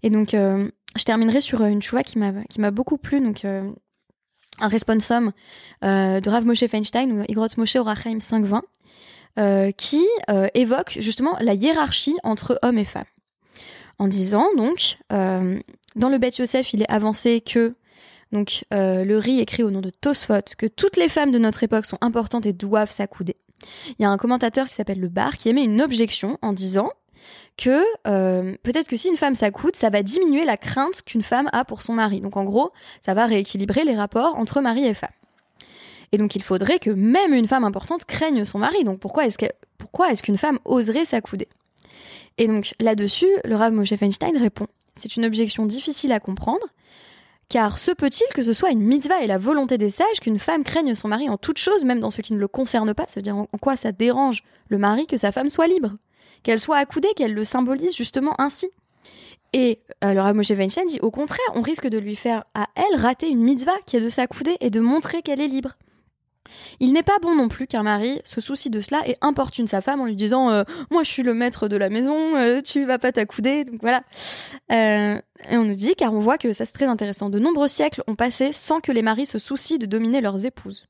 Et 0.03 0.11
donc, 0.11 0.35
euh, 0.35 0.69
je 0.97 1.05
terminerai 1.05 1.41
sur 1.41 1.63
euh, 1.63 1.67
une 1.67 1.83
chouva 1.83 2.03
qui 2.03 2.19
m'a 2.19 2.71
beaucoup 2.71 2.99
plu. 2.99 3.21
Donc, 3.21 3.45
euh, 3.45 3.71
un 4.61 4.69
responsum 4.69 5.33
de 5.83 6.29
Rav 6.29 6.45
Moshe 6.45 6.67
Feinstein, 6.67 7.11
ou 7.13 7.25
Igrot 7.29 7.49
Moshe 7.57 7.77
Orachaim 7.77 8.21
520, 8.21 8.63
qui 9.79 10.05
évoque 10.53 10.99
justement 11.01 11.35
la 11.41 11.55
hiérarchie 11.55 12.17
entre 12.25 12.59
hommes 12.61 12.77
et 12.77 12.85
femmes. 12.85 13.05
En 13.99 14.07
disant 14.07 14.49
donc, 14.59 14.99
dans 15.09 16.09
le 16.11 16.19
Bet 16.19 16.33
Yosef, 16.39 16.75
il 16.75 16.83
est 16.83 16.91
avancé 16.91 17.41
que 17.41 17.75
donc 18.33 18.65
le 18.71 19.17
riz 19.17 19.41
écrit 19.41 19.63
au 19.63 19.71
nom 19.71 19.81
de 19.81 19.89
Tosfot 19.89 20.43
que 20.59 20.67
toutes 20.67 20.99
les 20.99 21.09
femmes 21.09 21.31
de 21.31 21.39
notre 21.39 21.63
époque 21.63 21.87
sont 21.87 21.99
importantes 22.03 22.45
et 22.45 22.53
doivent 22.53 22.91
s'accouder. 22.91 23.37
Il 23.99 24.03
y 24.03 24.05
a 24.05 24.11
un 24.11 24.17
commentateur 24.17 24.69
qui 24.69 24.75
s'appelle 24.75 25.01
Le 25.01 25.09
Bar 25.09 25.37
qui 25.37 25.49
émet 25.49 25.65
une 25.65 25.81
objection 25.81 26.39
en 26.43 26.53
disant 26.53 26.91
que 27.57 27.85
euh, 28.07 28.57
peut-être 28.63 28.89
que 28.89 28.97
si 28.97 29.09
une 29.09 29.17
femme 29.17 29.35
s'accoude, 29.35 29.77
ça 29.77 29.91
va 29.91 30.03
diminuer 30.03 30.45
la 30.45 30.57
crainte 30.57 31.03
qu'une 31.03 31.23
femme 31.23 31.49
a 31.53 31.65
pour 31.65 31.83
son 31.83 31.93
mari. 31.93 32.21
Donc 32.21 32.37
en 32.37 32.45
gros, 32.45 32.73
ça 33.01 33.15
va 33.15 33.27
rééquilibrer 33.27 33.85
les 33.85 33.95
rapports 33.95 34.37
entre 34.37 34.61
mari 34.61 34.87
et 34.87 34.95
femme. 34.95 35.11
Et 36.13 36.19
donc 36.19 36.35
il 36.35 36.43
faudrait 36.43 36.79
que 36.79 36.91
même 36.91 37.35
une 37.35 37.47
femme 37.47 37.65
importante 37.65 38.05
craigne 38.05 38.45
son 38.45 38.59
mari. 38.59 38.85
Donc 38.85 38.99
pourquoi 38.99 39.27
est-ce 39.27 39.39
pourquoi 39.79 40.11
est-ce 40.11 40.23
qu'une 40.23 40.39
femme 40.39 40.59
oserait 40.65 41.05
s'accouder? 41.05 41.49
Et 42.39 42.47
donc 42.47 42.73
là-dessus, 42.81 43.31
le 43.45 43.57
Rav 43.57 43.73
Moshe 43.73 43.95
Feinstein 43.95 44.37
répond 44.37 44.67
c'est 44.95 45.17
une 45.17 45.25
objection 45.25 45.67
difficile 45.67 46.13
à 46.13 46.21
comprendre. 46.21 46.67
Car 47.51 47.79
se 47.79 47.91
peut-il 47.91 48.33
que 48.33 48.45
ce 48.45 48.53
soit 48.53 48.71
une 48.71 48.81
mitzvah 48.81 49.23
et 49.23 49.27
la 49.27 49.37
volonté 49.37 49.77
des 49.77 49.91
sages 49.91 50.21
qu'une 50.23 50.39
femme 50.39 50.63
craigne 50.63 50.95
son 50.95 51.09
mari 51.09 51.29
en 51.29 51.37
toute 51.37 51.59
chose, 51.59 51.85
même 51.85 51.99
dans 51.99 52.11
ce 52.11 52.23
qui 52.23 52.33
ne 52.33 52.39
le 52.39 52.47
concerne 52.47 52.95
pas? 52.95 53.07
Ça 53.09 53.17
veut 53.17 53.23
dire 53.23 53.37
en 53.37 53.47
quoi 53.61 53.77
ça 53.77 53.91
dérange 53.91 54.45
le 54.69 54.79
mari 54.79 55.09
que 55.09 55.17
sa 55.17 55.33
femme 55.33 55.51
soit 55.51 55.67
libre? 55.67 55.97
Qu'elle 56.45 56.61
soit 56.61 56.77
accoudée, 56.77 57.09
qu'elle 57.17 57.35
le 57.35 57.43
symbolise 57.43 57.97
justement 57.97 58.41
ainsi? 58.41 58.71
Et 59.53 59.81
alors 60.01 60.27
euh, 60.27 60.33
Moshe 60.33 60.51
Weinstein 60.51 60.87
dit 60.87 61.01
au 61.03 61.11
contraire, 61.11 61.45
on 61.57 61.61
risque 61.61 61.89
de 61.89 61.99
lui 61.99 62.15
faire 62.15 62.45
à 62.55 62.69
elle 62.77 63.01
rater 63.01 63.29
une 63.29 63.43
mitzvah 63.43 63.77
qui 63.85 63.97
est 63.97 64.01
de 64.01 64.09
s'accouder 64.09 64.57
et 64.61 64.71
de 64.71 64.79
montrer 64.79 65.23
qu'elle 65.23 65.41
est 65.41 65.49
libre. 65.49 65.77
Il 66.81 66.93
n'est 66.93 67.03
pas 67.03 67.19
bon 67.21 67.35
non 67.35 67.49
plus 67.49 67.67
qu'un 67.67 67.83
mari 67.83 68.21
se 68.25 68.41
soucie 68.41 68.71
de 68.71 68.81
cela 68.81 69.03
et 69.07 69.17
importune 69.21 69.67
sa 69.67 69.81
femme 69.81 70.01
en 70.01 70.07
lui 70.07 70.17
disant 70.17 70.51
euh, 70.51 70.65
moi 70.91 71.03
je 71.03 71.11
suis 71.11 71.23
le 71.23 71.35
maître 71.35 71.69
de 71.69 71.77
la 71.77 71.91
maison, 71.91 72.37
euh, 72.37 72.61
tu 72.63 72.85
vas 72.85 72.99
pas 72.99 73.13
t'accouder, 73.13 73.65
donc 73.65 73.81
voilà. 73.83 74.03
et 74.71 75.57
on 75.57 75.65
nous 75.65 75.75
dit 75.75 75.95
car 75.95 76.15
on 76.15 76.21
voit 76.21 76.39
que 76.39 76.53
ça 76.53 76.65
c'est 76.65 76.73
très 76.73 76.87
intéressant. 76.87 77.31
De 77.31 77.39
nombreux 77.39 77.69
siècles 77.69 78.03
ont 78.07 78.15
passé 78.17 78.53
sans 78.53 78.81
que 78.81 78.93
les 78.93 79.03
maris 79.03 79.27
se 79.27 79.39
soucient 79.39 79.79
de 79.79 79.87
dominer 79.87 80.21
leurs 80.21 80.47
épouses. 80.47 80.85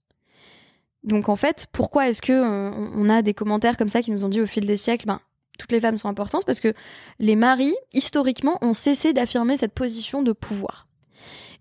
Donc 1.03 1.29
en 1.29 1.37
fait, 1.37 1.67
pourquoi 1.73 2.09
est-ce 2.09 2.23
que 2.23 2.33
on 2.33 3.09
a 3.09 3.23
des 3.23 3.35
commentaires 3.35 3.77
comme 3.77 3.89
ça 3.89 4.03
qui 4.03 4.11
nous 4.11 4.25
ont 4.25 4.29
dit 4.29 4.41
au 4.41 4.47
fil 4.47 4.67
des 4.67 4.77
siècles, 4.77 5.07
ben 5.07 5.21
toutes 5.59 5.73
les 5.73 5.81
femmes 5.81 5.99
sont 5.99 6.09
importantes? 6.09 6.45
Parce 6.45 6.61
que 6.61 6.73
les 7.19 7.37
maris, 7.37 7.75
historiquement, 7.93 8.59
ont 8.63 8.75
cessé 8.75 9.13
d'affirmer 9.13 9.57
cette 9.57 9.75
position 9.75 10.23
de 10.23 10.33
pouvoir. 10.33 10.90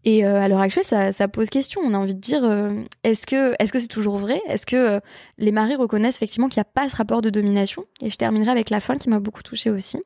Et 0.05 0.23
à 0.23 0.47
l'heure 0.47 0.61
actuelle, 0.61 0.85
ça, 0.85 1.27
pose 1.27 1.49
question. 1.49 1.81
On 1.83 1.93
a 1.93 1.97
envie 1.97 2.15
de 2.15 2.19
dire, 2.19 2.43
est-ce 3.03 3.27
que 3.27 3.53
est-ce 3.59 3.73
que 3.73 3.79
c'est 3.79 3.87
toujours 3.87 4.17
vrai? 4.17 4.41
Est-ce 4.47 4.65
que 4.65 5.01
les 5.37 5.51
maris 5.51 5.75
reconnaissent 5.75 6.15
effectivement 6.15 6.47
qu'il 6.47 6.59
n'y 6.59 6.67
a 6.67 6.71
pas 6.73 6.87
ce 6.87 6.95
rapport 6.95 7.21
de 7.21 7.29
domination? 7.29 7.85
Et 8.01 8.09
je 8.09 8.15
terminerai 8.15 8.51
avec 8.51 8.69
la 8.69 8.79
fin 8.79 8.95
qui 8.95 9.09
m'a 9.09 9.19
beaucoup 9.19 9.43
touchée 9.43 9.69
aussi. 9.69 9.99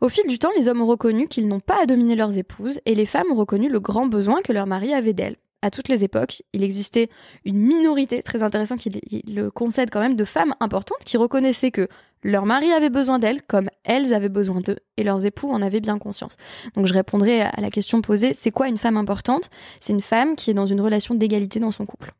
Au 0.00 0.08
fil 0.08 0.26
du 0.26 0.38
temps, 0.38 0.50
les 0.56 0.68
hommes 0.68 0.80
ont 0.80 0.86
reconnu 0.86 1.28
qu'ils 1.28 1.48
n'ont 1.48 1.60
pas 1.60 1.82
à 1.82 1.86
dominer 1.86 2.14
leurs 2.14 2.38
épouses 2.38 2.80
et 2.86 2.94
les 2.94 3.04
femmes 3.04 3.26
ont 3.30 3.34
reconnu 3.34 3.68
le 3.68 3.80
grand 3.80 4.06
besoin 4.06 4.40
que 4.42 4.52
leur 4.52 4.66
mari 4.66 4.94
avait 4.94 5.12
d'elles 5.12 5.36
à 5.62 5.70
toutes 5.70 5.88
les 5.88 6.04
époques, 6.04 6.42
il 6.52 6.62
existait 6.62 7.08
une 7.44 7.58
minorité, 7.58 8.22
très 8.22 8.42
intéressant 8.42 8.76
qu'il 8.76 9.00
le 9.28 9.50
concède 9.50 9.90
quand 9.90 10.00
même, 10.00 10.16
de 10.16 10.24
femmes 10.24 10.54
importantes 10.60 11.04
qui 11.04 11.16
reconnaissaient 11.16 11.70
que 11.70 11.88
leur 12.22 12.46
mari 12.46 12.70
avait 12.72 12.90
besoin 12.90 13.18
d'elles 13.18 13.42
comme 13.42 13.68
elles 13.84 14.12
avaient 14.12 14.28
besoin 14.28 14.60
d'eux, 14.60 14.76
et 14.96 15.02
leurs 15.02 15.24
époux 15.24 15.50
en 15.50 15.62
avaient 15.62 15.80
bien 15.80 15.98
conscience. 15.98 16.36
Donc 16.76 16.86
je 16.86 16.94
répondrai 16.94 17.42
à 17.42 17.60
la 17.60 17.70
question 17.70 18.02
posée, 18.02 18.34
c'est 18.34 18.50
quoi 18.50 18.68
une 18.68 18.78
femme 18.78 18.96
importante? 18.96 19.50
C'est 19.80 19.92
une 19.92 20.00
femme 20.00 20.36
qui 20.36 20.50
est 20.50 20.54
dans 20.54 20.66
une 20.66 20.80
relation 20.80 21.14
d'égalité 21.14 21.60
dans 21.60 21.72
son 21.72 21.86
couple. 21.86 22.12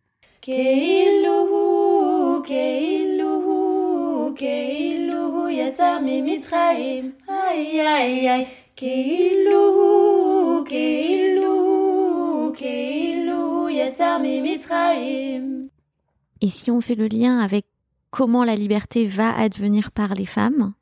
Et 16.41 16.49
si 16.49 16.71
on 16.71 16.81
fait 16.81 16.95
le 16.95 17.07
lien 17.07 17.39
avec 17.39 17.67
comment 18.11 18.45
la 18.45 18.57
liberté 18.57 19.05
va 19.05 19.37
advenir 19.37 19.91
par 19.93 20.15
les 20.15 20.25
femmes, 20.25 20.75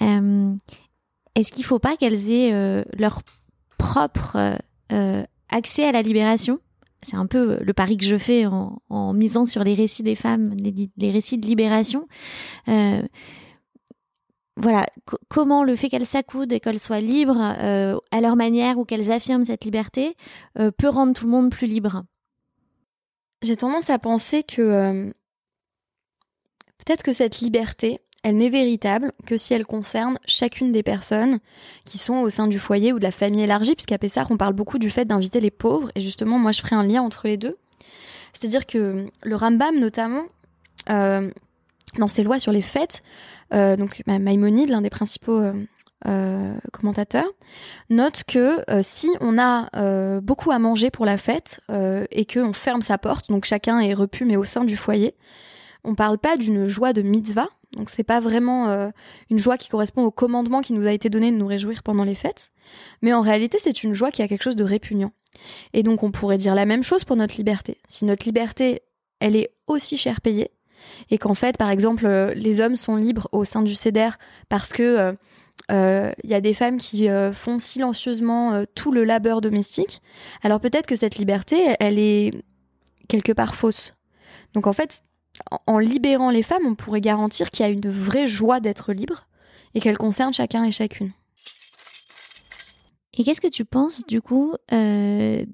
euh, 0.00 0.54
est-ce 1.34 1.52
qu'il 1.52 1.62
ne 1.62 1.66
faut 1.66 1.78
pas 1.78 1.96
qu'elles 1.96 2.30
aient 2.30 2.52
euh, 2.52 2.82
leur 2.96 3.22
propre 3.78 4.58
euh, 4.92 5.22
accès 5.48 5.84
à 5.86 5.92
la 5.92 6.02
libération? 6.02 6.58
C'est 7.02 7.16
un 7.16 7.26
peu 7.26 7.58
le 7.60 7.72
pari 7.72 7.96
que 7.96 8.04
je 8.04 8.16
fais 8.16 8.46
en, 8.46 9.12
misant 9.12 9.44
sur 9.44 9.64
les 9.64 9.74
récits 9.74 10.04
des 10.04 10.14
femmes, 10.14 10.54
les, 10.54 11.10
récits 11.10 11.38
de 11.38 11.46
libération 11.46 12.06
voilà, 14.56 14.86
comment 15.28 15.64
le 15.64 15.74
fait 15.74 15.88
qu'elles 15.88 16.06
s'accoudent 16.06 16.52
et 16.52 16.60
qu'elles 16.60 16.78
soient 16.78 17.00
libres 17.00 17.40
à 17.40 18.20
leur 18.20 18.36
manière 18.36 18.78
ou 18.78 18.84
qu'elles 18.84 19.10
affirment 19.10 19.44
cette 19.44 19.64
liberté 19.64 20.14
peut 20.54 20.88
rendre 20.88 21.14
tout 21.14 21.24
le 21.24 21.30
monde 21.30 21.50
plus 21.50 21.66
libre 21.66 22.04
j'ai 23.42 23.56
tendance 23.56 23.90
à 23.90 23.98
penser 23.98 24.42
que 24.42 24.62
euh, 24.62 25.10
peut-être 26.78 27.02
que 27.02 27.12
cette 27.12 27.40
liberté, 27.40 28.00
elle 28.22 28.36
n'est 28.36 28.50
véritable 28.50 29.12
que 29.26 29.36
si 29.36 29.52
elle 29.52 29.66
concerne 29.66 30.18
chacune 30.26 30.70
des 30.70 30.84
personnes 30.84 31.40
qui 31.84 31.98
sont 31.98 32.14
au 32.14 32.30
sein 32.30 32.46
du 32.46 32.58
foyer 32.58 32.92
ou 32.92 32.98
de 32.98 33.04
la 33.04 33.10
famille 33.10 33.42
élargie, 33.42 33.74
puisqu'à 33.74 33.98
Pessar, 33.98 34.30
on 34.30 34.36
parle 34.36 34.54
beaucoup 34.54 34.78
du 34.78 34.90
fait 34.90 35.04
d'inviter 35.04 35.40
les 35.40 35.50
pauvres, 35.50 35.90
et 35.96 36.00
justement, 36.00 36.38
moi, 36.38 36.52
je 36.52 36.62
ferai 36.62 36.76
un 36.76 36.84
lien 36.84 37.02
entre 37.02 37.26
les 37.26 37.36
deux. 37.36 37.58
C'est-à-dire 38.32 38.64
que 38.64 39.06
le 39.24 39.36
Rambam, 39.36 39.78
notamment, 39.78 40.22
euh, 40.88 41.30
dans 41.98 42.08
ses 42.08 42.22
lois 42.22 42.38
sur 42.38 42.52
les 42.52 42.62
fêtes, 42.62 43.02
euh, 43.52 43.76
Maïmonide, 44.06 44.70
l'un 44.70 44.80
des 44.80 44.90
principaux 44.90 45.42
euh, 46.08 46.56
commentateur, 46.72 47.26
note 47.88 48.24
que 48.26 48.68
euh, 48.68 48.80
si 48.82 49.08
on 49.20 49.38
a 49.38 49.68
euh, 49.76 50.20
beaucoup 50.20 50.50
à 50.50 50.58
manger 50.58 50.90
pour 50.90 51.06
la 51.06 51.16
fête 51.16 51.60
et 52.10 52.24
qu'on 52.24 52.52
ferme 52.52 52.82
sa 52.82 52.98
porte, 52.98 53.28
donc 53.28 53.44
chacun 53.44 53.78
est 53.78 53.94
repu 53.94 54.24
mais 54.24 54.36
au 54.36 54.42
sein 54.42 54.64
du 54.64 54.76
foyer, 54.76 55.14
on 55.84 55.94
parle 55.94 56.18
pas 56.18 56.36
d'une 56.36 56.64
joie 56.64 56.92
de 56.92 57.02
mitzvah, 57.02 57.48
donc 57.76 57.88
c'est 57.88 58.02
pas 58.02 58.18
vraiment 58.18 58.90
une 59.30 59.38
joie 59.38 59.56
qui 59.56 59.68
correspond 59.68 60.02
au 60.02 60.10
commandement 60.10 60.60
qui 60.60 60.72
nous 60.72 60.88
a 60.88 60.92
été 60.92 61.08
donné 61.08 61.30
de 61.30 61.36
nous 61.36 61.46
réjouir 61.46 61.84
pendant 61.84 62.04
les 62.04 62.16
fêtes, 62.16 62.50
mais 63.00 63.12
en 63.12 63.20
réalité 63.20 63.58
c'est 63.60 63.84
une 63.84 63.92
joie 63.92 64.10
qui 64.10 64.22
a 64.22 64.28
quelque 64.28 64.42
chose 64.42 64.56
de 64.56 64.64
répugnant. 64.64 65.12
Et 65.72 65.84
donc 65.84 66.02
on 66.02 66.10
pourrait 66.10 66.38
dire 66.38 66.56
la 66.56 66.66
même 66.66 66.82
chose 66.82 67.04
pour 67.04 67.14
notre 67.14 67.36
liberté. 67.36 67.78
Si 67.86 68.04
notre 68.06 68.24
liberté, 68.24 68.82
elle 69.20 69.36
est 69.36 69.54
aussi 69.68 69.96
cher 69.96 70.20
payée, 70.20 70.50
et 71.10 71.18
qu'en 71.18 71.34
fait, 71.34 71.56
par 71.58 71.70
exemple, 71.70 72.06
les 72.34 72.60
hommes 72.60 72.76
sont 72.76 72.96
libres 72.96 73.28
au 73.32 73.44
sein 73.44 73.62
du 73.62 73.74
CEDER 73.74 74.10
parce 74.48 74.72
que 74.72 75.14
il 75.70 75.74
euh, 75.76 76.12
y 76.24 76.34
a 76.34 76.40
des 76.40 76.54
femmes 76.54 76.78
qui 76.78 77.08
euh, 77.08 77.32
font 77.32 77.58
silencieusement 77.58 78.52
euh, 78.52 78.64
tout 78.74 78.90
le 78.90 79.04
labeur 79.04 79.40
domestique. 79.40 80.02
Alors 80.42 80.60
peut-être 80.60 80.86
que 80.86 80.96
cette 80.96 81.16
liberté, 81.16 81.74
elle 81.78 81.98
est 81.98 82.32
quelque 83.08 83.32
part 83.32 83.54
fausse. 83.54 83.94
Donc 84.54 84.66
en 84.66 84.72
fait, 84.72 85.02
en 85.66 85.78
libérant 85.78 86.30
les 86.30 86.42
femmes, 86.42 86.66
on 86.66 86.74
pourrait 86.74 87.00
garantir 87.00 87.50
qu'il 87.50 87.64
y 87.64 87.68
a 87.68 87.72
une 87.72 87.88
vraie 87.88 88.26
joie 88.26 88.60
d'être 88.60 88.92
libre 88.92 89.28
et 89.74 89.80
qu'elle 89.80 89.98
concerne 89.98 90.34
chacun 90.34 90.64
et 90.64 90.72
chacune. 90.72 91.12
Et 93.14 93.24
qu'est-ce 93.24 93.40
que 93.40 93.48
tu 93.48 93.64
penses 93.64 94.06
du 94.06 94.22
coup 94.22 94.54
de 94.70 95.46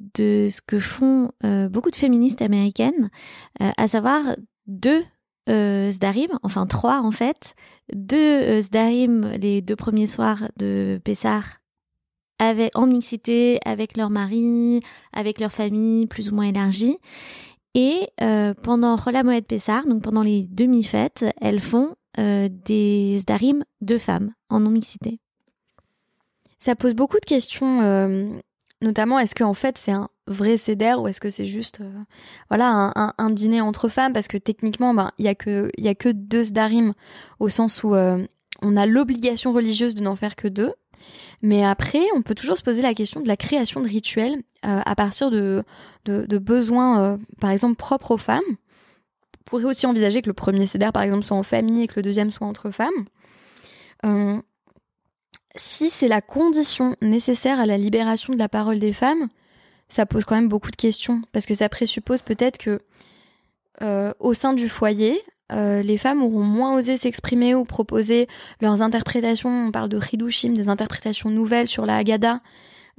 ce 0.49 0.61
que 0.61 0.79
font 0.79 1.33
beaucoup 1.43 1.91
de 1.91 1.97
féministes 1.97 2.41
américaines, 2.41 3.11
à 3.59 3.89
savoir 3.89 4.23
deux 4.69 5.05
euh, 5.49 5.91
Zdarim, 5.91 6.39
enfin 6.43 6.67
trois 6.67 7.01
en 7.01 7.11
fait, 7.11 7.55
deux 7.95 8.17
euh, 8.19 8.61
Zdarim 8.61 9.33
les 9.41 9.63
deux 9.63 9.77
premiers 9.77 10.07
soirs 10.07 10.49
de 10.57 11.01
Pessar 11.03 11.61
avec, 12.39 12.77
en 12.77 12.87
mixité 12.87 13.59
avec 13.65 13.97
leur 13.97 14.11
mari, 14.11 14.81
avec 15.13 15.41
leur 15.41 15.51
famille 15.51 16.07
plus 16.07 16.31
ou 16.31 16.35
moins 16.35 16.47
élargie. 16.47 16.99
Et 17.75 18.09
euh, 18.21 18.55
pendant 18.55 18.97
Rola 18.97 19.23
Moed 19.23 19.45
Pessar, 19.45 19.87
donc 19.87 20.03
pendant 20.03 20.23
les 20.23 20.47
demi-fêtes, 20.51 21.25
elles 21.41 21.61
font 21.61 21.95
des 22.17 23.19
Zdarim 23.21 23.63
de 23.81 23.97
femmes 23.97 24.33
en 24.49 24.59
non-mixité. 24.59 25.21
Ça 26.59 26.75
pose 26.75 26.95
beaucoup 26.95 27.21
de 27.21 27.25
questions 27.25 28.43
Notamment, 28.81 29.19
est-ce 29.19 29.35
qu'en 29.35 29.55
fait 29.55 29.77
c'est 29.77 29.93
un 29.93 30.09
vrai 30.29 30.57
CEDER 30.57 30.95
ou 30.99 31.09
est-ce 31.09 31.21
que 31.21 31.31
c'est 31.31 31.47
juste 31.47 31.81
euh, 31.81 31.91
voilà 32.49 32.93
un, 32.95 33.31
dîner 33.31 33.61
entre 33.61 33.89
femmes? 33.89 34.13
Parce 34.13 34.29
que 34.29 34.37
techniquement, 34.37 34.95
ben, 34.95 35.11
il 35.19 35.25
y 35.25 35.29
a 35.29 35.35
que 35.35 36.13
deux 36.13 36.45
sdarim 36.45 36.95
au 37.41 37.49
sens 37.49 37.83
où 37.83 37.95
euh, 37.95 38.25
on 38.63 38.77
a 38.77 38.87
l'obligation 38.87 39.53
religieuse 39.53 39.95
de 39.95 40.03
n'en 40.03 40.17
faire 40.17 40.37
que 40.37 40.49
deux. 40.49 40.73
Mais 41.43 41.65
après, 41.65 42.03
on 42.17 42.23
peut 42.23 42.35
toujours 42.35 42.59
se 42.59 42.63
poser 42.63 42.83
la 42.83 42.95
question 42.95 43.21
de 43.21 43.29
la 43.29 43.37
création 43.37 43.81
de 43.81 43.89
rituels 43.89 44.43
euh, 44.67 44.81
à 44.85 44.95
partir 44.97 45.31
de, 45.31 45.65
besoins, 46.05 47.19
par 47.41 47.51
exemple, 47.51 47.77
propres 47.77 48.13
aux 48.13 48.19
femmes. 48.19 48.41
On 48.49 49.45
pourrait 49.45 49.65
aussi 49.65 49.87
envisager 49.87 50.21
que 50.21 50.29
le 50.29 50.35
premier 50.35 50.67
CEDER, 50.67 50.91
par 50.93 51.03
exemple, 51.03 51.25
soit 51.25 51.37
en 51.37 51.45
famille 51.45 51.83
et 51.83 51.87
que 51.87 51.95
le 51.97 52.03
deuxième 52.03 52.33
soit 52.33 52.47
entre 52.47 52.71
femmes 52.71 53.05
si 55.59 55.91
c'est 55.91 56.09
la 56.09 56.21
condition 56.21 56.97
nécessaire 57.03 57.59
à 57.59 57.67
la 57.67 57.77
libération 57.77 58.33
de 58.33 58.39
la 58.39 58.49
parole 58.49 58.79
des 58.79 58.93
femmes, 58.93 59.29
ça 59.89 60.07
pose 60.07 60.25
quand 60.25 60.35
même 60.35 60.49
beaucoup 60.49 60.71
de 60.71 60.77
questions. 60.77 61.23
Parce 61.33 61.47
que 61.47 61.55
ça 61.55 61.69
présuppose 61.69 62.23
peut-être 62.23 62.59
que 62.59 62.81
euh, 63.83 64.13
au 64.19 64.35
sein 64.35 64.55
du 64.55 64.69
foyer, 64.69 65.21
euh, 65.53 65.83
les 65.83 65.97
femmes 65.97 66.23
auront 66.23 66.43
moins 66.43 66.77
osé 66.77 66.97
s'exprimer 66.97 67.55
ou 67.55 67.65
proposer 67.65 68.29
leurs 68.61 68.83
interprétations. 68.83 69.49
On 69.49 69.71
parle 69.71 69.89
de 69.89 69.99
Hidushim, 70.13 70.53
des 70.53 70.69
interprétations 70.69 71.31
nouvelles 71.31 71.69
sur 71.69 71.87
la 71.87 71.97
Haggadah. 71.97 72.41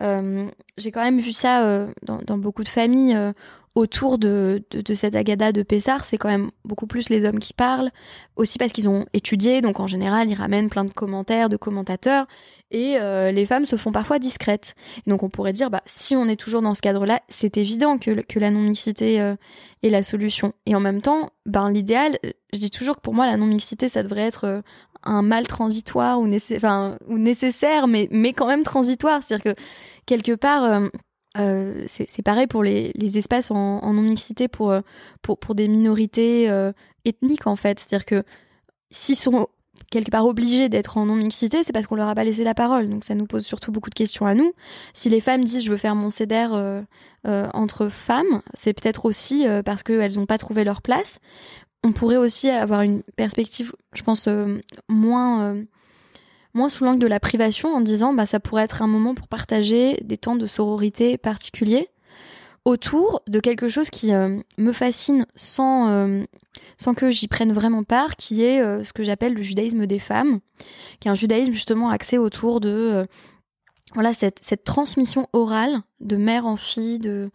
Euh, 0.01 0.47
j'ai 0.77 0.91
quand 0.91 1.03
même 1.03 1.19
vu 1.19 1.33
ça 1.33 1.87
dans, 2.03 2.37
beaucoup 2.37 2.63
de 2.63 2.69
familles 2.69 3.17
autour 3.75 4.17
de, 4.17 4.63
cette 4.93 5.15
Agada 5.15 5.51
de 5.51 5.63
Pessar, 5.63 6.05
c'est 6.05 6.17
quand 6.17 6.29
même 6.29 6.49
beaucoup 6.65 6.87
plus 6.87 7.09
les 7.09 7.25
hommes 7.25 7.39
qui 7.39 7.53
parlent, 7.53 7.89
aussi 8.35 8.57
parce 8.57 8.71
qu'ils 8.71 8.89
ont 8.89 9.05
étudié, 9.13 9.61
donc 9.61 9.79
en 9.79 9.87
général 9.87 10.29
ils 10.29 10.35
ramènent 10.35 10.69
plein 10.69 10.85
de 10.85 10.91
commentaires, 10.91 11.49
de 11.49 11.57
commentateurs, 11.57 12.27
et 12.71 12.97
euh, 12.97 13.31
les 13.31 13.45
femmes 13.45 13.65
se 13.65 13.75
font 13.75 13.91
parfois 13.91 14.19
discrètes. 14.19 14.75
Donc 15.07 15.23
on 15.23 15.29
pourrait 15.29 15.53
dire, 15.53 15.69
bah, 15.69 15.81
si 15.85 16.15
on 16.15 16.27
est 16.27 16.35
toujours 16.35 16.61
dans 16.61 16.73
ce 16.73 16.81
cadre-là, 16.81 17.21
c'est 17.29 17.57
évident 17.57 17.97
que, 17.97 18.21
que 18.21 18.39
la 18.39 18.51
non-mixité 18.51 19.21
euh, 19.21 19.35
est 19.83 19.89
la 19.89 20.03
solution. 20.03 20.53
Et 20.65 20.75
en 20.75 20.79
même 20.79 21.01
temps, 21.01 21.31
ben, 21.45 21.69
l'idéal, 21.69 22.17
je 22.53 22.59
dis 22.59 22.71
toujours 22.71 22.97
que 22.97 23.01
pour 23.01 23.13
moi 23.13 23.25
la 23.25 23.37
non-mixité, 23.37 23.89
ça 23.89 24.03
devrait 24.03 24.27
être 24.27 24.45
euh, 24.45 24.61
un 25.03 25.21
mal 25.21 25.47
transitoire 25.47 26.19
ou, 26.19 26.27
nécessaire, 26.27 27.87
mais, 27.87 28.07
mais 28.11 28.33
quand 28.33 28.47
même 28.47 28.63
transitoire. 28.63 29.23
C'est-à-dire 29.23 29.55
que 29.55 29.61
quelque 30.05 30.33
part 30.33 30.89
euh, 31.37 31.85
c'est 31.87 32.21
pareil 32.23 32.47
pour 32.47 32.63
les, 32.63 33.17
espaces 33.17 33.51
en, 33.51 33.93
non-mixité 33.93 34.47
pour, 34.47 34.71
euh, 34.71 34.81
pour, 35.21 35.37
pour, 35.37 35.55
des 35.55 35.67
minorités 35.67 36.49
euh, 36.49 36.71
ethniques, 37.05 37.47
en 37.47 37.55
fait. 37.55 37.79
C'est-à-dire 37.79 38.05
que 38.05 38.23
s'ils 38.89 39.15
sont 39.15 39.47
quelque 39.89 40.11
part 40.11 40.25
obligés 40.25 40.69
d'être 40.69 40.97
en 40.97 41.05
non-mixité, 41.05 41.63
c'est 41.63 41.73
parce 41.73 41.87
qu'on 41.87 41.95
leur 41.95 42.07
a 42.07 42.15
pas 42.15 42.23
laissé 42.23 42.43
la 42.43 42.53
parole. 42.53 42.89
Donc 42.89 43.03
ça 43.03 43.15
nous 43.15 43.25
pose 43.25 43.45
surtout 43.45 43.71
beaucoup 43.71 43.89
de 43.89 43.95
questions 43.95 44.25
à 44.25 44.35
nous. 44.35 44.53
Si 44.93 45.09
les 45.09 45.19
femmes 45.19 45.43
disent 45.43 45.63
je 45.63 45.71
veux 45.71 45.77
faire 45.77 45.95
mon 45.95 46.09
CEDER 46.09 46.47
entre 47.25 47.89
femmes, 47.89 48.41
c'est 48.53 48.73
peut-être 48.73 49.05
aussi 49.05 49.45
parce 49.65 49.83
qu'elles 49.83 50.15
n'ont 50.15 50.25
pas 50.25 50.37
trouvé 50.37 50.63
leur 50.63 50.81
place. 50.81 51.19
On 51.83 51.91
pourrait 51.91 52.17
aussi 52.17 52.49
avoir 52.49 52.81
une 52.81 53.03
perspective, 53.15 53.73
je 53.93 54.03
pense, 54.03 54.27
moins 54.87 55.55
moins 56.53 56.69
sous 56.69 56.83
l'angle 56.83 56.99
de 56.99 57.07
la 57.07 57.19
privation 57.19 57.73
en 57.73 57.81
disant 57.81 58.13
bah 58.13 58.25
ça 58.25 58.39
pourrait 58.39 58.63
être 58.63 58.81
un 58.81 58.87
moment 58.87 59.13
pour 59.13 59.27
partager 59.27 59.99
des 60.03 60.17
temps 60.17 60.35
de 60.35 60.47
sororité 60.47 61.17
particuliers 61.17 61.89
autour 62.65 63.21
de 63.27 63.39
quelque 63.39 63.67
chose 63.67 63.89
qui 63.89 64.13
euh, 64.13 64.39
me 64.57 64.73
fascine 64.73 65.25
sans 65.35 65.89
euh, 65.89 66.23
sans 66.77 66.93
que 66.93 67.09
j'y 67.09 67.27
prenne 67.27 67.53
vraiment 67.53 67.83
part 67.83 68.15
qui 68.15 68.43
est 68.43 68.61
euh, 68.61 68.83
ce 68.83 68.93
que 68.93 69.03
j'appelle 69.03 69.33
le 69.33 69.41
judaïsme 69.41 69.85
des 69.85 69.99
femmes 69.99 70.39
qui 70.99 71.07
est 71.07 71.11
un 71.11 71.15
judaïsme 71.15 71.51
justement 71.51 71.89
axé 71.89 72.17
autour 72.17 72.59
de 72.59 73.05
voilà 73.93 74.13
cette, 74.13 74.63
transmission 74.63 75.27
orale 75.33 75.81
de 75.99 76.15
mère 76.15 76.45
en 76.45 76.57
fille, 76.57 76.99
de, 76.99 77.31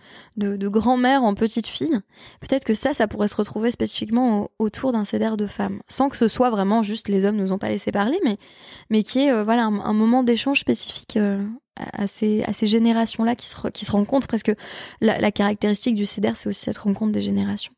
grand-mère 0.68 1.24
en 1.24 1.34
petite 1.34 1.66
fille, 1.66 1.98
peut-être 2.40 2.64
que 2.64 2.74
ça, 2.74 2.94
ça 2.94 3.08
pourrait 3.08 3.28
se 3.28 3.36
retrouver 3.36 3.70
spécifiquement 3.70 4.50
autour 4.58 4.92
d'un 4.92 5.04
CDR 5.04 5.36
de 5.36 5.46
femmes, 5.46 5.80
sans 5.88 6.08
que 6.08 6.16
ce 6.16 6.28
soit 6.28 6.50
vraiment 6.50 6.82
juste 6.82 7.08
les 7.08 7.24
hommes 7.24 7.36
nous 7.36 7.52
ont 7.52 7.58
pas 7.58 7.68
laissé 7.68 7.90
parler, 7.90 8.18
mais, 8.24 8.38
mais 8.90 9.02
qui 9.02 9.20
est 9.20 9.32
euh, 9.32 9.44
voilà 9.44 9.64
un, 9.64 9.92
moment 9.92 10.22
d'échange 10.22 10.60
spécifique 10.60 11.16
euh, 11.16 11.44
à 11.76 12.06
ces, 12.06 12.44
générations-là 12.62 13.34
qui 13.34 13.46
se, 13.46 13.90
rencontrent, 13.90 14.28
parce 14.28 14.44
que 14.44 14.54
la, 15.00 15.18
la 15.18 15.32
caractéristique 15.32 15.96
du 15.96 16.06
CDR, 16.06 16.36
c'est 16.36 16.48
aussi 16.48 16.60
cette 16.60 16.78
rencontre 16.78 17.12
des 17.12 17.22
générations. 17.22 17.72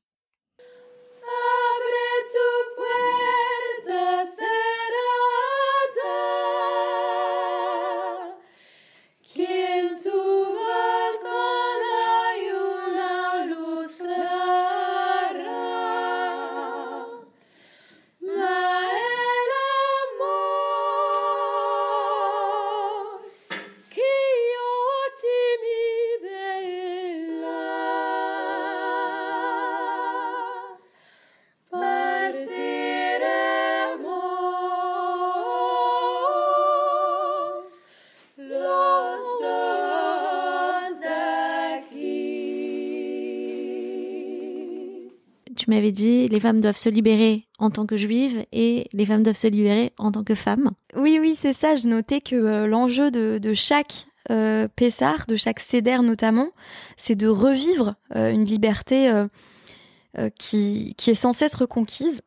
Dit 45.93 46.29
les 46.29 46.41
femmes 46.41 46.61
doivent 46.61 46.77
se 46.77 46.89
libérer 46.89 47.47
en 47.59 47.71
tant 47.71 47.87
que 47.87 47.97
juives 47.97 48.45
et 48.53 48.89
les 48.93 49.07
femmes 49.07 49.23
doivent 49.23 49.37
se 49.37 49.49
libérer 49.49 49.93
en 49.99 50.11
tant 50.11 50.25
que 50.25 50.35
femmes. 50.35 50.71
Oui, 50.97 51.19
oui, 51.21 51.35
c'est 51.35 51.53
ça. 51.53 51.75
Je 51.75 51.89
notais 51.89 52.21
que 52.21 52.37
euh, 52.37 52.67
l'enjeu 52.67 53.11
de, 53.11 53.55
chaque 53.55 54.07
euh, 54.31 54.67
Pessar, 54.75 55.27
de 55.29 55.37
chaque 55.37 55.61
Seder 55.61 55.99
notamment, 55.99 56.49
c'est 56.97 57.15
de 57.15 57.29
revivre 57.29 57.95
euh, 58.17 58.33
une 58.33 58.45
liberté 58.45 59.09
euh, 59.09 60.31
qui, 60.39 60.95
est 61.07 61.15
sans 61.15 61.33
cesse 61.33 61.55
reconquise. 61.55 62.23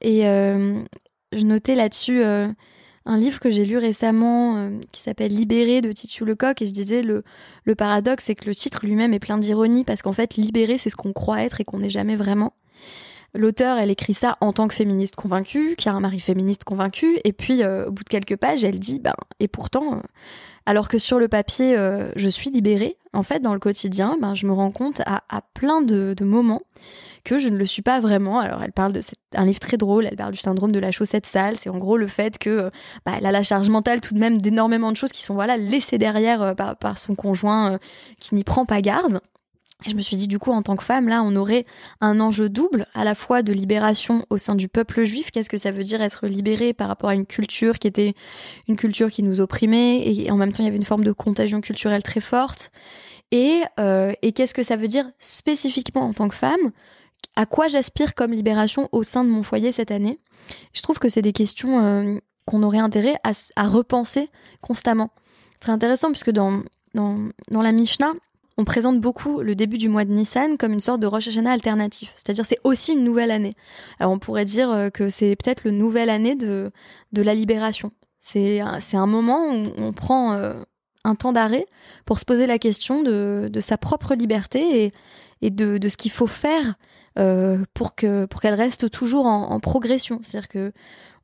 Et 0.00 0.22
je 0.22 1.42
notais 1.44 1.74
là-dessus 1.74 2.22
un 2.22 3.18
livre 3.18 3.40
que 3.40 3.50
j'ai 3.50 3.64
lu 3.64 3.78
récemment 3.78 4.70
qui 4.92 5.02
s'appelle 5.02 5.34
Libéré 5.34 5.80
de 5.80 5.90
Titu 5.90 6.24
Lecoq 6.24 6.62
et 6.62 6.66
je 6.66 6.72
disais 6.72 7.02
le, 7.02 7.24
paradoxe 7.74 8.24
c'est 8.26 8.36
que 8.36 8.46
le 8.46 8.54
titre 8.54 8.86
lui-même 8.86 9.12
est 9.12 9.18
plein 9.18 9.38
d'ironie 9.38 9.82
parce 9.82 10.02
qu'en 10.02 10.12
fait 10.12 10.36
libérer 10.36 10.78
c'est 10.78 10.88
ce 10.88 10.94
qu'on 10.94 11.12
croit 11.12 11.42
être 11.42 11.60
et 11.60 11.64
qu'on 11.64 11.80
n'est 11.80 11.90
jamais 11.90 12.14
vraiment. 12.14 12.52
L'auteur, 13.34 13.76
elle 13.78 13.90
écrit 13.90 14.14
ça 14.14 14.38
en 14.40 14.52
tant 14.52 14.68
que 14.68 14.74
féministe 14.74 15.14
convaincue, 15.16 15.76
qui 15.76 15.88
a 15.88 15.92
un 15.92 16.00
mari 16.00 16.18
féministe 16.18 16.64
convaincu, 16.64 17.18
et 17.24 17.32
puis 17.32 17.62
euh, 17.62 17.86
au 17.86 17.90
bout 17.90 18.02
de 18.02 18.08
quelques 18.08 18.36
pages, 18.36 18.64
elle 18.64 18.78
dit, 18.78 19.00
ben, 19.00 19.12
et 19.38 19.48
pourtant, 19.48 19.96
euh, 19.96 20.00
alors 20.64 20.88
que 20.88 20.98
sur 20.98 21.18
le 21.18 21.28
papier, 21.28 21.76
euh, 21.76 22.08
je 22.16 22.28
suis 22.28 22.48
libérée, 22.50 22.96
en 23.12 23.22
fait, 23.22 23.40
dans 23.40 23.52
le 23.52 23.58
quotidien, 23.58 24.16
ben, 24.20 24.34
je 24.34 24.46
me 24.46 24.52
rends 24.52 24.70
compte 24.70 25.02
à, 25.04 25.42
plein 25.52 25.82
de, 25.82 26.14
moments 26.22 26.62
que 27.24 27.38
je 27.38 27.50
ne 27.50 27.56
le 27.56 27.66
suis 27.66 27.82
pas 27.82 28.00
vraiment. 28.00 28.38
Alors, 28.38 28.62
elle 28.62 28.72
parle 28.72 28.92
de 28.92 29.00
un 29.34 29.44
livre 29.44 29.60
très 29.60 29.76
drôle, 29.76 30.06
elle 30.06 30.16
parle 30.16 30.32
du 30.32 30.38
syndrome 30.38 30.72
de 30.72 30.78
la 30.78 30.90
chaussette 30.90 31.26
sale. 31.26 31.56
C'est 31.56 31.68
en 31.68 31.76
gros 31.76 31.98
le 31.98 32.06
fait 32.06 32.38
que 32.38 32.70
bah, 33.04 33.12
elle 33.18 33.26
a 33.26 33.32
la 33.32 33.42
charge 33.42 33.68
mentale 33.68 34.00
tout 34.00 34.14
de 34.14 34.18
même 34.18 34.40
d'énormément 34.40 34.90
de 34.90 34.96
choses 34.96 35.12
qui 35.12 35.22
sont 35.22 35.34
voilà 35.34 35.58
laissées 35.58 35.98
derrière 35.98 36.54
par, 36.54 36.76
par, 36.76 36.98
son 36.98 37.14
conjoint 37.14 37.78
qui 38.18 38.34
n'y 38.34 38.44
prend 38.44 38.64
pas 38.64 38.80
garde. 38.80 39.20
Je 39.86 39.94
me 39.94 40.00
suis 40.00 40.16
dit, 40.16 40.26
du 40.26 40.40
coup, 40.40 40.50
en 40.50 40.62
tant 40.62 40.74
que 40.74 40.82
femme, 40.82 41.08
là, 41.08 41.22
on 41.22 41.36
aurait 41.36 41.64
un 42.00 42.18
enjeu 42.18 42.48
double, 42.48 42.88
à 42.94 43.04
la 43.04 43.14
fois 43.14 43.42
de 43.44 43.52
libération 43.52 44.26
au 44.28 44.36
sein 44.36 44.56
du 44.56 44.68
peuple 44.68 45.04
juif. 45.04 45.30
Qu'est-ce 45.30 45.48
que 45.48 45.56
ça 45.56 45.70
veut 45.70 45.84
dire 45.84 46.02
être 46.02 46.26
libéré 46.26 46.72
par 46.72 46.88
rapport 46.88 47.10
à 47.10 47.14
une 47.14 47.26
culture 47.26 47.78
qui 47.78 47.86
était 47.86 48.14
une 48.66 48.74
culture 48.74 49.08
qui 49.08 49.22
nous 49.22 49.40
opprimait, 49.40 50.02
et 50.04 50.32
en 50.32 50.36
même 50.36 50.50
temps, 50.50 50.64
il 50.64 50.66
y 50.66 50.68
avait 50.68 50.76
une 50.76 50.84
forme 50.84 51.04
de 51.04 51.12
contagion 51.12 51.60
culturelle 51.60 52.02
très 52.02 52.20
forte. 52.20 52.72
Et, 53.30 53.62
euh, 53.78 54.12
et 54.22 54.32
qu'est-ce 54.32 54.54
que 54.54 54.64
ça 54.64 54.76
veut 54.76 54.88
dire 54.88 55.08
spécifiquement 55.20 56.02
en 56.02 56.12
tant 56.12 56.28
que 56.28 56.34
femme 56.34 56.72
À 57.36 57.46
quoi 57.46 57.68
j'aspire 57.68 58.16
comme 58.16 58.32
libération 58.32 58.88
au 58.90 59.04
sein 59.04 59.22
de 59.22 59.30
mon 59.30 59.44
foyer 59.44 59.70
cette 59.70 59.92
année? 59.92 60.18
Je 60.72 60.82
trouve 60.82 60.98
que 60.98 61.08
c'est 61.08 61.22
des 61.22 61.32
questions 61.32 61.84
euh, 61.84 62.18
qu'on 62.46 62.64
aurait 62.64 62.78
intérêt 62.78 63.16
à, 63.22 63.30
à 63.54 63.68
repenser 63.68 64.28
constamment. 64.60 65.10
C'est 65.60 65.70
intéressant 65.70 66.10
puisque 66.10 66.30
dans, 66.30 66.62
dans, 66.94 67.28
dans 67.50 67.62
la 67.62 67.72
Mishnah, 67.72 68.14
on 68.58 68.64
présente 68.64 69.00
beaucoup 69.00 69.40
le 69.40 69.54
début 69.54 69.78
du 69.78 69.88
mois 69.88 70.04
de 70.04 70.12
Nissan 70.12 70.58
comme 70.58 70.72
une 70.72 70.80
sorte 70.80 71.00
de 71.00 71.06
Rosh 71.06 71.28
Hashanah 71.28 71.52
alternatif. 71.52 72.12
C'est-à-dire 72.16 72.44
c'est 72.44 72.58
aussi 72.64 72.92
une 72.92 73.04
nouvelle 73.04 73.30
année. 73.30 73.54
Alors 74.00 74.12
on 74.12 74.18
pourrait 74.18 74.44
dire 74.44 74.70
euh, 74.70 74.90
que 74.90 75.08
c'est 75.08 75.36
peut-être 75.36 75.62
le 75.64 75.70
nouvelle 75.70 76.10
année 76.10 76.34
de, 76.34 76.72
de 77.12 77.22
la 77.22 77.34
libération. 77.34 77.92
C'est 78.18 78.60
un 78.60 79.06
moment 79.06 79.46
où 79.46 79.68
on 79.78 79.92
prend 79.92 80.32
euh, 80.32 80.52
un 81.04 81.14
temps 81.14 81.32
d'arrêt 81.32 81.66
pour 82.04 82.18
se 82.18 82.26
poser 82.26 82.46
la 82.46 82.58
question 82.58 83.02
de, 83.02 83.48
de 83.50 83.60
sa 83.60 83.78
propre 83.78 84.14
liberté 84.14 84.84
et, 84.84 84.92
et 85.40 85.50
de, 85.50 85.78
de 85.78 85.88
ce 85.88 85.96
qu'il 85.96 86.10
faut 86.10 86.26
faire 86.26 86.74
euh, 87.18 87.58
pour 87.72 87.94
pour 87.94 88.40
qu'elle 88.40 88.54
reste 88.54 88.90
toujours 88.90 89.26
en, 89.26 89.50
en 89.50 89.60
progression. 89.60 90.18
C'est-à-dire 90.22 90.48
que 90.48 90.72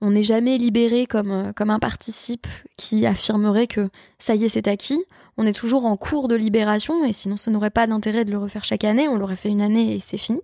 on 0.00 0.12
n'est 0.12 0.22
jamais 0.22 0.56
libéré 0.56 1.06
comme, 1.06 1.52
comme 1.54 1.70
un 1.70 1.78
participe 1.78 2.46
qui 2.76 3.06
affirmerait 3.06 3.66
que 3.66 3.88
ça 4.18 4.34
y 4.34 4.44
est, 4.44 4.48
c'est 4.48 4.68
acquis 4.68 5.02
on 5.36 5.46
est 5.46 5.52
toujours 5.52 5.84
en 5.84 5.96
cours 5.96 6.28
de 6.28 6.34
libération 6.34 7.04
et 7.04 7.12
sinon 7.12 7.36
ça 7.36 7.50
n'aurait 7.50 7.70
pas 7.70 7.86
d'intérêt 7.86 8.24
de 8.24 8.30
le 8.30 8.38
refaire 8.38 8.64
chaque 8.64 8.84
année, 8.84 9.08
on 9.08 9.16
l'aurait 9.16 9.36
fait 9.36 9.48
une 9.48 9.62
année 9.62 9.94
et 9.94 10.00
c'est 10.00 10.18
fini. 10.18 10.40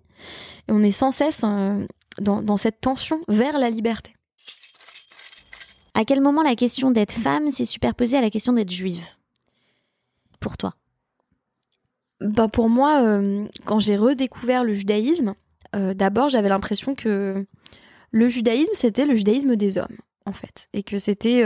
Et 0.69 0.73
on 0.73 0.83
est 0.83 0.91
sans 0.91 1.11
cesse 1.11 1.43
euh, 1.45 1.87
dans, 2.21 2.57
cette 2.57 2.81
tension 2.81 3.21
vers 3.29 3.59
la 3.59 3.71
liberté. 3.71 4.15
À 5.95 6.05
quel 6.05 6.21
moment 6.21 6.43
la 6.43 6.55
question 6.55 6.91
d'être 6.91 7.13
femme 7.13 7.51
s'est 7.51 7.65
superposée 7.65 8.17
à 8.17 8.21
la 8.21 8.31
question 8.31 8.53
d'être 8.53 8.71
juive? 8.71 9.05
Pour 10.41 10.57
toi? 10.57 10.75
Bah 12.21 12.49
Pour 12.49 12.69
moi, 12.69 13.03
euh, 13.03 13.45
quand 13.65 13.79
j'ai 13.79 13.97
redécouvert 13.97 14.65
le 14.65 14.73
judaïsme, 14.73 15.35
euh, 15.77 15.95
d'abord 15.95 16.29
j'avais 16.29 16.49
l'impression 16.49 16.95
que 16.95 17.47
le 18.11 18.29
judaïsme 18.29 18.73
c'était 18.75 19.07
le 19.07 19.15
judaïsme 19.15 19.55
des 19.55 19.79
hommes 19.79 19.97
en 20.27 20.33
fait 20.33 20.69
et 20.73 20.83
que 20.83 20.99
c'était 20.99 21.45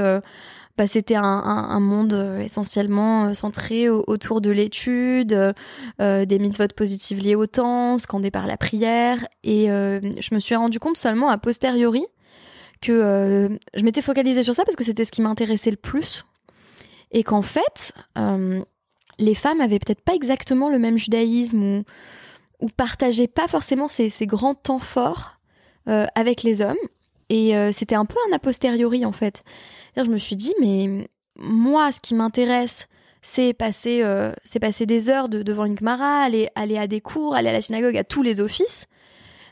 bah, 0.77 0.89
c'était 0.89 1.15
un, 1.15 1.79
monde 1.79 2.15
euh, 2.15 2.41
essentiellement 2.41 3.27
euh, 3.27 3.35
centré 3.35 3.89
autour 3.89 4.41
de 4.41 4.51
l'étude, 4.51 5.55
euh, 6.01 6.25
des 6.25 6.39
mitzvot 6.41 6.67
positives 6.75 7.23
liées 7.23 7.37
au 7.37 7.47
temps, 7.47 7.97
scandé 7.99 8.33
par 8.33 8.49
la 8.49 8.57
prière. 8.57 9.25
Et 9.45 9.67
je 9.67 10.35
me 10.35 10.41
suis 10.41 10.57
rendu 10.57 10.81
compte 10.81 10.97
seulement 10.97 11.29
a 11.29 11.39
posteriori 11.39 12.05
que 12.81 13.57
je 13.75 13.85
m'étais 13.85 14.03
focalisée 14.03 14.43
sur 14.43 14.55
ça 14.55 14.65
parce 14.65 14.77
que 14.77 14.85
c'était 14.85 15.05
ce 15.05 15.13
qui 15.13 15.23
m'intéressait 15.23 15.71
le 15.71 15.77
plus. 15.77 16.25
Et 17.13 17.23
qu'en 17.23 17.43
fait, 17.43 17.95
les 19.19 19.35
femmes 19.35 19.61
avaient 19.61 19.79
peut-être 19.79 20.03
pas 20.03 20.15
exactement 20.15 20.69
le 20.69 20.79
même 20.79 20.99
judaïsme 20.99 21.63
ou, 21.63 21.85
ou 22.61 22.69
partageaient 22.69 23.29
pas 23.29 23.47
forcément 23.47 23.87
ces 23.87 24.27
grands 24.27 24.55
temps 24.55 24.81
forts 24.81 25.39
avec 25.87 26.43
les 26.43 26.61
hommes. 26.61 26.77
Et 27.37 27.53
c'était 27.73 27.97
un 27.97 28.05
peu 28.05 28.15
un 28.31 28.37
a 28.37 28.39
posteriori 28.39 29.05
en 29.05 29.11
fait. 29.11 29.43
Je 29.97 30.03
me 30.03 30.19
suis 30.19 30.37
dit, 30.37 30.55
mais 30.61 31.09
moi, 31.37 31.91
ce 31.91 31.99
qui 31.99 32.15
m'intéresse, 32.15 32.87
c'est 33.23 33.55
passer, 33.55 34.03
euh, 34.05 34.33
passer 34.61 34.87
des 34.87 35.09
heures 35.09 35.29
devant 35.29 35.65
une 35.65 35.77
Gemara, 35.77 36.23
aller, 36.23 36.49
aller 36.55 36.79
à 36.79 36.87
des 36.87 37.01
cours, 37.01 37.35
aller 37.35 37.49
à 37.49 37.53
la 37.53 37.61
synagogue, 37.61 37.97
à 37.97 38.05
tous 38.05 38.23
les 38.23 38.41
offices. 38.41 38.87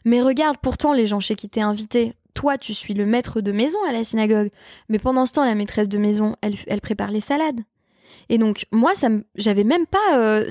Mais 0.05 0.23
regarde, 0.23 0.59
pourtant, 0.63 0.93
les 0.93 1.09
gens 1.09 1.19
chez 1.19 1.35
qui 1.35 1.49
t'es 1.49 1.61
invité, 1.61 2.13
toi, 2.35 2.57
tu 2.57 2.73
suis 2.73 2.95
le 2.95 3.05
maître 3.05 3.41
de 3.41 3.51
maison 3.51 3.79
à 3.89 3.93
la 3.93 4.05
synagogue. 4.05 4.51
Mais 4.89 5.01
pendant 5.01 5.27
ce 5.27 5.33
temps, 5.33 5.45
la 5.45 5.57
maîtresse 5.57 5.89
de 5.89 5.99
maison, 5.99 6.37
elle, 6.41 6.55
elle 6.69 6.81
prépare 6.81 7.11
les 7.11 7.21
salades. 7.21 7.61
Et 8.29 8.39
donc, 8.39 8.67
moi, 8.73 8.95
ça 8.95 9.09
j'avais 9.35 9.65
même 9.65 9.87
pas. 9.87 10.19
Euh, 10.19 10.49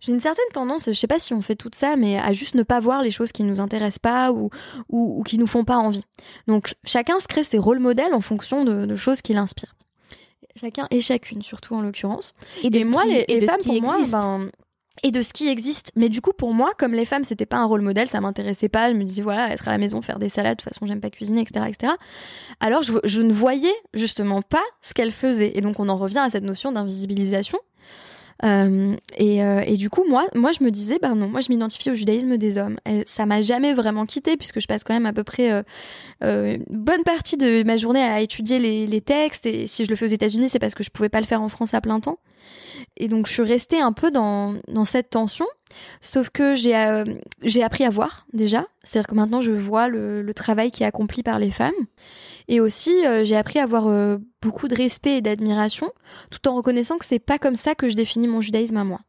j'ai 0.00 0.12
une 0.12 0.20
certaine 0.20 0.44
tendance, 0.52 0.86
je 0.86 0.92
sais 0.92 1.06
pas 1.08 1.18
si 1.18 1.34
on 1.34 1.40
fait 1.40 1.56
tout 1.56 1.70
ça, 1.72 1.96
mais 1.96 2.18
à 2.18 2.32
juste 2.32 2.54
ne 2.54 2.62
pas 2.62 2.78
voir 2.78 3.02
les 3.02 3.10
choses 3.10 3.32
qui 3.32 3.42
nous 3.42 3.58
intéressent 3.58 3.98
pas 3.98 4.30
ou, 4.30 4.50
ou, 4.88 5.22
qui 5.24 5.38
nous 5.38 5.48
font 5.48 5.64
pas 5.64 5.76
envie. 5.76 6.04
Donc, 6.46 6.74
chacun 6.84 7.18
se 7.18 7.26
crée 7.26 7.42
ses 7.42 7.58
rôles 7.58 7.80
modèles 7.80 8.14
en 8.14 8.20
fonction 8.20 8.64
de, 8.64 8.94
choses 8.94 9.22
qui 9.22 9.32
l'inspirent. 9.34 9.74
Chacun 10.54 10.86
et 10.90 11.00
chacune, 11.00 11.42
surtout 11.42 11.74
en 11.74 11.82
l'occurrence. 11.82 12.34
Et, 12.62 12.84
moi, 12.84 13.04
les, 13.04 13.40
femmes, 13.46 13.62
pour 13.64 13.82
moi, 13.82 13.98
ben, 14.10 14.50
et 15.02 15.10
de 15.10 15.22
ce 15.22 15.32
qui 15.32 15.48
existe. 15.48 15.92
Mais 15.96 16.08
du 16.08 16.20
coup, 16.20 16.32
pour 16.32 16.52
moi, 16.54 16.72
comme 16.78 16.92
les 16.92 17.04
femmes, 17.04 17.24
c'était 17.24 17.46
pas 17.46 17.56
un 17.58 17.64
rôle 17.64 17.82
modèle, 17.82 18.08
ça 18.08 18.20
m'intéressait 18.20 18.68
pas. 18.68 18.90
Je 18.92 18.96
me 18.96 19.04
disais, 19.04 19.22
voilà, 19.22 19.50
être 19.50 19.68
à 19.68 19.72
la 19.72 19.78
maison, 19.78 20.02
faire 20.02 20.18
des 20.18 20.28
salades, 20.28 20.58
de 20.58 20.62
toute 20.62 20.72
façon, 20.72 20.86
j'aime 20.86 21.00
pas 21.00 21.10
cuisiner, 21.10 21.42
etc., 21.42 21.66
etc. 21.68 21.92
Alors, 22.60 22.82
je, 22.82 22.92
je 23.04 23.22
ne 23.22 23.32
voyais 23.32 23.74
justement 23.94 24.42
pas 24.42 24.62
ce 24.82 24.94
qu'elles 24.94 25.12
faisaient. 25.12 25.52
Et 25.56 25.60
donc, 25.60 25.80
on 25.80 25.88
en 25.88 25.96
revient 25.96 26.18
à 26.18 26.30
cette 26.30 26.44
notion 26.44 26.72
d'invisibilisation. 26.72 27.58
Euh, 28.44 28.94
et, 29.16 29.42
euh, 29.42 29.62
et, 29.66 29.76
du 29.76 29.90
coup, 29.90 30.04
moi, 30.08 30.26
moi, 30.34 30.52
je 30.52 30.62
me 30.62 30.70
disais, 30.70 30.98
ben 31.00 31.14
non, 31.14 31.28
moi, 31.28 31.40
je 31.40 31.50
m'identifie 31.50 31.90
au 31.90 31.94
judaïsme 31.94 32.36
des 32.36 32.58
hommes. 32.58 32.78
Et 32.88 33.02
ça 33.06 33.26
m'a 33.26 33.42
jamais 33.42 33.74
vraiment 33.74 34.06
quitté 34.06 34.36
puisque 34.36 34.60
je 34.60 34.66
passe 34.66 34.84
quand 34.84 34.94
même 34.94 35.06
à 35.06 35.12
peu 35.12 35.24
près 35.24 35.52
euh, 35.52 35.62
euh, 36.22 36.56
une 36.56 36.64
bonne 36.78 37.02
partie 37.02 37.36
de 37.36 37.62
ma 37.64 37.76
journée 37.76 38.02
à 38.02 38.20
étudier 38.20 38.58
les, 38.58 39.00
textes. 39.00 39.46
Et 39.46 39.66
si 39.66 39.84
je 39.84 39.90
le 39.90 39.96
fais 39.96 40.04
aux 40.04 40.08
États-Unis, 40.08 40.48
c'est 40.48 40.58
parce 40.58 40.74
que 40.74 40.84
je 40.84 40.90
pouvais 40.90 41.08
pas 41.08 41.20
le 41.20 41.26
faire 41.26 41.42
en 41.42 41.48
France 41.48 41.74
à 41.74 41.80
plein 41.80 42.00
temps. 42.00 42.18
Et 42.96 43.08
donc, 43.08 43.26
je 43.26 43.32
suis 43.32 43.42
restée 43.42 43.80
un 43.80 43.92
peu 43.92 44.10
dans, 44.10 44.54
dans 44.68 44.84
cette 44.84 45.10
tension. 45.10 45.46
Sauf 46.00 46.30
que 46.30 46.54
j'ai 46.54 47.04
j'ai 47.42 47.62
appris 47.62 47.84
à 47.84 47.90
voir 47.90 48.26
déjà. 48.32 48.66
C'est-à-dire 48.82 49.08
que 49.08 49.14
maintenant, 49.14 49.40
je 49.40 49.52
vois 49.52 49.88
le 49.88 50.32
travail 50.34 50.70
qui 50.70 50.82
est 50.82 50.86
accompli 50.86 51.22
par 51.22 51.38
les 51.38 51.50
femmes. 51.50 51.72
Et 52.48 52.60
aussi, 52.60 53.06
euh, 53.06 53.24
j'ai 53.24 53.36
appris 53.36 53.58
à 53.58 53.64
avoir 53.64 53.88
euh, 53.88 54.16
beaucoup 54.40 54.68
de 54.68 54.74
respect 54.74 55.18
et 55.18 55.20
d'admiration, 55.20 55.92
tout 56.30 56.48
en 56.48 56.56
reconnaissant 56.56 56.96
que 56.96 57.04
c'est 57.04 57.18
pas 57.18 57.38
comme 57.38 57.54
ça 57.54 57.74
que 57.74 57.88
je 57.88 57.94
définis 57.94 58.26
mon 58.26 58.40
judaïsme 58.40 58.78
à 58.78 58.84
moi. 58.84 59.00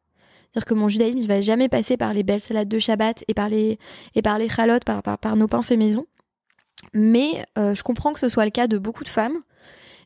C'est-à-dire 0.51 0.65
que 0.65 0.73
mon 0.73 0.89
judaïsme, 0.89 1.19
il 1.19 1.27
va 1.27 1.39
jamais 1.39 1.69
passer 1.69 1.95
par 1.95 2.13
les 2.13 2.23
belles 2.23 2.41
salades 2.41 2.67
de 2.67 2.79
Shabbat 2.79 3.23
et 3.27 3.33
par 3.33 3.47
les 3.47 3.79
et 4.15 4.21
par 4.21 4.37
les 4.37 4.49
chalotes, 4.49 4.83
par, 4.83 5.01
par, 5.01 5.35
nos 5.37 5.47
pains 5.47 5.61
faits 5.61 5.77
maison. 5.77 6.05
Mais 6.93 7.45
euh, 7.57 7.75
je 7.75 7.83
comprends 7.83 8.13
que 8.13 8.19
ce 8.19 8.29
soit 8.29 8.45
le 8.45 8.51
cas 8.51 8.67
de 8.67 8.77
beaucoup 8.77 9.03
de 9.03 9.09
femmes. 9.09 9.37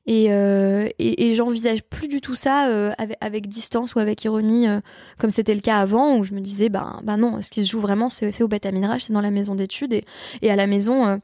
Et, 0.06 0.26
et, 0.26 1.34
j'envisage 1.34 1.82
plus 1.82 2.10
du 2.10 2.20
tout 2.20 2.36
ça 2.36 2.94
avec, 3.22 3.48
distance 3.48 3.96
ou 3.96 4.00
avec 4.00 4.26
ironie, 4.26 4.68
comme 5.18 5.32
c'était 5.32 5.56
le 5.56 5.62
cas 5.62 5.78
avant, 5.78 6.18
où 6.18 6.24
je 6.24 6.34
me 6.34 6.42
disais, 6.42 6.68
ben, 6.68 7.00
ben 7.06 7.16
non, 7.16 7.42
ce 7.42 7.50
qui 7.50 7.64
se 7.64 7.72
joue 7.72 7.80
vraiment, 7.80 8.10
c'est 8.10 8.42
au 8.42 8.50
Midrash, 8.50 9.04
c'est 9.04 9.14
dans 9.14 9.22
la 9.22 9.32
maison 9.32 9.56
d'études. 9.56 9.94
Et, 9.94 10.04
et 10.42 10.52
à 10.52 10.58
la 10.58 10.68
maison, 10.68 11.22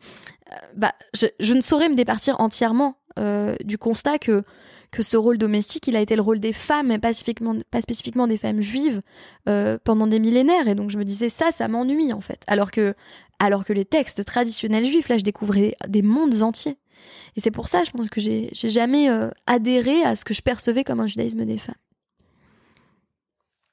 bah, 0.76 0.94
je, 1.14 1.28
je, 1.40 1.54
ne 1.54 1.62
saurais 1.62 1.90
me 1.90 1.96
départir 1.96 2.40
entièrement 2.40 2.96
du 3.66 3.78
constat 3.78 4.18
que 4.18 4.44
que 4.92 5.04
ce 5.04 5.18
rôle 5.18 5.38
domestique, 5.38 5.88
il 5.88 5.96
a 5.96 6.02
été 6.02 6.16
le 6.16 6.22
rôle 6.22 6.40
des 6.40 6.54
femmes, 6.54 6.92
et 6.92 7.00
pas 7.00 7.14
spécifiquement, 7.14 7.56
pas 7.70 7.82
spécifiquement 7.82 8.28
des 8.28 8.38
femmes 8.38 8.62
juives, 8.62 9.02
euh, 9.48 9.78
pendant 9.84 10.08
des 10.08 10.20
millénaires. 10.20 10.68
Et 10.68 10.76
donc 10.76 10.90
je 10.90 10.98
me 10.98 11.06
disais, 11.06 11.30
ça, 11.30 11.52
ça 11.52 11.68
m'ennuie 11.68 12.14
en 12.14 12.22
fait. 12.22 12.44
Alors 12.48 12.72
que, 12.72 12.96
alors 13.40 13.66
que 13.66 13.74
les 13.74 13.86
textes 13.86 14.26
traditionnels 14.26 14.86
juifs, 14.86 15.10
là, 15.10 15.18
je 15.18 15.24
découvrais 15.24 15.76
des 15.88 16.02
mondes 16.02 16.42
entiers. 16.42 16.78
Et 17.36 17.40
c'est 17.40 17.52
pour 17.52 17.68
ça, 17.68 17.84
je 17.84 17.92
pense 17.92 18.10
que 18.10 18.20
j'ai 18.20 18.50
jamais 18.54 19.10
euh, 19.10 19.30
adhéré 19.46 20.04
à 20.04 20.16
ce 20.16 20.26
que 20.26 20.34
je 20.34 20.42
percevais 20.42 20.84
comme 20.84 21.00
un 21.00 21.08
judaïsme 21.08 21.46
des 21.46 21.58
femmes. 21.58 21.76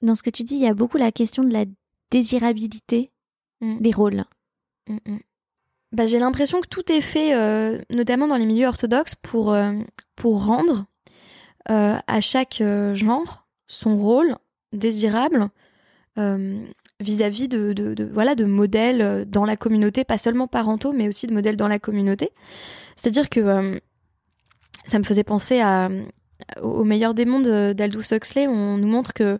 Dans 0.02 0.14
ce 0.14 0.22
que 0.22 0.30
tu 0.30 0.44
dis, 0.44 0.56
il 0.56 0.62
y 0.62 0.68
a 0.68 0.74
beaucoup 0.74 0.98
la 0.98 1.10
question 1.10 1.42
de 1.42 1.52
la 1.52 1.64
désirabilité 2.10 3.10
mmh. 3.60 3.78
des 3.80 3.90
rôles. 3.90 4.24
Mmh, 4.88 4.98
mmh. 5.06 5.18
Bah, 5.96 6.04
j'ai 6.04 6.18
l'impression 6.18 6.60
que 6.60 6.68
tout 6.68 6.92
est 6.92 7.00
fait, 7.00 7.34
euh, 7.34 7.78
notamment 7.88 8.28
dans 8.28 8.36
les 8.36 8.44
milieux 8.44 8.66
orthodoxes, 8.66 9.14
pour, 9.14 9.54
euh, 9.54 9.72
pour 10.14 10.44
rendre 10.44 10.84
euh, 11.70 11.96
à 12.06 12.20
chaque 12.20 12.62
genre 12.92 13.46
son 13.66 13.96
rôle 13.96 14.36
désirable 14.72 15.48
vis-à-vis 17.00 17.48
de, 17.48 17.72
de, 17.72 18.04
voilà, 18.04 18.34
de 18.34 18.44
modèles 18.44 19.24
dans 19.26 19.46
la 19.46 19.56
communauté, 19.56 20.04
pas 20.04 20.18
seulement 20.18 20.46
parentaux, 20.46 20.92
mais 20.92 21.08
aussi 21.08 21.26
de 21.26 21.32
modèles 21.32 21.56
dans 21.56 21.68
la 21.68 21.78
communauté. 21.78 22.30
C'est-à-dire 22.96 23.30
que 23.30 23.80
ça 24.84 24.98
me 24.98 25.04
faisait 25.04 25.24
penser 25.24 25.60
à, 25.60 25.88
au 26.62 26.84
meilleur 26.84 27.14
des 27.14 27.26
mondes 27.26 27.74
d'Aldous 27.74 28.12
Huxley. 28.12 28.46
On 28.46 28.78
nous 28.78 28.88
montre 28.88 29.12
que 29.12 29.38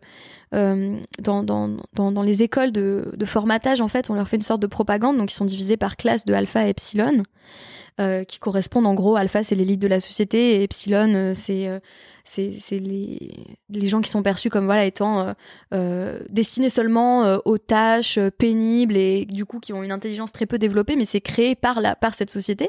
euh, 0.55 0.99
dans, 1.21 2.23
les 2.23 2.43
écoles 2.43 2.73
de, 2.73 3.25
formatage, 3.25 3.81
en 3.81 3.89
fait, 3.89 4.11
on 4.11 4.15
leur 4.15 4.29
fait 4.29 4.37
une 4.37 4.43
sorte 4.43 4.63
de 4.63 4.67
propagande, 4.67 5.17
donc 5.17 5.33
ils 5.33 5.35
sont 5.35 5.45
divisés 5.45 5.77
par 5.77 5.97
classe 5.97 6.25
de 6.25 6.35
alpha 6.35 6.67
et 6.67 6.71
epsilon. 6.71 7.23
Euh, 7.99 8.25
qui 8.25 8.39
correspondent 8.39 8.87
en 8.87 8.93
gros, 8.93 9.17
alpha 9.17 9.43
c'est 9.43 9.55
l'élite 9.55 9.81
de 9.81 9.89
la 9.89 10.01
société 10.01 10.57
et 10.57 10.65
epsilon 10.65 11.15
euh, 11.15 11.33
c'est 11.33 11.67
euh, 11.67 11.79
c'est 12.25 12.79
les, 12.79 13.33
les 13.71 13.87
gens 13.87 14.03
qui 14.03 14.11
sont 14.11 14.23
perçus 14.23 14.51
comme 14.51 14.67
voilà 14.67 14.85
étant 14.85 15.35
euh, 15.73 16.19
destinés 16.29 16.69
seulement 16.69 17.39
aux 17.47 17.57
tâches 17.57 18.19
pénibles 18.37 18.99
et 18.99 19.25
du 19.25 19.47
coup 19.47 19.61
qui 19.61 19.73
ont 19.73 19.83
une 19.83 19.93
intelligence 19.93 20.31
très 20.31 20.45
peu 20.45 20.59
développée, 20.59 20.97
mais 20.97 21.07
c'est 21.07 21.23
créé 21.23 21.55
par 21.55 21.81
la 21.81 21.97
par 21.97 22.15
cette 22.15 22.29
société. 22.29 22.69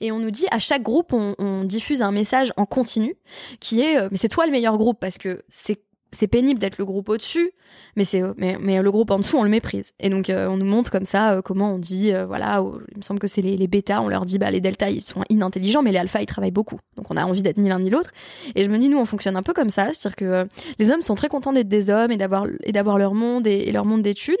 Et 0.00 0.12
on 0.12 0.20
nous 0.20 0.30
dit 0.30 0.46
à 0.52 0.60
chaque 0.60 0.82
groupe 0.82 1.12
on, 1.12 1.34
on 1.38 1.64
diffuse 1.64 2.00
un 2.00 2.12
message 2.12 2.52
en 2.56 2.64
continu 2.64 3.16
qui 3.58 3.80
est 3.80 3.98
mais 4.12 4.16
c'est 4.16 4.28
toi 4.28 4.46
le 4.46 4.52
meilleur 4.52 4.78
groupe 4.78 5.00
parce 5.00 5.18
que 5.18 5.42
c'est 5.48 5.80
c'est 6.10 6.26
pénible 6.26 6.58
d'être 6.58 6.78
le 6.78 6.84
groupe 6.84 7.08
au-dessus, 7.08 7.50
mais 7.96 8.04
c'est 8.04 8.22
mais, 8.36 8.56
mais 8.60 8.80
le 8.80 8.90
groupe 8.90 9.10
en 9.10 9.18
dessous 9.18 9.36
on 9.36 9.42
le 9.42 9.50
méprise. 9.50 9.92
Et 10.00 10.08
donc 10.08 10.30
euh, 10.30 10.48
on 10.48 10.56
nous 10.56 10.64
montre 10.64 10.90
comme 10.90 11.04
ça 11.04 11.32
euh, 11.32 11.42
comment 11.42 11.74
on 11.74 11.78
dit 11.78 12.12
euh, 12.14 12.24
voilà, 12.24 12.64
il 12.92 12.98
me 12.98 13.02
semble 13.02 13.20
que 13.20 13.26
c'est 13.26 13.42
les, 13.42 13.56
les 13.56 13.66
bêtas, 13.66 14.00
on 14.00 14.08
leur 14.08 14.24
dit 14.24 14.38
bah 14.38 14.50
les 14.50 14.60
deltas 14.60 14.88
ils 14.88 15.02
sont 15.02 15.22
inintelligents, 15.28 15.82
mais 15.82 15.92
les 15.92 15.98
alphas 15.98 16.22
ils 16.22 16.26
travaillent 16.26 16.50
beaucoup. 16.50 16.78
Donc 16.96 17.06
on 17.10 17.16
a 17.16 17.24
envie 17.24 17.42
d'être 17.42 17.58
ni 17.58 17.68
l'un 17.68 17.78
ni 17.78 17.90
l'autre. 17.90 18.10
Et 18.54 18.64
je 18.64 18.70
me 18.70 18.78
dis 18.78 18.88
nous 18.88 18.98
on 18.98 19.04
fonctionne 19.04 19.36
un 19.36 19.42
peu 19.42 19.52
comme 19.52 19.70
ça, 19.70 19.92
c'est-à-dire 19.92 20.16
que 20.16 20.48
les 20.78 20.90
hommes 20.90 21.02
sont 21.02 21.14
très 21.14 21.28
contents 21.28 21.52
d'être 21.52 21.68
des 21.68 21.90
hommes 21.90 22.10
et 22.10 22.16
d'avoir 22.16 22.46
et 22.62 22.72
d'avoir 22.72 22.98
leur 22.98 23.14
monde 23.14 23.46
et, 23.46 23.70
leur 23.70 23.84
monde 23.84 24.02
d'études. 24.02 24.36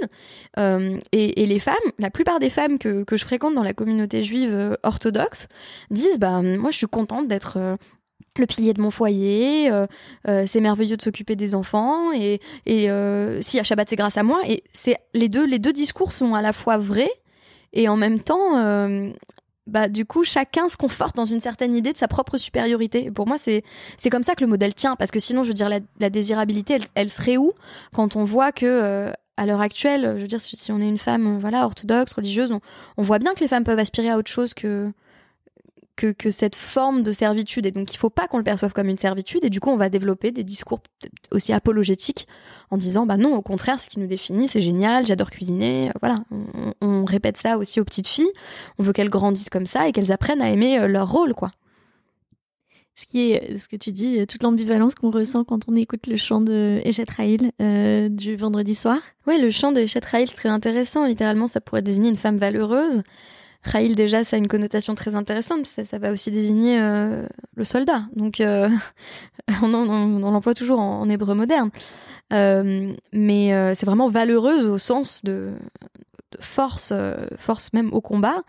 Et, 1.12 1.42
et, 1.42 1.46
les 1.46 1.58
femmes, 1.58 1.76
la 1.98 2.10
plupart 2.10 2.40
des 2.40 2.50
femmes 2.50 2.78
que, 2.78 3.04
que 3.04 3.16
je 3.16 3.24
fréquente 3.24 3.54
dans 3.54 3.62
la 3.62 3.74
communauté 3.74 4.22
juive 4.22 4.76
orthodoxe 4.82 5.46
disent 5.90 6.18
bah 6.18 6.42
moi 6.42 6.70
je 6.70 6.78
suis 6.78 6.86
contente 6.86 7.28
d'être 7.28 7.76
le 8.36 8.46
pilier 8.46 8.72
de 8.72 8.80
mon 8.80 8.90
foyer, 8.90 9.70
euh, 9.70 9.86
euh, 10.28 10.44
c'est 10.46 10.60
merveilleux 10.60 10.96
de 10.96 11.02
s'occuper 11.02 11.36
des 11.36 11.54
enfants 11.54 12.12
et, 12.12 12.40
euh, 12.68 13.40
si 13.42 13.58
à 13.58 13.64
Shabbat 13.64 13.88
c'est 13.88 13.96
grâce 13.96 14.16
à 14.16 14.22
moi 14.22 14.40
et 14.46 14.62
c'est 14.72 14.96
les 15.14 15.28
deux 15.28 15.46
les 15.46 15.58
deux 15.58 15.72
discours 15.72 16.12
sont 16.12 16.34
à 16.34 16.42
la 16.42 16.52
fois 16.52 16.78
vrais 16.78 17.10
et 17.72 17.88
en 17.88 17.96
même 17.96 18.20
temps 18.20 18.52
bah 19.66 19.88
du 19.88 20.06
coup 20.06 20.24
chacun 20.24 20.68
se 20.68 20.76
conforte 20.76 21.16
dans 21.16 21.26
une 21.26 21.40
certaine 21.40 21.74
idée 21.74 21.92
de 21.92 21.98
sa 21.98 22.08
propre 22.08 22.38
supériorité. 22.38 23.06
Et 23.06 23.10
pour 23.10 23.26
moi 23.26 23.36
c'est 23.38 23.62
comme 24.10 24.22
ça 24.22 24.34
que 24.34 24.42
le 24.42 24.46
modèle 24.46 24.74
tient 24.74 24.96
parce 24.96 25.10
que 25.10 25.20
sinon 25.20 25.42
je 25.42 25.48
veux 25.48 25.54
dire 25.54 25.68
la, 25.68 26.10
désirabilité 26.10 26.74
elle, 26.74 26.84
elle, 26.94 27.08
serait 27.10 27.36
où 27.36 27.52
quand 27.92 28.16
on 28.16 28.24
voit 28.24 28.52
que 28.52 29.10
à 29.36 29.46
l'heure 29.46 29.60
actuelle, 29.60 30.14
je 30.16 30.22
veux 30.22 30.26
dire 30.26 30.40
si, 30.40 30.72
on 30.72 30.80
est 30.80 30.88
une 30.88 30.98
femme 30.98 31.38
voilà 31.38 31.64
orthodoxe 31.64 32.12
religieuse, 32.14 32.52
on 32.96 33.02
voit 33.02 33.18
bien 33.18 33.34
que 33.34 33.40
les 33.40 33.48
femmes 33.48 33.64
peuvent 33.64 33.78
aspirer 33.78 34.10
à 34.10 34.18
autre 34.18 34.30
chose 34.30 34.54
que 34.54 34.90
que, 35.98 36.12
que, 36.12 36.30
cette 36.30 36.56
forme 36.56 37.02
de 37.02 37.12
servitude. 37.12 37.66
Et 37.66 37.72
donc, 37.72 37.92
il 37.92 37.96
faut 37.96 38.08
pas 38.08 38.28
qu'on 38.28 38.38
le 38.38 38.44
perçoive 38.44 38.72
comme 38.72 38.88
une 38.88 38.96
servitude. 38.96 39.44
Et 39.44 39.50
du 39.50 39.60
coup, 39.60 39.70
on 39.70 39.76
va 39.76 39.88
développer 39.88 40.30
des 40.30 40.44
discours 40.44 40.80
aussi 41.32 41.52
apologétiques 41.52 42.28
en 42.70 42.76
disant, 42.76 43.04
bah 43.04 43.16
non, 43.16 43.34
au 43.34 43.42
contraire, 43.42 43.80
ce 43.80 43.90
qui 43.90 43.98
nous 43.98 44.06
définit, 44.06 44.46
c'est 44.46 44.60
génial, 44.60 45.06
j'adore 45.06 45.30
cuisiner. 45.30 45.90
Voilà, 46.00 46.24
on, 46.30 46.72
on, 46.80 47.04
répète 47.04 47.36
ça 47.36 47.58
aussi 47.58 47.80
aux 47.80 47.84
petites 47.84 48.06
filles. 48.06 48.30
On 48.78 48.84
veut 48.84 48.92
qu'elles 48.92 49.10
grandissent 49.10 49.50
comme 49.50 49.66
ça 49.66 49.88
et 49.88 49.92
qu'elles 49.92 50.12
apprennent 50.12 50.40
à 50.40 50.50
aimer 50.50 50.78
euh, 50.78 50.86
leur 50.86 51.10
rôle, 51.10 51.34
quoi. 51.34 51.50
Ce 52.94 53.06
qui 53.06 53.30
est, 53.30 53.58
ce 53.58 53.68
que 53.68 53.76
tu 53.76 53.92
dis, 53.92 54.26
toute 54.26 54.42
l'ambivalence 54.42 54.96
qu'on 54.96 55.12
ressent 55.12 55.44
quand 55.44 55.68
on 55.68 55.76
écoute 55.76 56.08
le 56.08 56.16
chant 56.16 56.40
de 56.40 56.82
Raïl 57.16 57.52
euh, 57.62 58.08
du 58.08 58.34
vendredi 58.34 58.74
soir. 58.74 58.98
Oui, 59.28 59.40
le 59.40 59.52
chant 59.52 59.70
de 59.70 59.86
Raïl, 60.10 60.28
c'est 60.28 60.34
très 60.34 60.48
intéressant. 60.48 61.04
Littéralement, 61.04 61.46
ça 61.46 61.60
pourrait 61.60 61.82
désigner 61.82 62.08
une 62.10 62.16
femme 62.16 62.38
valeureuse. 62.38 63.02
Raïl, 63.62 63.96
déjà, 63.96 64.24
ça 64.24 64.36
a 64.36 64.38
une 64.38 64.48
connotation 64.48 64.94
très 64.94 65.14
intéressante. 65.14 65.66
Ça, 65.66 65.84
ça 65.84 65.98
va 65.98 66.12
aussi 66.12 66.30
désigner 66.30 66.80
euh, 66.80 67.26
le 67.54 67.64
soldat. 67.64 68.02
Donc, 68.14 68.40
euh, 68.40 68.68
on, 69.62 69.68
l'emploie 69.68 70.54
toujours 70.54 70.78
en, 70.78 71.08
hébreu 71.08 71.34
moderne. 71.34 71.70
Euh, 72.32 72.92
mais 73.12 73.74
c'est 73.74 73.86
vraiment 73.86 74.08
valeureuse 74.08 74.68
au 74.68 74.78
sens 74.78 75.22
de, 75.24 75.52
force, 76.40 76.92
force 77.36 77.72
même 77.72 77.92
au 77.92 78.00
combat. 78.00 78.42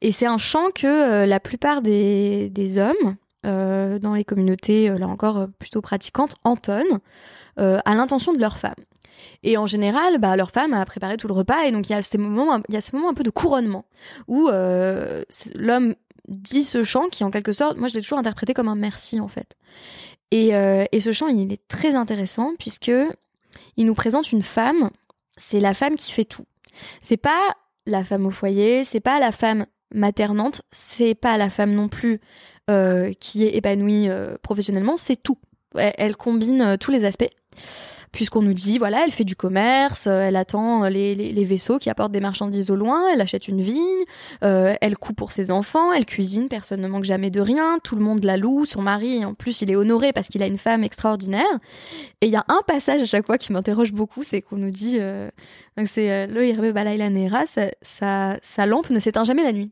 Et 0.00 0.12
c'est 0.12 0.26
un 0.26 0.38
chant 0.38 0.70
que 0.74 1.24
la 1.24 1.40
plupart 1.40 1.82
des, 1.82 2.48
des 2.50 2.78
hommes 2.78 3.16
dans 3.44 4.14
les 4.14 4.24
communautés, 4.24 4.88
là 4.88 5.06
encore 5.06 5.46
plutôt 5.58 5.80
pratiquantes, 5.80 6.34
entonnent 6.44 7.00
à 7.56 7.94
l'intention 7.94 8.32
de 8.32 8.40
leur 8.40 8.58
femme. 8.58 8.74
Et 9.42 9.56
en 9.56 9.66
général, 9.66 10.18
bah, 10.18 10.36
leur 10.36 10.50
femme 10.50 10.72
a 10.72 10.84
préparé 10.84 11.16
tout 11.16 11.28
le 11.28 11.34
repas 11.34 11.64
et 11.64 11.72
donc 11.72 11.88
il 11.88 11.92
y 11.92 11.96
a 11.96 12.02
ce 12.02 12.16
moment 12.16 12.52
un 13.08 13.14
peu 13.14 13.22
de 13.22 13.30
couronnement 13.30 13.84
où 14.26 14.48
euh, 14.48 15.22
l'homme 15.54 15.94
dit 16.28 16.64
ce 16.64 16.82
chant 16.82 17.08
qui 17.08 17.24
en 17.24 17.30
quelque 17.30 17.52
sorte, 17.52 17.78
moi 17.78 17.88
je 17.88 17.94
l'ai 17.94 18.00
toujours 18.00 18.18
interprété 18.18 18.54
comme 18.54 18.68
un 18.68 18.74
merci 18.74 19.20
en 19.20 19.28
fait. 19.28 19.56
Et, 20.30 20.54
euh, 20.54 20.84
et 20.92 21.00
ce 21.00 21.12
chant, 21.12 21.28
il 21.28 21.52
est 21.52 21.68
très 21.68 21.94
intéressant 21.94 22.52
puisque 22.58 22.92
il 23.76 23.86
nous 23.86 23.94
présente 23.94 24.30
une 24.32 24.42
femme. 24.42 24.90
C'est 25.36 25.60
la 25.60 25.72
femme 25.72 25.96
qui 25.96 26.12
fait 26.12 26.24
tout. 26.24 26.44
C'est 27.00 27.16
pas 27.16 27.40
la 27.86 28.04
femme 28.04 28.26
au 28.26 28.30
foyer, 28.30 28.84
c'est 28.84 29.00
pas 29.00 29.18
la 29.20 29.32
femme 29.32 29.66
maternante, 29.94 30.62
c'est 30.70 31.14
pas 31.14 31.38
la 31.38 31.48
femme 31.48 31.72
non 31.72 31.88
plus 31.88 32.20
euh, 32.68 33.12
qui 33.18 33.44
est 33.44 33.56
épanouie 33.56 34.08
professionnellement, 34.42 34.96
c'est 34.98 35.22
tout. 35.22 35.38
Elle, 35.74 36.16
combine 36.16 36.76
tous 36.78 36.90
les 36.90 37.04
aspects 37.04 37.30
puisqu'on 38.12 38.42
nous 38.42 38.54
dit, 38.54 38.78
voilà, 38.78 39.04
elle 39.04 39.10
fait 39.10 39.24
du 39.24 39.36
commerce, 39.36 40.06
euh, 40.06 40.22
elle 40.22 40.36
attend 40.36 40.84
les, 40.88 41.14
les, 41.14 41.44
vaisseaux 41.44 41.78
qui 41.78 41.90
apportent 41.90 42.12
des 42.12 42.20
marchandises 42.20 42.70
au 42.70 42.76
loin, 42.76 43.04
elle 43.12 43.20
achète 43.20 43.48
une 43.48 43.60
vigne, 43.60 44.04
euh, 44.42 44.74
elle 44.80 44.96
coud 44.96 45.16
pour 45.16 45.32
ses 45.32 45.50
enfants, 45.50 45.92
elle 45.92 46.06
cuisine, 46.06 46.48
personne 46.48 46.80
ne 46.80 46.88
manque 46.88 47.04
jamais 47.04 47.30
de 47.30 47.40
rien, 47.40 47.78
tout 47.82 47.96
le 47.96 48.02
monde 48.02 48.24
la 48.24 48.36
loue, 48.36 48.64
son 48.64 48.82
mari, 48.82 49.24
en 49.24 49.34
plus, 49.34 49.62
il 49.62 49.70
est 49.70 49.76
honoré 49.76 50.12
parce 50.12 50.28
qu'il 50.28 50.42
a 50.42 50.46
une 50.46 50.58
femme 50.58 50.84
extraordinaire. 50.84 51.44
Et 52.20 52.26
il 52.26 52.32
y 52.32 52.36
a 52.36 52.44
un 52.48 52.60
passage 52.66 53.00
à 53.02 53.04
chaque 53.04 53.26
fois 53.26 53.38
qui 53.38 53.52
m'interroge 53.52 53.92
beaucoup, 53.92 54.22
c'est 54.22 54.42
qu'on 54.42 54.56
nous 54.56 54.70
dit, 54.70 54.96
euh, 54.98 55.30
c'est 55.86 56.10
euh, 56.10 56.26
le 56.26 56.46
Irbe 56.46 56.72
Balaïla 56.72 57.10
Nera, 57.10 57.46
sa, 57.46 57.70
sa, 57.82 58.38
sa 58.42 58.66
lampe 58.66 58.90
ne 58.90 58.98
s'éteint 58.98 59.24
jamais 59.24 59.42
la 59.42 59.52
nuit. 59.52 59.70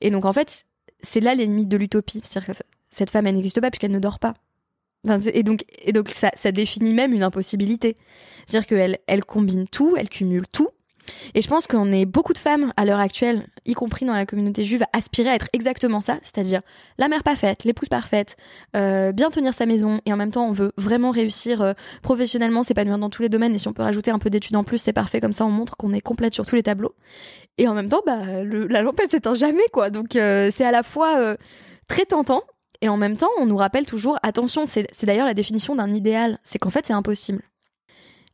Et 0.00 0.10
donc, 0.10 0.24
en 0.24 0.32
fait, 0.32 0.64
c'est 1.00 1.20
là 1.20 1.34
les 1.34 1.46
limites 1.46 1.68
de 1.68 1.76
l'utopie. 1.76 2.20
C'est-à-dire 2.22 2.54
que 2.54 2.62
cette 2.90 3.10
femme, 3.10 3.26
elle 3.26 3.34
n'existe 3.34 3.60
pas 3.60 3.70
puisqu'elle 3.70 3.92
ne 3.92 3.98
dort 3.98 4.18
pas. 4.18 4.34
Et 5.04 5.42
donc, 5.42 5.64
ça, 6.08 6.52
définit 6.52 6.94
même 6.94 7.12
une 7.12 7.22
impossibilité. 7.22 7.96
C'est-à-dire 8.46 8.68
qu'elle 8.68 8.98
elle 9.06 9.24
combine 9.24 9.66
tout, 9.66 9.96
elle 9.96 10.08
cumule 10.08 10.46
tout. 10.46 10.68
Et 11.34 11.42
je 11.42 11.48
pense 11.48 11.66
qu'on 11.66 11.90
est 11.92 12.06
beaucoup 12.06 12.32
de 12.32 12.38
femmes 12.38 12.72
à 12.76 12.84
l'heure 12.84 13.00
actuelle, 13.00 13.46
y 13.66 13.74
compris 13.74 14.06
dans 14.06 14.14
la 14.14 14.24
communauté 14.24 14.62
juive, 14.62 14.84
à 14.84 14.98
aspirer 14.98 15.30
à 15.30 15.34
être 15.34 15.48
exactement 15.52 16.00
ça, 16.00 16.18
c'est-à-dire 16.22 16.60
la 16.96 17.08
mère 17.08 17.24
parfaite, 17.24 17.64
l'épouse 17.64 17.88
parfaite, 17.88 18.36
euh, 18.76 19.10
bien 19.10 19.30
tenir 19.30 19.52
sa 19.52 19.66
maison, 19.66 20.00
et 20.06 20.12
en 20.12 20.16
même 20.16 20.30
temps 20.30 20.46
on 20.46 20.52
veut 20.52 20.72
vraiment 20.76 21.10
réussir 21.10 21.60
euh, 21.60 21.72
professionnellement, 22.02 22.62
s'épanouir 22.62 22.98
dans 22.98 23.10
tous 23.10 23.22
les 23.22 23.28
domaines, 23.28 23.54
et 23.54 23.58
si 23.58 23.66
on 23.66 23.72
peut 23.72 23.82
rajouter 23.82 24.12
un 24.12 24.20
peu 24.20 24.30
d'études 24.30 24.54
en 24.54 24.62
plus, 24.62 24.78
c'est 24.78 24.92
parfait, 24.92 25.20
comme 25.20 25.32
ça 25.32 25.44
on 25.44 25.50
montre 25.50 25.76
qu'on 25.76 25.92
est 25.92 26.00
complète 26.00 26.34
sur 26.34 26.46
tous 26.46 26.54
les 26.54 26.62
tableaux. 26.62 26.94
Et 27.58 27.66
en 27.66 27.74
même 27.74 27.88
temps, 27.88 28.02
bah, 28.06 28.44
la 28.44 28.82
lampe 28.82 29.00
elle 29.02 29.10
s'éteint 29.10 29.34
jamais, 29.34 29.66
quoi. 29.72 29.90
Donc 29.90 30.14
euh, 30.14 30.50
c'est 30.52 30.64
à 30.64 30.70
la 30.70 30.82
fois 30.82 31.36
très 31.88 32.06
tentant, 32.06 32.42
et 32.82 32.88
en 32.88 32.96
même 32.96 33.16
temps, 33.16 33.30
on 33.38 33.46
nous 33.46 33.56
rappelle 33.56 33.86
toujours, 33.86 34.18
attention, 34.24 34.66
c'est 34.66 35.04
d'ailleurs 35.04 35.26
la 35.26 35.34
définition 35.34 35.76
d'un 35.76 35.92
idéal, 35.92 36.40
c'est 36.42 36.58
qu'en 36.58 36.68
fait, 36.68 36.84
c'est 36.84 36.92
impossible. 36.92 37.42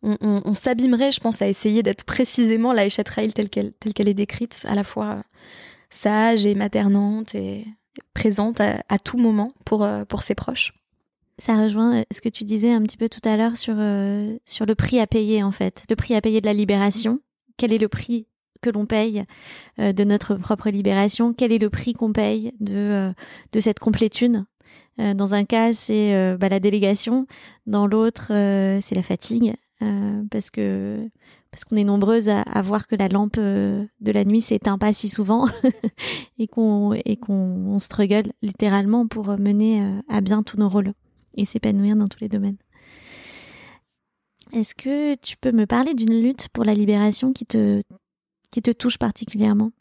On, 0.02 0.54
s'abîmerait, 0.54 1.12
je 1.12 1.20
pense, 1.20 1.42
à 1.42 1.48
essayer 1.48 1.82
d'être 1.82 2.04
précisément 2.04 2.72
la 2.72 2.86
Eshet 2.86 3.04
telle 3.04 3.50
qu'elle 3.50 4.08
est 4.08 4.14
décrite, 4.14 4.64
à 4.66 4.74
la 4.74 4.84
fois 4.84 5.22
sage 5.90 6.46
et 6.46 6.54
maternante 6.54 7.34
et 7.34 7.66
présente 8.14 8.60
à, 8.60 8.98
tout 8.98 9.18
moment 9.18 9.52
pour, 9.64 9.84
euh, 9.84 10.04
pour 10.04 10.22
ses 10.22 10.34
proches. 10.34 10.72
Ça 11.38 11.56
rejoint 11.56 11.98
euh, 11.98 12.02
ce 12.10 12.20
que 12.20 12.28
tu 12.28 12.44
disais 12.44 12.72
un 12.72 12.82
petit 12.82 12.96
peu 12.96 13.08
tout 13.08 13.26
à 13.28 13.36
l'heure 13.36 13.52
euh, 13.68 14.38
sur 14.44 14.66
le 14.66 14.74
prix 14.74 15.00
à 15.00 15.06
payer, 15.06 15.42
en 15.42 15.50
fait. 15.50 15.84
Le 15.90 15.96
prix 15.96 16.14
à 16.14 16.20
payer 16.20 16.40
de 16.40 16.46
la 16.46 16.52
libération. 16.52 17.20
Quel 17.56 17.72
est 17.72 17.78
le 17.78 17.88
prix 17.88 18.26
que 18.60 18.70
l'on 18.70 18.86
paye 18.86 19.24
euh, 19.78 19.92
de 19.92 20.04
notre 20.04 20.36
propre 20.36 20.70
libération, 20.70 21.32
quel 21.32 21.52
est 21.52 21.58
le 21.58 21.70
prix 21.70 21.92
qu'on 21.92 22.12
paye 22.12 22.52
de, 22.60 22.76
euh, 22.76 23.12
de 23.52 23.60
cette 23.60 23.78
complétude? 23.78 24.44
Euh, 25.00 25.14
dans 25.14 25.34
un 25.34 25.44
cas, 25.44 25.72
c'est 25.72 26.36
bah, 26.38 26.48
la 26.48 26.60
délégation, 26.60 27.26
dans 27.66 27.86
l'autre, 27.86 28.26
c'est 28.28 28.94
la 28.94 29.02
fatigue, 29.02 29.54
parce 30.30 30.50
que 30.50 31.08
parce 31.50 31.64
qu'on 31.64 31.76
est 31.76 31.84
nombreuses 31.84 32.28
à, 32.28 32.44
voir 32.62 32.86
que 32.86 32.94
la 32.94 33.08
lampe 33.08 33.38
de 33.38 33.88
la 34.12 34.24
nuit 34.24 34.42
s'éteint 34.42 34.76
pas 34.76 34.92
si 34.92 35.08
souvent 35.08 35.46
et 36.38 36.46
qu'on 36.46 36.92
et 36.92 37.16
qu'on 37.16 37.78
struggle 37.78 38.32
littéralement 38.42 39.06
pour 39.06 39.28
mener 39.38 39.98
à 40.08 40.20
bien 40.20 40.42
tous 40.42 40.58
nos 40.58 40.68
rôles 40.68 40.92
et 41.36 41.46
s'épanouir 41.46 41.96
dans 41.96 42.06
tous 42.06 42.20
les 42.20 42.28
domaines. 42.28 42.58
Est-ce 44.52 44.74
que 44.74 45.14
tu 45.16 45.36
peux 45.36 45.52
me 45.52 45.66
parler 45.66 45.94
d'une 45.94 46.20
lutte 46.20 46.48
pour 46.52 46.64
la 46.64 46.74
libération 46.74 47.32
qui 47.32 47.44
te 47.44 47.82
qui 48.50 48.62
te 48.62 48.70
touche 48.70 48.98
particulièrement 48.98 49.72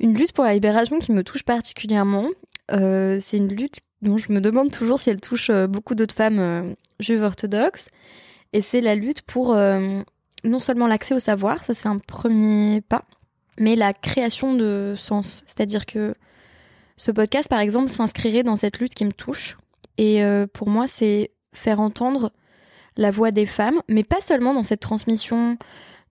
Une 0.00 0.14
lutte 0.14 0.32
pour 0.32 0.44
la 0.44 0.54
libération 0.54 0.98
qui 0.98 1.12
me 1.12 1.22
touche 1.22 1.42
particulièrement, 1.42 2.28
euh, 2.72 3.18
c'est 3.20 3.36
une 3.36 3.48
lutte 3.48 3.80
dont 4.02 4.16
je 4.16 4.32
me 4.32 4.40
demande 4.40 4.70
toujours 4.70 5.00
si 5.00 5.10
elle 5.10 5.20
touche 5.20 5.50
euh, 5.50 5.66
beaucoup 5.66 5.94
d'autres 5.94 6.14
femmes 6.14 6.38
euh, 6.38 6.62
juives 7.00 7.22
orthodoxes. 7.22 7.88
Et 8.52 8.60
c'est 8.60 8.80
la 8.80 8.94
lutte 8.94 9.22
pour 9.22 9.56
non 9.56 10.58
seulement 10.60 10.86
l'accès 10.86 11.12
au 11.12 11.18
savoir, 11.18 11.64
ça 11.64 11.74
c'est 11.74 11.88
un 11.88 11.98
premier 11.98 12.82
pas, 12.82 13.04
mais 13.58 13.74
la 13.74 13.92
création 13.92 14.54
de 14.54 14.94
sens. 14.96 15.42
C'est-à-dire 15.44 15.86
que 15.86 16.14
ce 16.96 17.10
podcast, 17.10 17.48
par 17.48 17.58
exemple, 17.58 17.90
s'inscrirait 17.90 18.44
dans 18.44 18.54
cette 18.54 18.78
lutte 18.78 18.94
qui 18.94 19.04
me 19.04 19.12
touche. 19.12 19.56
Et 19.98 20.22
pour 20.52 20.68
moi, 20.68 20.86
c'est 20.86 21.32
faire 21.52 21.80
entendre 21.80 22.30
la 22.96 23.10
voix 23.10 23.32
des 23.32 23.46
femmes, 23.46 23.80
mais 23.88 24.04
pas 24.04 24.20
seulement 24.20 24.54
dans 24.54 24.62
cette 24.62 24.78
transmission 24.78 25.58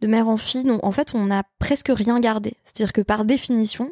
de 0.03 0.07
mère 0.07 0.27
en 0.27 0.35
fille, 0.35 0.69
en 0.69 0.91
fait, 0.91 1.15
on 1.15 1.27
n'a 1.27 1.43
presque 1.59 1.89
rien 1.89 2.19
gardé. 2.19 2.55
C'est-à-dire 2.65 2.91
que 2.91 2.99
par 2.99 3.23
définition, 3.23 3.89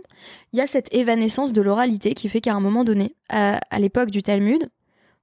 il 0.52 0.60
y 0.60 0.62
a 0.62 0.68
cette 0.68 0.94
évanescence 0.94 1.54
de 1.54 1.62
l'oralité 1.62 2.16
qui 2.16 2.28
fait 2.28 2.42
qu'à 2.42 2.54
un 2.54 2.60
moment 2.60 2.84
donné, 2.84 3.16
à, 3.30 3.62
l'époque 3.80 4.12
du 4.12 4.22
Talmud, 4.22 4.70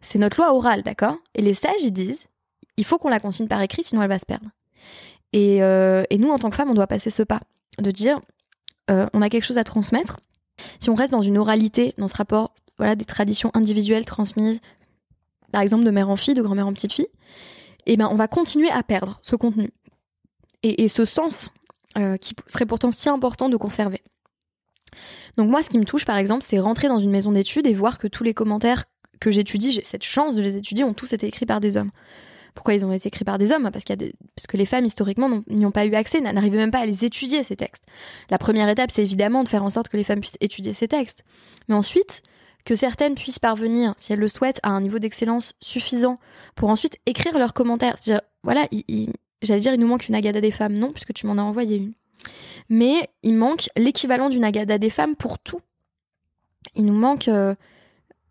c'est 0.01 0.18
notre 0.18 0.39
loi 0.39 0.55
orale, 0.55 0.82
d'accord? 0.82 1.18
Et 1.34 1.43
les 1.43 1.53
sages, 1.53 1.82
ils 1.82 1.93
disent, 1.93 2.28
il 2.78 2.86
faut 2.86 2.97
qu'on 2.97 3.11
la 3.11 3.20
consigne 3.20 3.49
par 3.49 3.61
écrit, 3.61 3.84
sinon 3.84 4.01
elle 4.01 4.09
va 4.09 4.18
se 4.18 4.24
perdre. 4.24 4.49
Et, 5.34 5.62
euh, 5.62 6.05
nous, 6.18 6.30
en 6.30 6.39
tant 6.39 6.49
que 6.49 6.57
femmes, 6.57 6.70
on 6.70 6.74
doit 6.74 6.86
passer 6.86 7.11
ce 7.11 7.22
pas, 7.22 7.41
de 7.78 7.91
dire, 7.91 8.18
euh, 8.91 9.07
on 9.12 9.20
a 9.20 9.28
quelque 9.28 9.45
chose 9.45 9.59
à 9.59 9.64
transmettre. 9.64 10.16
Si 10.80 10.89
on 10.89 10.95
reste 10.95 11.12
dans 11.12 11.20
une 11.20 11.36
oralité, 11.36 11.93
dans 11.99 12.09
ce 12.09 12.16
rapport, 12.16 12.55
voilà, 12.78 12.97
des 12.97 13.05
traditions 13.05 13.51
individuelles 13.53 14.07
transmises, 14.07 14.61
par 15.53 15.61
exemple 15.61 15.84
de 15.84 15.91
mère 15.91 16.09
en 16.09 16.16
fille, 16.16 16.32
de 16.32 16.41
grand-mère 16.41 16.66
en 16.66 16.72
petite 16.72 16.95
fille, 16.95 17.09
eh 17.84 17.99
ben, 17.99 18.09
on 18.11 18.14
va 18.14 18.26
continuer 18.26 18.70
à 18.70 18.82
perdre 18.82 19.18
ce 19.22 19.36
contenu 19.36 19.70
et, 20.63 20.89
ce 20.89 21.05
sens 21.05 21.51
euh, 21.97 22.17
qui 22.17 22.35
serait 22.47 22.67
pourtant 22.67 22.91
si 22.91 23.09
important 23.09 23.49
de 23.49 23.57
conserver. 23.57 24.03
Donc 25.37 25.49
moi, 25.49 25.63
ce 25.63 25.71
qui 25.71 25.79
me 25.79 25.85
touche, 25.85 26.05
par 26.05 26.17
exemple, 26.17 26.45
c'est 26.47 26.59
rentrer 26.59 26.89
dans 26.89 26.99
une 26.99 27.11
maison 27.11 27.33
d'études 27.33 27.67
et 27.67 27.75
voir 27.75 27.99
que 27.99 28.09
tous 28.09 28.25
les 28.25 28.35
commentaires 28.35 28.85
que 29.21 29.31
j'étudie, 29.31 29.73
j'ai 29.73 29.85
cette 29.85 30.05
chance 30.05 30.37
de 30.37 30.43
les 30.43 30.57
étudier, 30.57 30.85
ont 30.85 30.95
tous 30.95 31.13
été 31.13 31.27
écrits 31.27 31.47
par 31.47 31.61
des 31.61 31.77
hommes. 31.77 31.91
Pourquoi 32.55 32.75
ils 32.75 32.85
ont 32.85 32.93
été 32.93 33.09
écrits 33.09 33.25
par 33.25 33.39
des 33.39 33.53
hommes? 33.53 33.71
Parce, 33.71 33.85
qu'il 33.85 34.01
y 34.01 34.05
a 34.05 34.11
Parce 34.35 34.49
que 34.49 34.57
les 34.57 34.67
femmes, 34.67 34.85
historiquement, 34.85 35.43
n'y 35.49 35.65
ont 35.65 35.71
pas 35.71 35.87
eu 35.87 35.95
accès, 35.95 36.21
n'arrivaient 36.21 36.57
même 36.57 36.73
pas 36.73 36.81
à 36.81 36.87
les 36.87 37.05
étudier, 37.05 37.45
ces 37.45 37.55
textes. 37.55 37.85
La 38.31 38.39
première 38.39 38.69
étape, 38.69 38.91
c'est 38.91 39.05
évidemment 39.05 39.45
de 39.45 39.49
faire 39.49 39.63
en 39.63 39.71
sorte 39.71 39.89
que 39.89 39.97
les 39.97 40.03
femmes 40.03 40.21
puissent 40.21 40.39
étudier 40.41 40.73
ces 40.73 40.89
textes. 40.89 41.23
Mais 41.69 41.77
ensuite, 41.77 42.23
que 42.65 42.75
certaines 42.75 43.15
puissent 43.15 43.39
parvenir, 43.39 43.95
si 43.97 44.13
elles 44.13 44.19
le 44.19 44.29
souhaitent, 44.29 44.61
à 44.63 44.71
un 44.71 44.81
niveau 44.81 44.99
d'excellence 44.99 45.55
suffisant 45.61 46.19
pour 46.55 46.69
ensuite 46.69 46.99
écrire 47.07 47.39
leurs 47.39 47.55
commentaires. 47.55 47.95
C'est-à-dire, 47.97 48.23
voilà, 48.43 48.67
ils, 48.73 49.13
J'allais 49.43 49.61
dire, 49.61 49.74
il 49.74 49.80
nous 49.80 49.86
manque 49.86 50.09
une 50.09 50.14
Agada 50.14 50.41
des 50.41 50.51
femmes. 50.51 50.74
Non, 50.74 50.93
puisque 50.93 51.14
tu 51.14 51.26
m'en 51.26 51.39
as 51.39 51.43
envoyé 51.43 51.76
une. 51.76 51.93
Mais 52.68 53.09
il 53.22 53.34
manque 53.34 53.68
l'équivalent 53.76 54.28
d'une 54.28 54.45
Agada 54.45 54.78
des 54.78 54.91
femmes 54.91 55.16
pour 55.16 55.39
tout. 55.39 55.61
Il 56.74 56.84
nous 56.84 56.95
manque, 56.95 57.28
euh, 57.28 57.55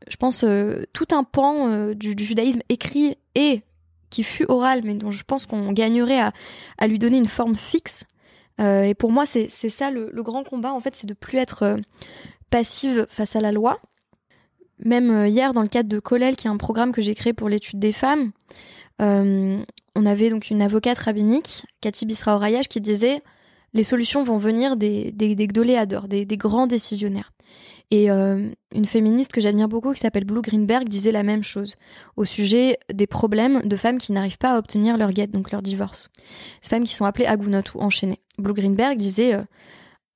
je 0.08 0.18
pense, 0.18 0.43
euh, 0.43 0.84
tout 0.93 1.08
un 1.12 1.24
pan 1.24 1.70
euh, 1.70 1.93
du, 1.93 2.14
judaïsme 2.18 2.62
écrit 2.70 3.18
et 3.36 3.62
qui 4.10 4.24
fut 4.24 4.45
oral, 4.47 4.82
mais 4.84 4.93
dont 4.93 5.12
je 5.12 5.24
pense 5.24 5.45
qu'on 5.45 5.72
gagnerait 5.74 6.22
à, 6.78 6.88
lui 6.88 6.99
donner 6.99 7.18
une 7.18 7.26
forme 7.26 7.55
fixe. 7.55 8.05
et 8.60 8.95
pour 8.97 9.12
moi, 9.12 9.26
c'est 9.26 9.49
ça 9.49 9.91
le, 9.91 10.10
grand 10.24 10.43
combat, 10.43 10.72
en 10.72 10.80
fait, 10.80 10.95
c'est 10.95 11.08
de 11.08 11.14
plus 11.14 11.38
être 11.38 11.78
passive 12.49 13.05
face 13.10 13.36
à 13.36 13.41
la 13.41 13.51
loi. 13.51 13.82
Même 14.80 15.26
hier, 15.26 15.51
dans 15.51 15.62
le 15.62 15.68
cadre 15.68 15.89
de 15.89 15.99
Colel, 15.99 16.38
qui 16.38 16.47
est 16.47 16.49
un 16.49 16.55
programme 16.55 16.93
que 16.93 17.01
j'ai 17.01 17.16
créé 17.16 17.34
pour 17.34 17.49
l'étude 17.49 17.80
des 17.80 17.91
femmes, 17.91 18.32
on 19.98 20.06
avait 20.06 20.30
donc 20.30 20.52
une 20.52 20.62
avocate 20.62 21.00
rabbinique, 21.00 21.66
Cathy 21.82 22.06
Bisra 22.06 22.39
qui 22.70 22.80
disait 22.82 23.24
les 23.74 23.84
solutions 23.84 24.24
vont 24.24 24.38
venir 24.38 24.78
des, 24.78 25.12
des, 25.12 25.34
des 25.34 25.48
des, 25.48 26.38
grands 26.38 26.68
décisionnaires. 26.68 27.34
Et 27.89 28.12
euh, 28.12 28.48
une 28.76 28.86
féministe 28.86 29.32
que 29.32 29.41
j'admire 29.41 29.68
beaucoup, 29.68 29.93
qui 29.93 30.00
s'appelle 30.00 30.26
Blue 30.26 30.41
Greenberg, 30.41 30.88
disait 30.88 31.12
la 31.12 31.24
même 31.24 31.43
chose 31.43 31.76
au 32.16 32.26
sujet 32.26 32.78
des 32.93 33.08
problèmes 33.08 33.62
de 33.64 33.76
femmes 33.76 33.98
qui 33.98 34.12
n'arrivent 34.12 34.38
pas 34.38 34.52
à 34.52 34.60
obtenir 34.60 34.98
leur 34.98 35.12
guette, 35.12 35.32
donc 35.32 35.52
leur 35.52 35.64
divorce. 35.64 36.10
Ces 36.62 36.70
femmes 36.70 36.84
qui 36.84 36.93
sont 36.93 37.06
appelées 37.06 37.26
agunot 37.26 37.64
ou 37.74 37.82
enchaînées. 37.82 38.20
Blue 38.38 38.54
Greenberg 38.54 38.98
disait 38.98 39.34
euh, 39.34 39.41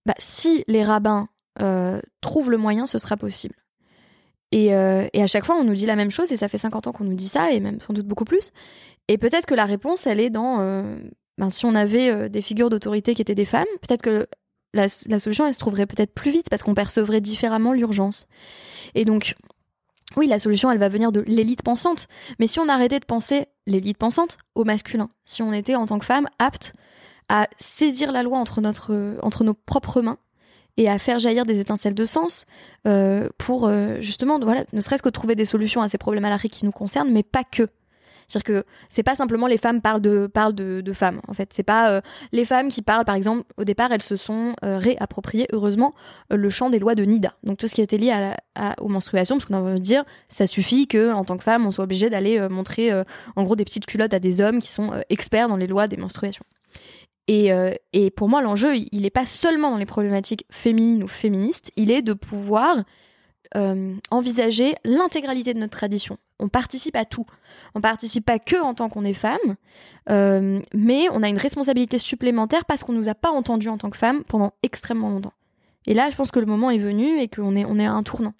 bah, 0.05 0.15
si 0.19 0.63
les 0.67 0.84
rabbins 0.84 1.27
trouvent 2.21 2.49
le 2.49 2.57
moyen, 2.57 2.88
ce 2.88 2.97
sera 2.97 3.17
possible. 3.17 3.55
Euh, 4.53 5.07
et, 5.13 5.23
à 5.23 5.27
chaque 5.27 5.45
fois, 5.45 5.55
on 5.55 5.63
nous 5.63 5.73
dit 5.73 5.86
la 5.86 5.95
même 5.95 6.11
chose, 6.11 6.32
et 6.32 6.38
ça 6.38 6.49
fait 6.49 6.57
50 6.57 6.88
ans 6.88 6.91
qu'on 6.91 7.05
nous 7.05 7.15
dit 7.15 7.27
ça, 7.27 7.51
et 7.51 7.59
même 7.59 7.79
sans 7.79 7.93
doute 7.93 8.05
beaucoup 8.05 8.25
plus. 8.25 8.51
Et 9.12 9.18
peut-être 9.18 9.45
que 9.45 9.53
la 9.53 9.66
réponse, 9.66 10.07
elle 10.07 10.20
est 10.20 10.30
dans... 10.30 10.62
Euh, 10.62 10.97
ben, 11.38 11.49
si 11.49 11.66
on 11.66 11.76
avait 11.76 12.09
euh, 12.09 12.30
des 12.30 12.41
figures 12.41 12.70
d'autorité 12.70 13.14
qui 13.14 13.22
étaient 13.22 13.36
des 13.36 13.45
femmes, 13.45 13.68
peut-être 13.82 14.01
que 14.01 14.28
la, 14.74 14.88
solution, 14.88 15.45
elle 15.45 15.53
se 15.53 15.59
trouverait 15.59 15.86
peut-être 15.86 16.14
plus 16.14 16.32
vite, 16.32 16.49
parce 16.49 16.64
qu'on 16.64 16.74
percevrait 16.74 17.20
différemment 17.20 17.74
l'urgence. 17.74 18.28
Et 18.95 19.03
donc, 19.03 19.36
oui, 20.16 20.28
la 20.28 20.39
solution, 20.39 20.72
elle 20.72 20.78
va 20.78 20.88
venir 20.88 21.12
de 21.12 21.22
l'élite 21.28 21.62
pensante. 21.62 22.07
Mais 22.39 22.47
si 22.47 22.59
on 22.59 22.70
arrêtait 22.70 22.99
de 22.99 23.05
penser 23.05 23.47
l'élite 23.68 23.97
pensante 23.97 24.38
au 24.55 24.64
masculin, 24.64 25.09
si 25.26 25.41
on 25.41 25.51
était 25.51 25.76
en 25.76 25.88
tant 25.88 25.99
que 25.99 26.05
femme 26.05 26.28
apte 26.39 26.74
à 27.28 27.47
saisir 27.57 28.14
la 28.14 28.24
loi 28.24 28.38
entre, 28.38 28.62
notre, 28.62 29.18
entre 29.22 29.43
nos 29.43 29.53
propres 29.53 30.01
mains, 30.01 30.20
et 30.78 30.89
à 30.89 30.97
faire 30.97 31.20
jaillir 31.20 31.45
des 31.45 31.59
étincelles 31.59 31.93
de 31.93 32.05
sens 32.05 32.45
euh, 32.88 33.28
pour 33.38 33.68
euh, 33.68 33.99
justement, 33.99 34.39
voilà, 34.39 34.64
ne 34.74 34.82
serait-ce 34.82 35.03
que 35.03 35.09
trouver 35.09 35.36
des 35.36 35.45
solutions 35.45 35.82
à 35.82 35.89
ces 35.89 35.97
problèmes 35.97 36.24
problématiques 36.24 36.53
qui 36.53 36.66
nous 36.66 36.72
concernent, 36.72 37.12
mais 37.12 37.24
pas 37.24 37.43
que. 37.43 37.68
C'est-à-dire 38.32 38.61
que 38.61 38.67
c'est 38.89 39.03
pas 39.03 39.15
simplement 39.15 39.47
les 39.47 39.57
femmes 39.57 39.82
parlent 39.82 40.01
de 40.01 40.27
parlent 40.27 40.55
de, 40.55 40.93
femmes. 40.93 41.21
En 41.27 41.34
fait, 41.34 41.61
pas 41.63 41.91
euh, 41.91 42.01
les 42.32 42.45
femmes 42.45 42.69
qui 42.69 42.82
parlent. 42.82 43.05
Par 43.05 43.15
exemple, 43.15 43.43
au 43.57 43.63
départ, 43.63 43.91
elles 43.91 44.01
se 44.01 44.15
sont 44.15 44.55
réappropriées 44.61 45.47
heureusement 45.53 45.93
le 46.29 46.49
champ 46.49 46.69
des 46.69 46.79
lois 46.79 46.95
de 46.95 47.03
Nida. 47.03 47.34
Donc 47.43 47.57
tout 47.57 47.67
ce 47.67 47.75
qui 47.75 47.82
était 47.82 47.97
lié 47.97 48.34
à, 48.55 48.75
aux 48.82 48.88
menstruations, 48.88 49.38
parce 49.38 49.45
qu'on 49.45 49.61
va 49.61 49.79
dire, 49.79 50.03
ça 50.27 50.47
suffit 50.47 50.88
que 50.88 51.11
en 51.11 51.23
tant 51.23 51.38
que 51.38 51.43
femme, 51.43 51.65
on 51.65 51.71
soit 51.71 51.84
obligé 51.84 52.09
d'aller 52.09 52.47
montrer 52.49 52.91
en 53.36 53.43
gros 53.43 53.55
des 53.55 53.65
petites 53.65 53.86
culottes 53.86 54.13
à 54.13 54.19
des 54.19 54.41
hommes 54.41 54.59
qui 54.59 54.69
sont 54.69 54.91
experts 55.09 55.47
dans 55.47 55.57
les 55.57 55.67
lois 55.67 55.88
des 55.88 55.97
menstruations. 55.97 56.45
Euh, 57.29 57.73
et, 57.93 58.11
pour 58.11 58.29
moi, 58.29 58.41
l'enjeu, 58.41 58.75
il 58.75 59.01
n'est 59.01 59.09
pas 59.09 59.25
seulement 59.25 59.71
dans 59.71 59.77
les 59.77 59.86
problématiques 59.86 60.45
féminines 60.51 61.03
ou 61.03 61.07
féministes, 61.07 61.71
il 61.75 61.91
est 61.91 62.01
de 62.01 62.13
pouvoir 62.13 62.84
euh, 63.55 63.93
envisager 64.11 64.75
l'intégralité 64.83 65.53
de 65.53 65.59
notre 65.59 65.77
tradition. 65.77 66.17
On 66.39 66.47
participe 66.47 66.95
à 66.95 67.05
tout. 67.05 67.25
On 67.75 67.81
participe 67.81 68.25
pas 68.25 68.39
que 68.39 68.61
en 68.61 68.73
tant 68.73 68.89
qu'on 68.89 69.03
est 69.03 69.13
femme, 69.13 69.55
euh, 70.09 70.59
mais 70.73 71.07
on 71.11 71.21
a 71.21 71.29
une 71.29 71.37
responsabilité 71.37 71.97
supplémentaire 71.97 72.65
parce 72.65 72.83
qu'on 72.83 72.93
nous 72.93 73.09
a 73.09 73.15
pas 73.15 73.29
entendu 73.29 73.69
en 73.69 73.77
tant 73.77 73.89
que 73.89 73.97
femme 73.97 74.23
pendant 74.23 74.53
extrêmement 74.63 75.09
longtemps. 75.09 75.33
Et 75.87 75.93
là, 75.93 76.09
je 76.09 76.15
pense 76.15 76.31
que 76.31 76.39
le 76.39 76.45
moment 76.45 76.71
est 76.71 76.77
venu 76.77 77.19
et 77.19 77.27
qu'on 77.27 77.55
est, 77.55 77.65
on 77.65 77.77
est 77.77 77.85
à 77.85 77.93
un 77.93 78.03
tournant. 78.03 78.33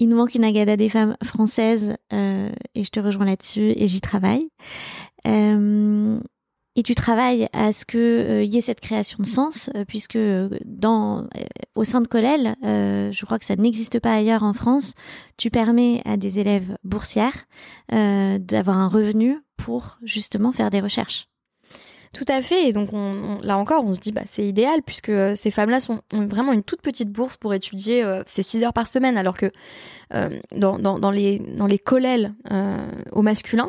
Il 0.00 0.08
nous 0.08 0.16
manque 0.16 0.34
une 0.34 0.44
Agada 0.44 0.76
des 0.76 0.88
femmes 0.88 1.16
françaises 1.22 1.94
euh, 2.12 2.50
et 2.74 2.84
je 2.84 2.90
te 2.90 3.00
rejoins 3.00 3.26
là-dessus 3.26 3.72
et 3.76 3.86
j'y 3.86 4.00
travaille. 4.00 4.48
Euh, 5.26 6.18
et 6.76 6.82
tu 6.82 6.94
travailles 6.96 7.46
à 7.52 7.72
ce 7.72 7.84
que 7.84 7.98
euh, 7.98 8.44
y 8.44 8.58
ait 8.58 8.60
cette 8.60 8.80
création 8.80 9.18
de 9.20 9.26
sens, 9.26 9.70
euh, 9.76 9.84
puisque 9.86 10.18
dans 10.64 11.28
au 11.76 11.84
sein 11.84 12.00
de 12.00 12.08
Colel, 12.08 12.56
je 12.62 13.24
crois 13.24 13.38
que 13.38 13.44
ça 13.44 13.56
n'existe 13.56 14.00
pas 14.00 14.14
ailleurs 14.14 14.42
en 14.42 14.52
France. 14.52 14.94
Tu 15.36 15.50
permets 15.50 16.02
à 16.04 16.16
des 16.16 16.40
élèves 16.40 16.76
boursières 16.82 17.46
d'avoir 17.90 18.78
un 18.78 18.88
revenu 18.88 19.38
pour 19.56 19.98
justement 20.02 20.52
faire 20.52 20.70
des 20.70 20.80
recherches. 20.80 21.28
Tout 22.14 22.24
à 22.28 22.40
fait. 22.40 22.68
Et 22.68 22.72
donc 22.72 22.94
on, 22.94 23.40
là 23.42 23.58
encore, 23.58 23.84
on 23.84 23.92
se 23.92 24.00
dit 24.00 24.12
bah 24.12 24.22
c'est 24.24 24.46
idéal 24.46 24.80
puisque 24.84 25.12
ces 25.34 25.50
femmes-là 25.50 25.78
ont 25.90 26.26
vraiment 26.26 26.52
une 26.52 26.62
toute 26.62 26.80
petite 26.80 27.10
bourse 27.10 27.36
pour 27.36 27.52
étudier 27.52 28.02
ces 28.26 28.42
six 28.42 28.62
heures 28.62 28.72
par 28.72 28.86
semaine, 28.86 29.18
alors 29.18 29.36
que 29.36 29.50
dans, 30.56 30.78
dans, 30.78 31.10
les 31.10 31.40
dans 31.40 31.66
les 31.66 31.78
collèles 31.78 32.32
au 33.12 33.22
masculin, 33.22 33.68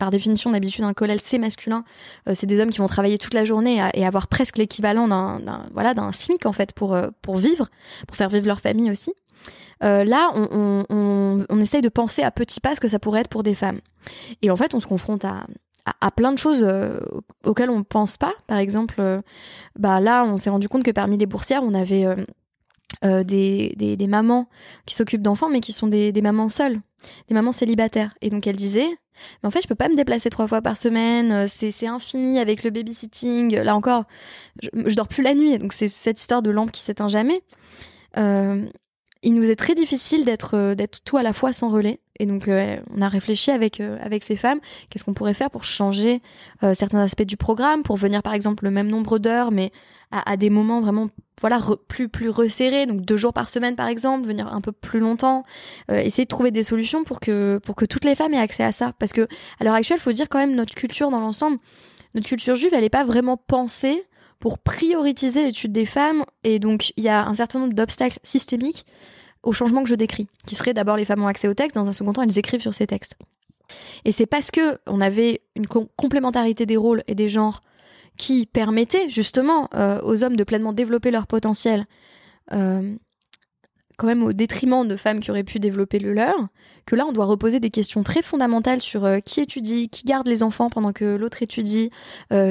par 0.00 0.10
définition, 0.10 0.50
d'habitude, 0.50 0.82
un 0.82 0.94
collèle, 0.94 1.20
c'est 1.20 1.38
masculin. 1.38 1.84
Euh, 2.26 2.32
c'est 2.34 2.46
des 2.46 2.58
hommes 2.58 2.70
qui 2.70 2.78
vont 2.78 2.86
travailler 2.86 3.18
toute 3.18 3.34
la 3.34 3.44
journée 3.44 3.80
et 3.94 4.04
avoir 4.04 4.26
presque 4.26 4.56
l'équivalent 4.56 5.06
d'un, 5.06 5.68
voilà, 5.72 5.94
d'un 5.94 6.10
SMIC, 6.10 6.46
en 6.46 6.52
fait, 6.52 6.72
pour, 6.72 6.94
euh, 6.94 7.08
pour 7.22 7.36
vivre, 7.36 7.68
pour 8.08 8.16
faire 8.16 8.30
vivre 8.30 8.46
leur 8.46 8.60
famille 8.60 8.90
aussi. 8.90 9.12
Euh, 9.84 10.04
là, 10.04 10.32
on, 10.34 10.84
on, 10.88 11.46
on, 11.48 11.60
essaye 11.60 11.82
de 11.82 11.88
penser 11.88 12.22
à 12.22 12.30
petits 12.30 12.60
pas 12.60 12.74
ce 12.74 12.80
que 12.80 12.88
ça 12.88 12.98
pourrait 12.98 13.20
être 13.20 13.28
pour 13.28 13.42
des 13.42 13.54
femmes. 13.54 13.80
Et 14.42 14.50
en 14.50 14.56
fait, 14.56 14.74
on 14.74 14.80
se 14.80 14.86
confronte 14.86 15.24
à, 15.24 15.46
à, 16.00 16.10
plein 16.10 16.32
de 16.32 16.38
choses 16.38 16.66
auxquelles 17.44 17.70
on 17.70 17.82
pense 17.82 18.16
pas. 18.16 18.34
Par 18.46 18.58
exemple, 18.58 19.22
bah 19.78 20.00
là, 20.00 20.24
on 20.24 20.36
s'est 20.36 20.50
rendu 20.50 20.68
compte 20.68 20.82
que 20.82 20.90
parmi 20.90 21.18
les 21.18 21.26
boursières, 21.26 21.62
on 21.62 21.74
avait 21.74 22.06
des, 23.02 23.74
des, 23.76 24.06
mamans 24.06 24.48
qui 24.86 24.94
s'occupent 24.94 25.22
d'enfants, 25.22 25.48
mais 25.48 25.60
qui 25.60 25.72
sont 25.72 25.86
des, 25.86 26.12
mamans 26.22 26.48
seules, 26.48 26.80
des 27.28 27.34
mamans 27.34 27.52
célibataires. 27.52 28.14
Et 28.20 28.30
donc, 28.30 28.46
elle 28.46 28.56
disait, 28.56 28.88
mais 29.42 29.48
en 29.48 29.50
fait, 29.50 29.62
je 29.62 29.68
peux 29.68 29.74
pas 29.74 29.88
me 29.88 29.94
déplacer 29.94 30.30
trois 30.30 30.48
fois 30.48 30.62
par 30.62 30.76
semaine. 30.76 31.32
Euh, 31.32 31.46
c'est 31.48 31.86
infini 31.86 32.38
avec 32.38 32.62
le 32.62 32.70
babysitting. 32.70 33.56
Là 33.56 33.74
encore, 33.74 34.04
je, 34.62 34.94
dors 34.94 35.08
plus 35.08 35.22
la 35.22 35.34
nuit. 35.34 35.58
Donc 35.58 35.72
c'est 35.72 35.88
cette 35.88 36.20
histoire 36.20 36.42
de 36.42 36.50
lampe 36.50 36.72
qui 36.72 36.80
s'éteint 36.80 37.08
jamais. 37.08 37.42
Euh, 38.16 38.64
il 39.22 39.34
nous 39.34 39.50
est 39.50 39.56
très 39.56 39.74
difficile 39.74 40.24
euh, 40.54 40.74
d'être 40.74 41.04
tout 41.04 41.16
à 41.16 41.22
la 41.22 41.32
fois 41.32 41.52
sans 41.52 41.68
relais. 41.68 42.00
Et 42.20 42.26
donc 42.26 42.48
on 42.48 43.00
a 43.00 43.08
réfléchi 43.08 43.50
avec 43.50 43.80
avec 43.80 44.22
ces 44.22 44.36
femmes, 44.36 44.60
qu'est-ce 44.88 45.04
qu'on 45.04 45.14
pourrait 45.14 45.34
faire 45.34 45.50
pour 45.50 45.64
changer 45.64 46.20
certains 46.74 47.00
aspects 47.00 47.22
du 47.22 47.36
programme, 47.36 47.82
pour 47.82 47.96
venir 47.96 48.22
par 48.22 48.34
exemple 48.34 48.64
le 48.64 48.70
même 48.70 48.88
nombre 48.88 49.18
d'heures, 49.18 49.50
mais 49.50 49.72
à, 50.10 50.36
des 50.36 50.50
moments 50.50 50.80
vraiment 50.80 51.08
voilà 51.40 51.60
plus 51.88 52.08
plus 52.08 52.28
resserrés. 52.28 52.86
Donc 52.86 53.02
deux 53.02 53.16
jours 53.16 53.32
par 53.32 53.48
semaine 53.48 53.76
par 53.76 53.88
exemple 53.88 54.26
venir 54.26 54.52
un 54.52 54.60
peu 54.60 54.72
plus 54.72 55.00
longtemps 55.00 55.44
euh, 55.90 55.98
essayer 55.98 56.24
de 56.24 56.28
trouver 56.28 56.50
des 56.50 56.62
solutions 56.62 57.04
pour 57.04 57.20
que 57.20 57.58
pour 57.62 57.76
que 57.76 57.84
toutes 57.84 58.04
les 58.04 58.14
femmes 58.14 58.34
aient 58.34 58.38
accès 58.38 58.64
à 58.64 58.72
ça. 58.72 58.92
Parce 58.98 59.12
que 59.12 59.28
à 59.58 59.64
l'heure 59.64 59.74
actuelle 59.74 60.00
faut 60.00 60.12
dire 60.12 60.28
quand 60.28 60.38
même 60.38 60.54
notre 60.54 60.74
culture 60.74 61.10
dans 61.10 61.20
l'ensemble 61.20 61.58
notre 62.14 62.26
culture 62.26 62.56
juive 62.56 62.70
elle 62.72 62.82
n'est 62.82 62.90
pas 62.90 63.04
vraiment 63.04 63.36
pensée 63.36 64.04
pour 64.40 64.58
prioriser 64.58 65.42
l'étude 65.42 65.72
des 65.72 65.86
femmes. 65.86 66.24
Et 66.44 66.58
donc 66.58 66.92
il 66.96 67.04
y 67.04 67.08
a 67.08 67.26
un 67.26 67.34
certain 67.34 67.60
nombre 67.60 67.74
d'obstacles 67.74 68.18
systémiques 68.22 68.84
au 69.42 69.52
changement 69.52 69.82
que 69.82 69.88
je 69.88 69.94
décris 69.94 70.28
qui 70.46 70.54
serait 70.54 70.74
d'abord 70.74 70.96
les 70.96 71.04
femmes 71.04 71.22
ont 71.22 71.28
accès 71.28 71.48
au 71.48 71.54
texte 71.54 71.74
dans 71.74 71.88
un 71.88 71.92
second 71.92 72.12
temps 72.12 72.22
elles 72.22 72.38
écrivent 72.38 72.60
sur 72.60 72.74
ces 72.74 72.86
textes 72.86 73.16
et 74.04 74.12
c'est 74.12 74.26
parce 74.26 74.50
que 74.50 74.78
on 74.86 75.00
avait 75.00 75.42
une 75.56 75.66
complémentarité 75.66 76.66
des 76.66 76.76
rôles 76.76 77.02
et 77.06 77.14
des 77.14 77.28
genres 77.28 77.62
qui 78.16 78.46
permettait 78.46 79.08
justement 79.08 79.68
euh, 79.74 80.00
aux 80.02 80.24
hommes 80.24 80.36
de 80.36 80.44
pleinement 80.44 80.72
développer 80.72 81.10
leur 81.10 81.26
potentiel, 81.26 81.86
euh, 82.52 82.94
quand 83.96 84.06
même 84.06 84.22
au 84.22 84.32
détriment 84.32 84.86
de 84.86 84.96
femmes 84.96 85.20
qui 85.20 85.30
auraient 85.30 85.44
pu 85.44 85.58
développer 85.58 85.98
le 85.98 86.12
leur, 86.12 86.48
que 86.86 86.96
là 86.96 87.06
on 87.06 87.12
doit 87.12 87.26
reposer 87.26 87.60
des 87.60 87.70
questions 87.70 88.02
très 88.02 88.22
fondamentales 88.22 88.82
sur 88.82 89.04
euh, 89.04 89.20
qui 89.20 89.40
étudie, 89.40 89.88
qui 89.88 90.04
garde 90.04 90.26
les 90.26 90.42
enfants 90.42 90.70
pendant 90.70 90.92
que 90.92 91.16
l'autre 91.16 91.42
étudie, 91.42 91.90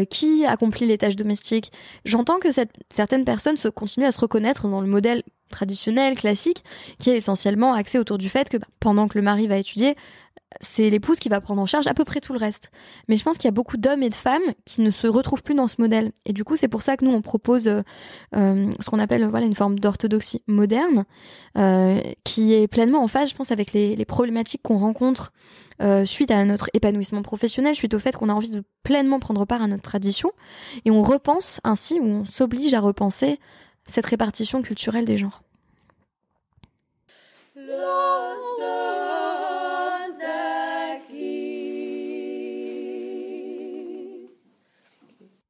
qui 0.10 0.46
accomplit 0.46 0.88
les 0.88 0.98
tâches 0.98 1.16
domestiques. 1.16 1.72
J'entends 2.06 2.40
que 2.40 2.50
certaines 2.90 3.26
personnes 3.26 3.58
se 3.58 3.68
continuent 3.68 4.08
à 4.08 4.12
se 4.12 4.20
reconnaître 4.20 4.68
dans 4.68 4.82
le 4.82 4.88
modèle 4.88 5.24
traditionnel, 5.50 6.16
classique, 6.16 6.64
qui 7.00 7.10
est 7.10 7.18
essentiellement 7.18 7.74
axé 7.74 8.00
autour 8.00 8.18
du 8.18 8.30
fait 8.30 8.50
que 8.50 8.58
bah, 8.58 8.68
pendant 8.80 9.08
que 9.08 9.18
le 9.18 9.24
mari 9.24 9.48
va 9.48 9.58
étudier, 9.58 9.96
c'est 10.62 10.90
l'épouse 10.90 11.20
qui 11.20 11.30
va 11.30 11.42
prendre 11.42 11.62
en 11.62 11.66
charge 11.66 11.88
à 11.88 11.94
peu 11.94 12.04
près 12.04 12.20
tout 12.20 12.34
le 12.34 12.40
reste. 12.40 12.72
Mais 13.08 13.16
je 13.16 13.24
pense 13.24 13.38
qu'il 13.38 13.46
y 13.46 13.50
a 13.50 13.52
beaucoup 13.52 13.78
d'hommes 13.78 14.02
et 14.02 14.10
de 14.10 14.16
femmes 14.16 14.42
qui 14.66 14.82
ne 14.82 14.90
se 14.90 15.08
retrouvent 15.08 15.44
plus 15.44 15.54
dans 15.54 15.68
ce 15.68 15.76
modèle. 15.80 16.12
Et 16.26 16.34
du 16.34 16.44
coup, 16.44 16.56
c'est 16.56 16.68
pour 16.68 16.82
ça 16.82 16.98
que 16.98 17.06
nous, 17.06 17.12
on 17.12 17.22
propose 17.22 17.68
euh, 17.68 17.82
euh, 18.36 18.70
ce 18.80 18.90
qu'on 18.90 19.00
appelle 19.00 19.26
voilà 19.28 19.46
une 19.46 19.56
forme 19.56 19.80
d'orthodoxie 19.80 20.42
moderne, 20.48 21.06
euh, 21.58 22.02
qui 22.24 22.54
est 22.54 22.68
pleinement 22.68 23.04
en 23.04 23.08
phase, 23.08 23.30
je 23.30 23.36
pense, 23.36 23.52
avec 23.52 23.74
les, 23.74 23.96
les 23.96 24.06
problématiques 24.06 24.62
qu'on 24.64 24.78
rencontre 24.78 25.32
suite 26.04 26.30
à 26.30 26.44
notre 26.44 26.70
épanouissement 26.74 27.22
professionnel, 27.22 27.74
suite 27.74 27.94
au 27.94 28.00
fait 28.00 28.14
qu'on 28.14 28.28
a 28.28 28.34
envie 28.34 28.52
de 28.52 28.66
pleinement 28.84 29.18
prendre 29.18 29.46
part 29.46 29.62
à 29.62 29.68
notre 29.68 29.82
tradition. 29.82 30.34
Et 30.84 30.92
on 30.92 31.02
repense 31.02 31.62
ainsi, 31.64 32.02
ou 32.02 32.06
on 32.06 32.26
s'oblige 32.26 32.74
à 32.74 32.82
repenser 32.82 33.40
cette 33.90 34.06
répartition 34.06 34.62
culturelle 34.62 35.06
des 35.06 35.18
genres. 35.18 35.42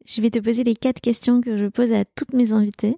Je 0.05 0.21
vais 0.21 0.31
te 0.31 0.39
poser 0.39 0.63
les 0.63 0.75
quatre 0.75 1.01
questions 1.01 1.39
que 1.39 1.55
je 1.55 1.67
pose 1.67 1.91
à 1.93 2.03
toutes 2.03 2.33
mes 2.33 2.51
invitées. 2.51 2.97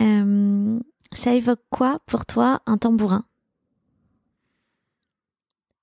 Euh, 0.00 0.80
ça 1.12 1.32
évoque 1.32 1.62
quoi 1.70 2.00
pour 2.06 2.26
toi 2.26 2.60
un 2.66 2.76
tambourin? 2.76 3.24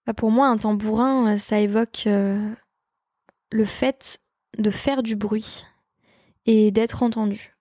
Bah, 0.05 0.13
Pour 0.13 0.31
moi, 0.31 0.47
un 0.47 0.57
tambourin, 0.57 1.35
euh, 1.35 1.37
ça 1.37 1.59
évoque 1.59 2.03
euh, 2.07 2.53
le 3.51 3.65
fait 3.65 4.19
de 4.57 4.69
faire 4.71 5.03
du 5.03 5.15
bruit 5.15 5.65
et 6.45 6.69
d'être 6.71 7.01
entendu. 7.01 7.54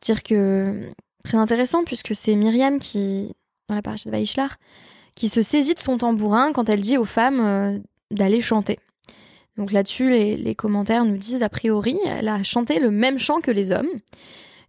C'est-à-dire 0.00 0.22
que 0.22 0.90
très 1.24 1.38
intéressant 1.38 1.84
puisque 1.84 2.14
c'est 2.14 2.36
Myriam 2.36 2.78
qui, 2.78 3.34
dans 3.68 3.74
la 3.74 3.82
paracha 3.82 4.10
de 4.10 4.14
Vaishlar, 4.14 4.56
qui 5.14 5.28
se 5.28 5.42
saisit 5.42 5.74
de 5.74 5.80
son 5.80 5.98
tambourin 5.98 6.52
quand 6.52 6.68
elle 6.68 6.80
dit 6.80 6.96
aux 6.96 7.04
femmes 7.04 7.82
d'aller 8.10 8.40
chanter. 8.40 8.78
Donc 9.58 9.72
là-dessus, 9.72 10.10
les, 10.10 10.54
commentaires 10.54 11.04
nous 11.04 11.16
disent, 11.16 11.42
a 11.42 11.48
priori, 11.48 11.98
elle 12.06 12.28
a 12.28 12.42
chanté 12.44 12.78
le 12.78 12.92
même 12.92 13.18
chant 13.18 13.40
que 13.40 13.50
les 13.50 13.72
hommes, 13.72 13.88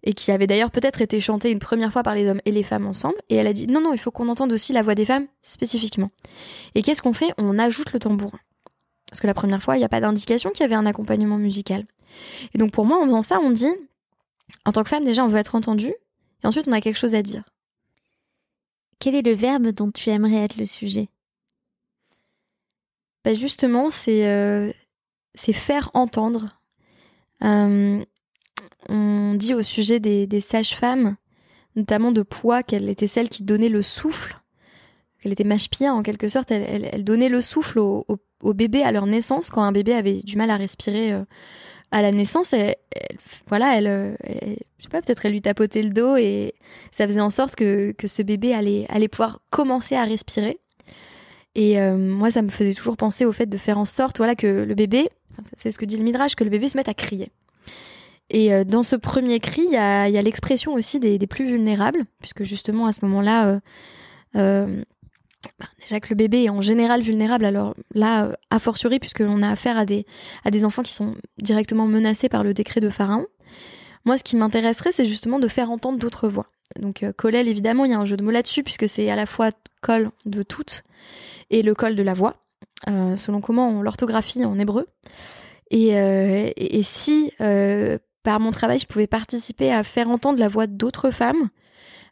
et 0.03 0.13
qui 0.13 0.31
avait 0.31 0.47
d'ailleurs 0.47 0.71
peut-être 0.71 1.01
été 1.01 1.21
chanté 1.21 1.51
une 1.51 1.59
première 1.59 1.93
fois 1.93 2.01
par 2.01 2.15
les 2.15 2.27
hommes 2.27 2.41
et 2.45 2.51
les 2.51 2.63
femmes 2.63 2.87
ensemble, 2.87 3.15
et 3.29 3.35
elle 3.35 3.45
a 3.45 3.53
dit, 3.53 3.67
non, 3.67 3.81
non, 3.81 3.93
il 3.93 3.99
faut 3.99 4.09
qu'on 4.09 4.27
entende 4.29 4.51
aussi 4.51 4.73
la 4.73 4.81
voix 4.81 4.95
des 4.95 5.05
femmes 5.05 5.27
spécifiquement. 5.43 6.09
Et 6.73 6.81
qu'est-ce 6.81 7.03
qu'on 7.03 7.13
fait? 7.13 7.31
On 7.37 7.59
ajoute 7.59 7.93
le 7.93 7.99
tambourin. 7.99 8.39
Parce 9.11 9.21
que 9.21 9.27
la 9.27 9.35
première 9.35 9.61
fois, 9.61 9.75
il 9.75 9.79
n'y 9.79 9.85
a 9.85 9.89
pas 9.89 10.01
d'indication 10.01 10.49
qu'il 10.49 10.61
y 10.61 10.65
avait 10.65 10.75
un 10.75 10.87
accompagnement 10.87 11.37
musical. 11.37 11.85
Et 12.55 12.57
donc 12.57 12.71
pour 12.71 12.85
moi, 12.85 12.99
en 12.99 13.05
faisant 13.05 13.21
ça, 13.21 13.39
on 13.43 13.51
dit, 13.51 13.71
en 14.65 14.71
tant 14.71 14.83
que 14.83 14.89
femme, 14.89 15.03
déjà, 15.03 15.23
on 15.23 15.27
veut 15.27 15.37
être 15.37 15.55
entendu, 15.55 15.93
et 16.43 16.47
ensuite, 16.47 16.67
on 16.67 16.71
a 16.71 16.81
quelque 16.81 16.97
chose 16.97 17.15
à 17.15 17.21
dire. 17.21 17.43
Quel 18.99 19.15
est 19.15 19.21
le 19.21 19.33
verbe 19.33 19.67
dont 19.69 19.91
tu 19.91 20.09
aimerais 20.09 20.43
être 20.43 20.57
le 20.57 20.65
sujet? 20.65 21.09
Bah 23.23 23.33
Justement, 23.33 23.91
c'est 23.91 24.27
euh, 24.27 24.71
c'est 25.35 25.53
faire 25.53 25.89
entendre. 25.93 26.59
Euh, 27.43 28.03
on 28.89 29.33
dit 29.35 29.53
au 29.53 29.61
sujet 29.61 29.99
des, 29.99 30.39
sages-femmes, 30.39 31.15
notamment 31.75 32.11
de 32.11 32.21
poids, 32.21 32.63
qu'elle 32.63 32.89
était 32.89 33.07
celle 33.07 33.29
qui 33.29 33.43
donnait 33.43 33.69
le 33.69 33.81
souffle, 33.81 34.37
qu'elle 35.21 35.31
était 35.31 35.43
mâche-pia 35.43 35.93
en 35.93 36.03
quelque 36.03 36.27
sorte, 36.27 36.51
elle, 36.51 37.03
donnait 37.03 37.29
le 37.29 37.41
souffle 37.41 37.79
au, 37.79 38.05
bébé 38.53 38.83
à 38.83 38.91
leur 38.91 39.05
naissance, 39.05 39.49
quand 39.49 39.61
un 39.61 39.71
bébé 39.71 39.93
avait 39.93 40.21
du 40.21 40.37
mal 40.37 40.49
à 40.49 40.57
respirer 40.57 41.13
euh, 41.13 41.23
à 41.91 42.01
la 42.01 42.11
naissance, 42.11 42.53
elle, 42.53 42.75
voilà, 43.47 43.77
elle, 43.77 44.17
je 44.77 44.83
sais 44.83 44.89
pas, 44.89 45.01
peut-être 45.01 45.25
elle 45.25 45.33
lui 45.33 45.41
tapotait 45.41 45.81
le 45.81 45.89
dos 45.89 46.15
et 46.17 46.53
ça 46.91 47.07
faisait 47.07 47.21
en 47.21 47.29
sorte 47.29 47.55
que, 47.55 47.91
que 47.91 48.07
ce 48.07 48.21
bébé 48.21 48.53
allait, 48.53 48.85
allait 48.89 49.07
pouvoir 49.07 49.39
commencer 49.49 49.95
à 49.95 50.03
respirer. 50.03 50.59
Et 51.55 51.79
euh, 51.79 51.97
moi, 51.97 52.31
ça 52.31 52.41
me 52.41 52.49
faisait 52.49 52.73
toujours 52.73 52.97
penser 52.97 53.25
au 53.25 53.31
fait 53.31 53.47
de 53.47 53.57
faire 53.57 53.77
en 53.77 53.85
sorte, 53.85 54.17
voilà, 54.17 54.35
que 54.35 54.47
le 54.47 54.75
bébé, 54.75 55.09
c'est 55.55 55.71
ce 55.71 55.79
que 55.79 55.85
dit 55.85 55.97
le 55.97 56.03
Midrash, 56.03 56.35
que 56.35 56.43
le 56.43 56.49
bébé 56.49 56.69
se 56.69 56.77
mette 56.77 56.89
à 56.89 56.93
crier. 56.93 57.31
Et 58.29 58.53
euh, 58.53 58.63
dans 58.63 58.83
ce 58.83 58.95
premier 58.95 59.39
cri, 59.39 59.63
il 59.65 59.73
y 59.73 59.77
a, 59.77 60.21
l'expression 60.21 60.73
aussi 60.73 60.99
des, 60.99 61.17
plus 61.27 61.45
vulnérables, 61.45 62.05
puisque 62.19 62.43
justement 62.43 62.85
à 62.85 62.93
ce 62.93 63.03
moment-là, 63.05 63.59
euh, 64.35 64.83
déjà 65.79 65.99
que 65.99 66.09
le 66.09 66.15
bébé 66.15 66.43
est 66.43 66.49
en 66.49 66.61
général 66.61 67.01
vulnérable, 67.01 67.45
alors 67.45 67.75
là, 67.93 68.35
a 68.49 68.59
fortiori, 68.59 68.99
puisqu'on 68.99 69.41
a 69.41 69.49
affaire 69.49 69.77
à 69.77 69.85
des, 69.85 70.05
enfants 70.65 70.83
qui 70.83 70.93
sont 70.93 71.15
directement 71.41 71.87
menacés 71.87 72.29
par 72.29 72.43
le 72.43 72.53
décret 72.53 72.81
de 72.81 72.89
Pharaon. 72.89 73.27
Moi, 74.05 74.17
ce 74.17 74.23
qui 74.23 74.35
m'intéresserait, 74.35 74.91
c'est 74.91 75.05
justement 75.05 75.39
de 75.39 75.47
faire 75.47 75.71
entendre 75.71 75.99
d'autres 75.99 76.29
voix. 76.29 76.47
Donc, 76.79 77.05
Kolel, 77.17 77.47
évidemment, 77.47 77.85
il 77.85 77.91
y 77.91 77.93
a 77.93 77.99
un 77.99 78.05
jeu 78.05 78.17
de 78.17 78.23
mots 78.23 78.31
là-dessus, 78.31 78.63
puisque 78.63 78.87
c'est 78.87 79.09
à 79.09 79.15
la 79.15 79.25
fois 79.25 79.51
col 79.81 80.11
de 80.25 80.43
toutes 80.43 80.83
et 81.49 81.61
le 81.61 81.73
col 81.73 81.95
de 81.95 82.03
la 82.03 82.13
voix, 82.13 82.37
euh, 82.87 83.15
selon 83.15 83.41
comment 83.41 83.69
on 83.69 83.81
l'orthographie 83.81 84.43
en 84.45 84.57
hébreu. 84.59 84.87
Et, 85.71 85.97
euh, 85.97 86.49
si 86.81 87.31
euh, 87.41 87.97
par 88.23 88.39
mon 88.39 88.51
travail 88.51 88.79
je 88.79 88.87
pouvais 88.87 89.07
participer 89.07 89.71
à 89.71 89.83
faire 89.83 90.09
entendre 90.09 90.39
la 90.39 90.47
voix 90.47 90.67
d'autres 90.67 91.11
femmes, 91.11 91.49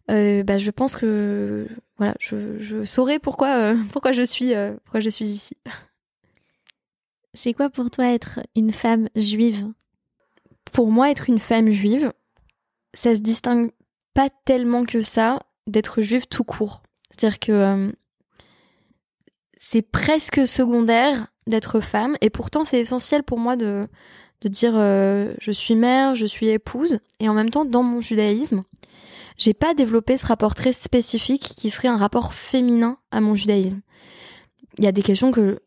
bah, 0.08 0.58
je 0.58 0.72
pense 0.72 0.95
que 0.95 1.68
voilà, 1.97 2.16
je, 2.20 2.60
je 2.60 2.84
saurai 2.84 3.20
pourquoi, 3.20 3.76
pourquoi, 3.91 4.12
je 4.12 4.24
suis, 4.24 4.53
pourquoi 4.84 4.99
je 4.99 5.10
suis 5.10 5.26
ici. 5.26 5.55
C'est 7.34 7.53
quoi 7.53 7.70
pour 7.70 7.91
toi 7.91 8.08
être 8.08 8.39
une 8.55 8.74
femme 8.74 9.10
juive? 9.16 9.68
Pour 10.72 10.91
moi, 10.91 11.12
être 11.12 11.30
une 11.30 11.39
femme 11.39 11.70
juive, 11.70 12.12
ça 12.93 13.16
se 13.16 13.22
distingue 13.22 13.72
pas 14.14 14.30
tellement 14.45 14.86
que 14.86 15.01
ça 15.01 15.39
d'être 15.68 16.01
juive 16.01 16.28
tout 16.28 16.43
court. 16.43 16.82
C'est-à-dire 17.12 17.39
que 17.39 17.93
c'est 19.58 19.82
presque 19.82 20.47
secondaire 20.47 21.28
d'être 21.45 21.80
femme 21.80 22.16
et 22.22 22.30
pourtant 22.30 22.64
c'est 22.64 22.80
essentiel 22.80 23.24
pour 23.24 23.38
moi 23.39 23.55
de, 23.55 23.88
de 24.41 24.49
dire 24.49 24.74
euh, 24.76 25.34
je 25.39 25.51
suis 25.51 25.76
mère, 25.76 26.16
je 26.16 26.26
suis 26.26 26.47
épouse 26.47 26.99
et 27.20 27.30
en 27.30 27.34
même 27.34 27.49
temps 27.49 27.66
dans 27.66 27.84
mon 27.84 28.01
judaïsme, 28.01 28.64
j'ai 29.38 29.54
pas 29.54 29.74
développé 29.74 30.18
ce 30.18 30.26
rapport 30.26 30.56
très 30.56 30.74
spécifique 30.74 31.42
qui 31.42 31.70
serait 31.70 31.88
un 31.88 31.98
rapport 31.98 32.34
féminin 32.34 32.98
à 33.12 33.22
mon 33.22 33.36
judaïsme. 33.36 33.82
Il 34.78 34.84
y 34.84 34.88
a 34.88 34.92
des 34.92 35.04
questions 35.04 35.32
que 35.32 35.62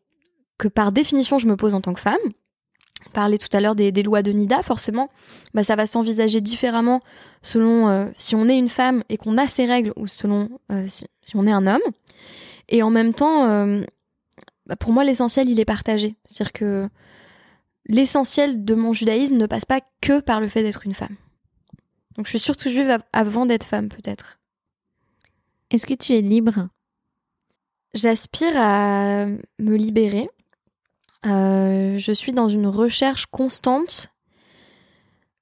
que 0.57 0.67
par 0.67 0.91
définition 0.91 1.39
je 1.39 1.47
me 1.47 1.55
pose 1.55 1.73
en 1.73 1.81
tant 1.81 1.93
que 1.93 1.99
femme. 1.99 2.19
Parler 3.13 3.39
tout 3.39 3.49
à 3.51 3.59
l'heure 3.59 3.75
des, 3.75 3.91
lois 4.03 4.21
de 4.21 4.31
Nida, 4.31 4.61
forcément, 4.61 5.09
bah, 5.55 5.63
ça 5.63 5.75
va 5.75 5.87
s'envisager 5.87 6.39
différemment 6.39 6.99
selon 7.41 7.89
euh, 7.89 8.05
si 8.15 8.35
on 8.35 8.47
est 8.47 8.57
une 8.57 8.69
femme 8.69 9.03
et 9.09 9.17
qu'on 9.17 9.39
a 9.39 9.47
ses 9.47 9.65
règles 9.65 9.91
ou 9.95 10.05
selon 10.05 10.49
euh, 10.71 10.85
si, 10.87 11.35
on 11.35 11.47
est 11.47 11.51
un 11.51 11.65
homme. 11.65 11.81
Et 12.69 12.83
en 12.83 12.91
même 12.91 13.13
temps, 13.13 13.47
bah, 14.67 14.75
pour 14.77 14.93
moi, 14.93 15.03
l'essentiel, 15.03 15.49
il 15.49 15.59
est 15.59 15.65
partagé. 15.65 16.15
C'est-à-dire 16.23 16.53
que 16.53 16.89
l'essentiel 17.85 18.63
de 18.63 18.75
mon 18.75 18.93
judaïsme 18.93 19.35
ne 19.35 19.45
passe 19.45 19.65
pas 19.65 19.81
que 19.99 20.21
par 20.21 20.39
le 20.39 20.47
fait 20.47 20.63
d'être 20.63 20.85
une 20.85 20.93
femme. 20.93 21.17
Donc 22.15 22.25
je 22.25 22.31
suis 22.31 22.39
surtout 22.39 22.69
juive 22.69 22.99
avant 23.13 23.45
d'être 23.45 23.65
femme, 23.65 23.89
peut-être. 23.89 24.39
Est-ce 25.69 25.87
que 25.87 25.93
tu 25.93 26.13
es 26.13 26.21
libre? 26.21 26.67
J'aspire 27.93 28.53
à 28.55 29.25
me 29.59 29.75
libérer. 29.75 30.29
Euh, 31.25 31.97
je 31.97 32.11
suis 32.11 32.33
dans 32.33 32.49
une 32.49 32.67
recherche 32.67 33.25
constante 33.27 34.13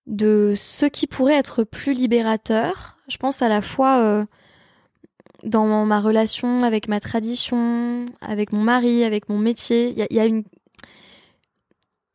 de 0.07 0.53
ce 0.55 0.85
qui 0.85 1.07
pourrait 1.07 1.35
être 1.35 1.63
plus 1.63 1.93
libérateur. 1.93 2.97
Je 3.07 3.17
pense 3.17 3.41
à 3.41 3.49
la 3.49 3.61
fois 3.61 3.99
euh, 3.99 4.25
dans 5.43 5.85
ma 5.85 6.01
relation 6.01 6.63
avec 6.63 6.87
ma 6.87 6.99
tradition, 6.99 8.05
avec 8.21 8.51
mon 8.51 8.61
mari, 8.61 9.03
avec 9.03 9.29
mon 9.29 9.37
métier. 9.37 9.89
Il 9.89 10.15
y, 10.15 10.19
a, 10.19 10.25
une, 10.25 10.43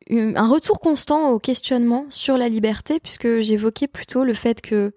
un 0.09 0.47
retour 0.47 0.79
constant 0.79 1.31
au 1.31 1.39
questionnement 1.39 2.05
sur 2.09 2.37
la 2.37 2.49
liberté, 2.49 2.99
puisque 2.99 3.39
j'évoquais 3.39 3.87
plutôt 3.87 4.23
le 4.23 4.33
fait 4.33 4.61
que 4.61 4.93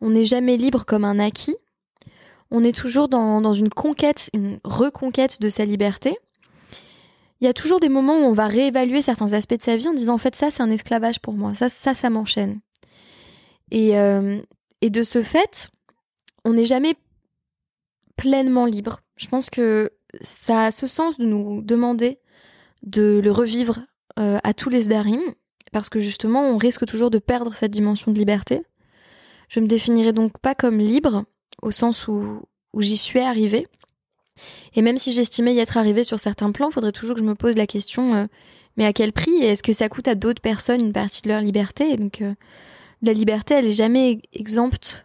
on 0.00 0.10
n'est 0.10 0.24
jamais 0.24 0.56
libre 0.56 0.84
comme 0.86 1.04
un 1.04 1.18
acquis. 1.18 1.56
On 2.50 2.64
est 2.64 2.76
toujours 2.76 3.08
dans, 3.08 3.40
dans 3.40 3.52
une 3.52 3.68
conquête, 3.68 4.30
une 4.32 4.58
reconquête 4.64 5.40
de 5.40 5.48
sa 5.48 5.64
liberté. 5.64 6.16
Il 7.40 7.44
y 7.44 7.48
a 7.48 7.52
toujours 7.52 7.78
des 7.78 7.88
moments 7.88 8.14
où 8.14 8.24
on 8.24 8.32
va 8.32 8.46
réévaluer 8.46 9.02
certains 9.02 9.32
aspects 9.32 9.58
de 9.58 9.62
sa 9.62 9.76
vie 9.76 9.88
en 9.88 9.94
disant 9.94 10.14
en 10.14 10.18
fait 10.18 10.34
ça 10.34 10.50
c'est 10.50 10.62
un 10.62 10.70
esclavage 10.70 11.20
pour 11.20 11.34
moi, 11.34 11.54
ça 11.54 11.68
ça 11.68 11.94
ça 11.94 12.10
m'enchaîne. 12.10 12.60
Et, 13.70 13.98
euh, 13.98 14.40
et 14.80 14.90
de 14.90 15.02
ce 15.02 15.22
fait, 15.22 15.70
on 16.44 16.54
n'est 16.54 16.64
jamais 16.64 16.94
pleinement 18.16 18.66
libre. 18.66 19.00
Je 19.16 19.28
pense 19.28 19.50
que 19.50 19.90
ça 20.20 20.66
a 20.66 20.70
ce 20.70 20.86
sens 20.86 21.18
de 21.18 21.24
nous 21.24 21.60
demander 21.62 22.18
de 22.82 23.20
le 23.22 23.30
revivre 23.30 23.80
euh, 24.18 24.38
à 24.42 24.54
tous 24.54 24.70
les 24.70 24.82
Sdarim, 24.82 25.20
parce 25.72 25.88
que 25.88 26.00
justement, 26.00 26.42
on 26.42 26.56
risque 26.56 26.86
toujours 26.86 27.10
de 27.10 27.18
perdre 27.18 27.54
cette 27.54 27.70
dimension 27.70 28.12
de 28.12 28.18
liberté. 28.18 28.62
Je 29.48 29.60
me 29.60 29.66
définirais 29.66 30.12
donc 30.12 30.38
pas 30.38 30.54
comme 30.54 30.78
libre, 30.78 31.24
au 31.62 31.70
sens 31.70 32.08
où, 32.08 32.42
où 32.72 32.80
j'y 32.80 32.96
suis 32.96 33.20
arrivée. 33.20 33.66
Et 34.74 34.82
même 34.82 34.98
si 34.98 35.12
j'estimais 35.12 35.54
y 35.54 35.58
être 35.58 35.76
arrivée 35.76 36.04
sur 36.04 36.20
certains 36.20 36.52
plans, 36.52 36.68
il 36.70 36.72
faudrait 36.72 36.92
toujours 36.92 37.16
que 37.16 37.22
je 37.22 37.26
me 37.26 37.34
pose 37.34 37.56
la 37.56 37.66
question 37.66 38.14
euh, 38.14 38.24
mais 38.76 38.84
à 38.84 38.92
quel 38.92 39.12
prix? 39.12 39.42
Est-ce 39.42 39.64
que 39.64 39.72
ça 39.72 39.88
coûte 39.88 40.06
à 40.06 40.14
d'autres 40.14 40.40
personnes 40.40 40.80
une 40.80 40.92
partie 40.92 41.22
de 41.22 41.28
leur 41.28 41.40
liberté? 41.40 41.96
Donc, 41.96 42.22
euh, 42.22 42.32
la 43.02 43.12
liberté, 43.12 43.54
elle 43.54 43.66
est 43.66 43.72
jamais 43.72 44.20
exempte 44.32 45.04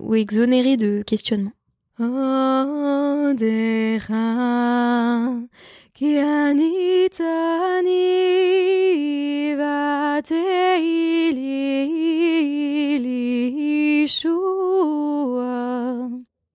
ou 0.00 0.14
exonérée 0.14 0.76
de 0.76 1.02
questionnement. 1.04 1.50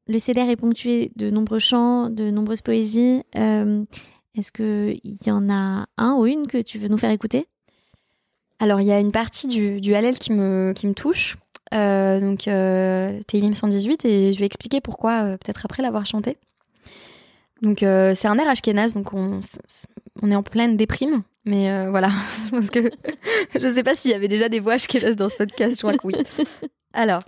Le 0.08 0.20
CDR 0.20 0.48
est 0.50 0.56
ponctué 0.56 1.12
de 1.16 1.32
nombreux 1.32 1.58
chants, 1.58 2.12
de 2.12 2.30
nombreuses 2.30 2.62
poésies. 2.62 3.24
Euh, 3.36 3.84
est-ce 4.36 4.52
qu'il 4.52 5.18
y 5.26 5.32
en 5.32 5.50
a 5.50 5.88
un 5.98 6.14
ou 6.14 6.28
une 6.28 6.46
que 6.46 6.62
tu 6.62 6.78
veux 6.78 6.88
nous 6.88 7.00
faire 7.00 7.10
écouter? 7.10 7.48
Alors, 8.60 8.80
il 8.80 8.86
y 8.86 8.92
a 8.92 9.00
une 9.00 9.12
partie 9.12 9.48
du, 9.48 9.82
du 9.82 9.96
Hallel 9.96 10.20
qui 10.20 10.34
me, 10.34 10.74
qui 10.76 10.86
me 10.86 10.94
touche. 10.94 11.36
Euh, 11.74 12.20
donc 12.20 12.48
euh, 12.48 13.22
Télim 13.28 13.56
118 13.56 14.04
et 14.06 14.34
je 14.34 14.40
vais 14.40 14.46
expliquer 14.46 14.82
pourquoi 14.82 15.24
euh, 15.24 15.38
peut-être 15.38 15.66
après 15.66 15.82
l'avoir 15.82 16.06
chanté. 16.06 16.38
Donc 17.62 17.84
euh, 17.84 18.14
c'est 18.16 18.28
un 18.28 18.38
air 18.38 18.48
ashkénaze, 18.48 18.94
donc 18.94 19.14
on, 19.14 19.40
est 20.30 20.36
en 20.36 20.44
pleine 20.44 20.78
déprime. 20.78 21.24
Mais 21.46 21.72
euh, 21.72 21.90
voilà, 21.90 22.10
je 22.46 22.52
pense 22.52 22.70
que 22.70 22.80
je 23.60 23.66
ne 23.66 23.72
sais 23.72 23.84
pas 23.84 23.96
s'il 23.96 24.12
y 24.12 24.14
avait 24.14 24.28
déjà 24.28 24.50
des 24.50 24.60
voix 24.60 24.74
ashkénazes 24.74 25.16
dans 25.16 25.30
ce 25.30 25.36
podcast, 25.36 25.76
je 25.76 25.82
crois 25.82 25.98
que 25.98 26.08
oui. 26.08 26.16
Alors. 26.94 27.24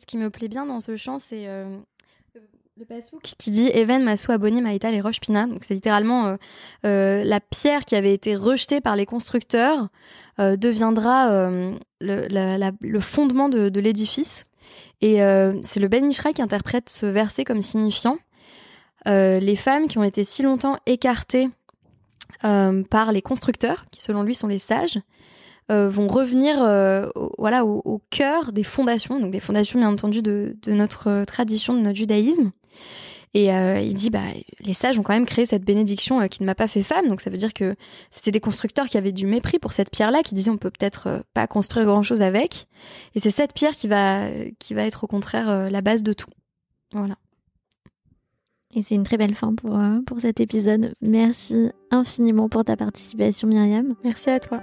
Ce 0.00 0.06
qui 0.06 0.18
me 0.18 0.30
plaît 0.30 0.48
bien 0.48 0.66
dans 0.66 0.80
ce 0.80 0.96
chant, 0.96 1.18
c'est 1.18 1.46
euh, 1.46 1.78
le 2.76 2.84
pasouk 2.84 3.22
qui 3.38 3.50
dit 3.50 3.68
Even 3.68 4.02
Masu 4.02 4.30
Aboni 4.30 4.60
Maïta 4.60 4.90
les 4.90 5.00
roches 5.00 5.20
Pina. 5.20 5.46
Donc 5.46 5.64
c'est 5.64 5.74
littéralement 5.74 6.26
euh, 6.26 6.36
euh, 6.84 7.24
la 7.24 7.40
pierre 7.40 7.84
qui 7.84 7.94
avait 7.96 8.12
été 8.12 8.36
rejetée 8.36 8.80
par 8.80 8.96
les 8.96 9.06
constructeurs 9.06 9.88
deviendra 10.38 11.50
le, 11.50 12.26
la, 12.28 12.58
la, 12.58 12.72
le, 12.82 13.00
fondement 13.00 13.48
de, 13.48 13.70
de 13.70 13.80
l'édifice. 13.80 14.44
Et 15.00 15.20
c'est 15.62 15.80
le 15.80 15.88
Ben 15.88 16.10
Ishraï 16.10 16.34
qui 16.34 16.42
interprète 16.42 16.90
ce 16.90 17.06
verset 17.06 17.44
comme 17.44 17.62
signifiant 17.62 18.18
les 19.06 19.56
femmes 19.56 19.88
qui 19.88 19.96
ont 19.96 20.04
été 20.04 20.24
si 20.24 20.42
longtemps 20.42 20.76
écartées 20.84 21.48
par 22.42 23.12
les 23.12 23.22
constructeurs, 23.22 23.86
qui 23.90 24.02
selon 24.02 24.24
lui 24.24 24.34
sont 24.34 24.46
les 24.46 24.58
sages, 24.58 24.98
vont 25.68 26.06
revenir 26.06 26.56
au, 27.14 27.32
voilà, 27.38 27.64
au, 27.64 28.00
cœur 28.10 28.52
des 28.52 28.62
fondations, 28.62 29.18
donc 29.18 29.30
des 29.30 29.40
fondations 29.40 29.78
bien 29.78 29.88
entendu 29.88 30.22
de, 30.22 30.56
de 30.62 30.72
notre 30.72 31.24
tradition, 31.24 31.74
de 31.74 31.80
notre 31.80 31.98
judaïsme. 31.98 32.52
Et 33.36 33.52
euh, 33.52 33.78
il 33.80 33.92
dit, 33.92 34.08
bah, 34.08 34.22
les 34.60 34.72
sages 34.72 34.98
ont 34.98 35.02
quand 35.02 35.12
même 35.12 35.26
créé 35.26 35.44
cette 35.44 35.62
bénédiction 35.62 36.22
euh, 36.22 36.26
qui 36.26 36.42
ne 36.42 36.46
m'a 36.46 36.54
pas 36.54 36.68
fait 36.68 36.82
femme. 36.82 37.06
Donc 37.06 37.20
ça 37.20 37.28
veut 37.28 37.36
dire 37.36 37.52
que 37.52 37.76
c'était 38.10 38.30
des 38.30 38.40
constructeurs 38.40 38.86
qui 38.86 38.96
avaient 38.96 39.12
du 39.12 39.26
mépris 39.26 39.58
pour 39.58 39.72
cette 39.72 39.90
pierre-là, 39.90 40.22
qui 40.22 40.34
disaient 40.34 40.50
on 40.50 40.56
peut 40.56 40.70
peut-être 40.70 41.06
euh, 41.08 41.18
pas 41.34 41.46
construire 41.46 41.84
grand-chose 41.84 42.22
avec. 42.22 42.66
Et 43.14 43.20
c'est 43.20 43.30
cette 43.30 43.52
pierre 43.52 43.72
qui 43.72 43.88
va, 43.88 44.30
qui 44.58 44.72
va 44.72 44.84
être 44.84 45.04
au 45.04 45.06
contraire 45.06 45.70
la 45.70 45.82
base 45.82 46.02
de 46.02 46.14
tout. 46.14 46.30
Voilà. 46.92 47.16
Et 48.74 48.80
c'est 48.80 48.94
une 48.94 49.04
très 49.04 49.18
belle 49.18 49.34
fin 49.34 49.54
pour, 49.54 49.78
pour 50.06 50.20
cet 50.20 50.40
épisode. 50.40 50.94
Merci 51.02 51.70
infiniment 51.90 52.48
pour 52.48 52.64
ta 52.64 52.76
participation, 52.76 53.48
Myriam. 53.48 53.96
Merci 54.02 54.30
à 54.30 54.40
toi. 54.40 54.62